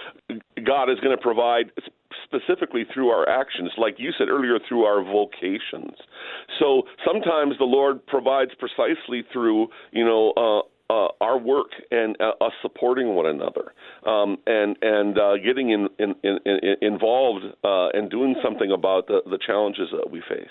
God 0.64 0.90
is 0.90 0.98
going 1.00 1.16
to 1.16 1.22
provide 1.22 1.72
specifically 2.24 2.84
through 2.92 3.08
our 3.08 3.28
actions, 3.28 3.70
like 3.76 3.94
you 3.98 4.12
said 4.16 4.28
earlier, 4.28 4.58
through 4.68 4.84
our 4.84 5.02
vocations. 5.02 5.96
So 6.58 6.82
sometimes 7.04 7.58
the 7.58 7.64
Lord 7.64 8.04
provides 8.06 8.52
precisely 8.58 9.24
through, 9.32 9.68
you 9.92 10.04
know, 10.04 10.32
uh, 10.36 10.68
uh, 10.90 11.08
our 11.20 11.38
work 11.38 11.68
and 11.92 12.16
uh, 12.20 12.44
us 12.44 12.52
supporting 12.62 13.14
one 13.14 13.26
another 13.26 13.72
um, 14.04 14.36
and 14.46 14.76
and 14.82 15.16
uh, 15.18 15.36
getting 15.36 15.70
in, 15.70 15.88
in, 16.00 16.14
in, 16.24 16.76
involved 16.82 17.44
uh, 17.62 17.88
and 17.94 18.10
doing 18.10 18.34
something 18.42 18.72
about 18.72 19.06
the, 19.06 19.20
the 19.30 19.38
challenges 19.46 19.88
that 19.92 20.10
we 20.10 20.20
face. 20.28 20.50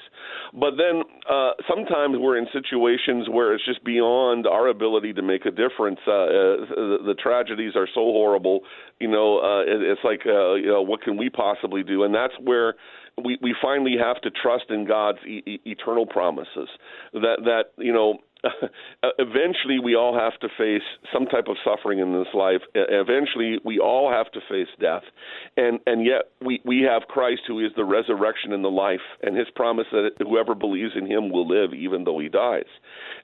But 0.54 0.72
then 0.78 1.04
uh, 1.30 1.52
sometimes 1.68 2.16
we're 2.18 2.38
in 2.38 2.48
situations 2.54 3.28
where 3.30 3.54
it's 3.54 3.66
just 3.66 3.84
beyond 3.84 4.48
our 4.48 4.70
ability 4.70 5.12
to 5.14 5.22
make 5.22 5.46
a 5.46 5.52
difference. 5.52 6.00
Uh, 6.08 6.64
the, 6.72 6.98
the 7.08 7.16
tragedies 7.22 7.74
are 7.76 7.88
so 7.88 8.02
horrible, 8.02 8.62
you 9.00 9.10
know. 9.10 9.40
It, 9.68 9.82
it's 9.82 10.02
like, 10.06 10.22
you 10.24 10.72
know, 10.72 10.82
what 10.82 11.02
can 11.02 11.18
we 11.18 11.30
possibly 11.30 11.84
do? 11.84 12.04
And 12.04 12.16
that's 12.16 12.34
where 12.42 12.76
we, 13.24 13.38
we 13.42 13.56
finally 13.62 13.96
have 14.02 14.22
to 14.22 14.30
trust 14.30 14.66
in 14.70 14.86
God's 14.88 15.20
e- 15.26 15.60
eternal 15.66 16.06
promises. 16.06 16.70
That 17.14 17.38
that 17.44 17.64
you 17.78 17.94
know 17.94 18.20
eventually 19.20 19.80
we 19.84 19.96
all 19.96 20.18
have 20.18 20.40
to 20.40 20.48
face 20.58 20.86
some 21.14 21.26
type 21.26 21.46
of 21.48 21.58
suffering 21.64 22.00
in 22.00 22.14
this 22.14 22.34
life. 22.34 22.62
Eventually 22.74 23.58
we 23.66 23.80
all 23.80 24.12
have 24.12 24.32
to 24.32 24.40
face 24.50 24.68
death, 24.80 25.04
and 25.58 25.80
and 25.86 26.06
yet 26.06 26.32
we 26.46 26.62
we 26.66 26.82
have 26.82 27.04
Christ 27.08 27.42
who 27.48 27.60
is 27.60 27.72
the 27.76 27.86
resurrection 27.86 28.54
and 28.54 28.64
the 28.64 28.70
life, 28.70 29.04
and 29.22 29.38
His 29.38 29.48
promise 29.56 29.88
that 29.92 30.12
whoever 30.20 30.56
believes 30.56 30.94
in 30.96 31.06
Him 31.06 31.30
will 31.30 31.48
live 31.48 31.74
even 31.74 32.04
though 32.04 32.20
he 32.20 32.30
dies, 32.30 32.70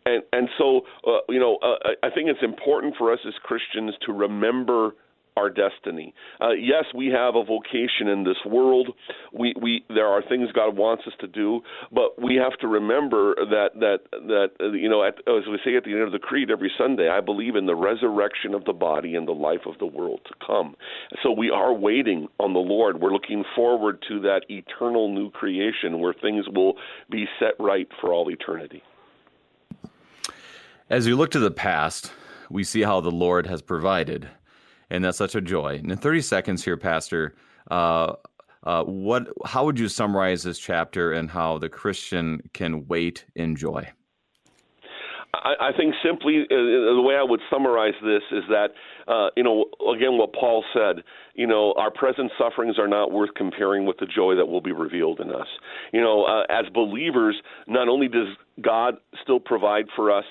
and 0.06 0.24
and 0.34 0.50
so 0.58 0.82
uh, 1.08 1.20
you 1.30 1.40
know 1.40 1.58
uh, 1.62 1.92
I 2.04 2.10
think 2.10 2.30
it's 2.30 2.44
important 2.44 2.96
for 2.98 3.12
us 3.14 3.20
as 3.28 3.34
Christians 3.44 3.94
to 4.06 4.14
remember 4.14 4.96
our 5.38 5.50
destiny. 5.50 6.14
Uh, 6.40 6.52
yes, 6.52 6.86
we 6.96 7.08
have 7.08 7.36
a 7.36 7.44
vocation 7.44 8.08
in 8.08 8.24
this 8.24 8.38
world. 8.46 8.90
We, 9.34 9.54
we 9.62 9.84
there 9.90 10.08
are 10.08 10.22
things 10.22 10.50
God 10.54 10.78
wants 10.78 11.04
us 11.08 11.14
to 11.20 11.28
do, 11.28 11.62
but 11.92 12.22
we 12.22 12.36
have 12.36 12.58
to 12.60 12.68
remember 12.68 13.36
that 13.36 13.72
that 13.76 14.00
that 14.12 14.52
uh, 14.62 14.72
you 14.72 14.88
know, 14.88 15.04
at, 15.04 15.16
as 15.28 15.46
we 15.48 15.60
say 15.66 15.76
at 15.76 15.84
the 15.84 15.92
end 15.92 16.04
of 16.04 16.14
the 16.14 16.20
creed 16.20 16.50
every 16.50 16.72
Sunday, 16.78 17.10
I 17.10 17.20
believe 17.20 17.56
in 17.56 17.66
the 17.66 17.76
resurrection 17.76 18.54
of 18.54 18.64
the 18.64 18.74
body 18.74 19.16
and 19.16 19.28
the 19.28 19.34
life 19.34 19.66
of 19.66 19.78
the 19.80 19.86
world 19.86 20.22
to 20.26 20.34
come. 20.46 20.76
So 21.22 21.32
we 21.32 21.50
are 21.50 21.74
waiting 21.74 22.28
on 22.40 22.54
the 22.54 22.60
Lord. 22.60 23.02
We're 23.02 23.12
looking 23.12 23.44
forward 23.56 24.04
to 24.08 24.22
that 24.22 24.44
eternal 24.50 25.14
new 25.14 25.32
creation 25.32 26.00
where 26.00 26.14
things 26.14 26.46
will 26.48 26.76
be 27.12 27.26
set 27.40 27.54
right 27.60 27.90
for 28.00 28.14
all 28.14 28.30
eternity. 28.32 28.84
As 30.90 31.08
we 31.08 31.14
look 31.14 31.32
to 31.32 31.40
the 31.40 31.52
past, 31.52 32.14
we 32.50 32.64
see 32.64 32.84
how 32.84 33.02
the 33.02 33.12
Lord 33.12 33.48
has 33.48 33.62
provided 33.62 34.30
and 34.90 35.04
that's 35.04 35.18
such 35.18 35.36
a 35.36 35.42
joy. 35.42 35.76
And 35.76 35.92
in 35.92 35.98
30 35.98 36.22
seconds 36.22 36.64
here, 36.64 36.78
Pastor, 36.78 37.36
uh, 37.70 38.14
uh, 38.64 38.84
what? 38.84 39.28
How 39.46 39.66
would 39.66 39.80
you 39.80 39.88
summarize 39.88 40.44
this 40.44 40.58
chapter 40.58 41.14
and 41.14 41.30
how 41.30 41.60
the 41.60 41.70
Christian 41.70 42.42
can 42.54 42.88
wait 42.88 43.26
in 43.36 43.56
joy? 43.56 43.92
I, 45.44 45.72
think 45.76 45.96
simply 46.04 46.44
uh, 46.44 46.56
the 46.96 47.02
way 47.02 47.16
I 47.16 47.24
would 47.24 47.42
summarize 47.50 47.94
this 48.02 48.24
is 48.32 48.44
that, 48.50 48.70
uh, 49.08 49.30
you 49.36 49.44
know, 49.44 49.66
again, 49.94 50.18
what 50.18 50.34
Paul 50.34 50.64
said, 50.74 51.04
you 51.34 51.46
know, 51.46 51.74
our 51.78 51.92
present 51.92 52.32
sufferings 52.38 52.80
are 52.80 52.88
not 52.88 53.12
worth 53.12 53.32
comparing 53.36 53.86
with 53.86 53.98
the 53.98 54.06
joy 54.06 54.36
that 54.36 54.46
will 54.46 54.62
be 54.62 54.72
revealed 54.72 55.20
in 55.20 55.32
us. 55.32 55.48
You 55.92 56.02
know, 56.02 56.24
uh, 56.24 56.44
as 56.50 56.66
believers, 56.74 57.36
not 57.68 57.90
only 57.90 58.08
does 58.08 58.28
God 58.62 58.96
still 59.22 59.40
provide 59.40 59.86
for 59.96 60.12
us 60.12 60.26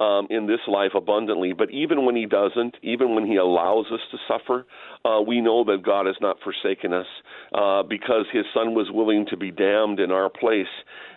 um, 0.00 0.26
in 0.30 0.46
this 0.46 0.60
life 0.68 0.92
abundantly. 0.94 1.52
But 1.52 1.70
even 1.70 2.04
when 2.04 2.16
He 2.16 2.26
doesn't, 2.26 2.76
even 2.82 3.14
when 3.14 3.26
He 3.26 3.36
allows 3.36 3.86
us 3.92 4.00
to 4.10 4.18
suffer, 4.28 4.66
uh, 5.04 5.20
we 5.22 5.40
know 5.40 5.64
that 5.64 5.82
God 5.84 6.06
has 6.06 6.16
not 6.20 6.36
forsaken 6.42 6.92
us 6.92 7.06
uh, 7.54 7.82
because 7.82 8.26
His 8.32 8.44
Son 8.52 8.74
was 8.74 8.88
willing 8.92 9.26
to 9.30 9.36
be 9.36 9.50
damned 9.50 10.00
in 10.00 10.10
our 10.10 10.28
place. 10.28 10.66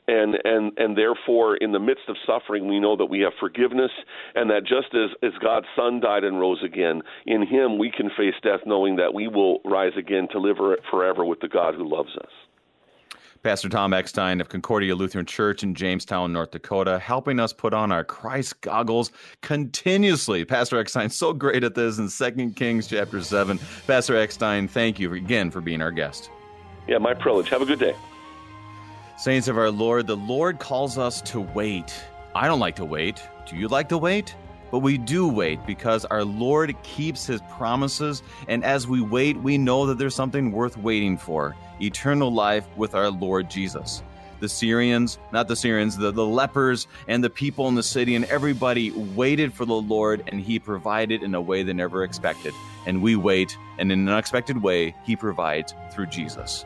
And, 0.07 0.35
and 0.43 0.71
and 0.77 0.97
therefore, 0.97 1.57
in 1.57 1.71
the 1.71 1.79
midst 1.79 2.05
of 2.07 2.15
suffering, 2.25 2.67
we 2.67 2.79
know 2.79 2.95
that 2.95 3.05
we 3.05 3.19
have 3.19 3.33
forgiveness, 3.39 3.91
and 4.33 4.49
that 4.49 4.61
just 4.61 4.95
as, 4.95 5.11
as 5.21 5.37
God's 5.39 5.67
Son 5.75 5.99
died 5.99 6.23
and 6.23 6.39
rose 6.39 6.63
again, 6.65 7.03
in 7.27 7.45
Him 7.45 7.77
we 7.77 7.91
can 7.95 8.09
face 8.17 8.33
death, 8.41 8.61
knowing 8.65 8.95
that 8.95 9.13
we 9.13 9.27
will 9.27 9.59
rise 9.63 9.93
again 9.97 10.27
to 10.31 10.39
live 10.39 10.57
forever 10.89 11.23
with 11.25 11.41
the 11.41 11.47
God 11.47 11.75
who 11.75 11.87
loves 11.87 12.15
us. 12.17 12.48
Pastor 13.41 13.69
Tom 13.69 13.93
Eckstein 13.93 14.41
of 14.41 14.49
Concordia 14.49 14.93
Lutheran 14.93 15.25
Church 15.25 15.63
in 15.63 15.73
Jamestown, 15.73 16.33
North 16.33 16.51
Dakota, 16.51 16.99
helping 16.99 17.39
us 17.39 17.53
put 17.53 17.73
on 17.73 17.89
our 17.89 18.03
Christ 18.03 18.59
goggles 18.59 19.13
continuously. 19.41 20.43
Pastor 20.43 20.77
Eckstein, 20.77 21.09
so 21.09 21.31
great 21.31 21.63
at 21.63 21.73
this 21.73 21.99
in 21.99 22.09
2 22.09 22.51
Kings 22.51 22.87
chapter 22.87 23.21
7. 23.21 23.57
Pastor 23.87 24.17
Eckstein, 24.17 24.67
thank 24.67 24.99
you 24.99 25.13
again 25.13 25.51
for 25.51 25.61
being 25.61 25.81
our 25.81 25.91
guest. 25.91 26.29
Yeah, 26.85 26.97
my 26.97 27.13
privilege. 27.13 27.47
Have 27.47 27.61
a 27.61 27.65
good 27.65 27.79
day. 27.79 27.95
Saints 29.17 29.47
of 29.47 29.57
our 29.57 29.71
Lord, 29.71 30.05
the 30.05 30.17
Lord 30.17 30.59
calls 30.59 30.97
us 30.97 31.21
to 31.21 31.39
wait. 31.39 31.93
I 32.35 32.45
don't 32.45 32.59
like 32.59 32.75
to 32.75 32.85
wait. 32.85 33.23
Do 33.49 33.55
you 33.55 33.69
like 33.69 33.87
to 33.89 33.97
wait? 33.97 34.35
But 34.71 34.79
we 34.79 34.97
do 34.97 35.27
wait 35.27 35.65
because 35.65 36.05
our 36.05 36.23
Lord 36.23 36.75
keeps 36.83 37.25
his 37.25 37.41
promises, 37.57 38.21
and 38.47 38.63
as 38.63 38.87
we 38.87 39.01
wait, 39.01 39.37
we 39.37 39.57
know 39.57 39.85
that 39.85 39.97
there's 39.97 40.15
something 40.15 40.51
worth 40.51 40.77
waiting 40.77 41.17
for 41.17 41.55
eternal 41.81 42.33
life 42.33 42.65
with 42.77 42.95
our 42.95 43.09
Lord 43.09 43.49
Jesus. 43.49 44.03
The 44.39 44.49
Syrians, 44.49 45.19
not 45.33 45.47
the 45.47 45.55
Syrians, 45.55 45.97
the, 45.97 46.11
the 46.11 46.25
lepers 46.25 46.87
and 47.07 47.21
the 47.23 47.29
people 47.29 47.67
in 47.67 47.75
the 47.75 47.83
city, 47.83 48.15
and 48.15 48.23
everybody 48.25 48.91
waited 48.91 49.53
for 49.53 49.65
the 49.65 49.73
Lord, 49.73 50.23
and 50.27 50.39
he 50.39 50.59
provided 50.59 51.23
in 51.23 51.35
a 51.35 51.41
way 51.41 51.63
they 51.63 51.73
never 51.73 52.03
expected. 52.03 52.53
And 52.85 53.01
we 53.01 53.15
wait, 53.17 53.57
and 53.77 53.91
in 53.91 53.99
an 53.99 54.09
unexpected 54.09 54.61
way, 54.61 54.95
he 55.03 55.15
provides 55.15 55.73
through 55.91 56.07
Jesus. 56.07 56.65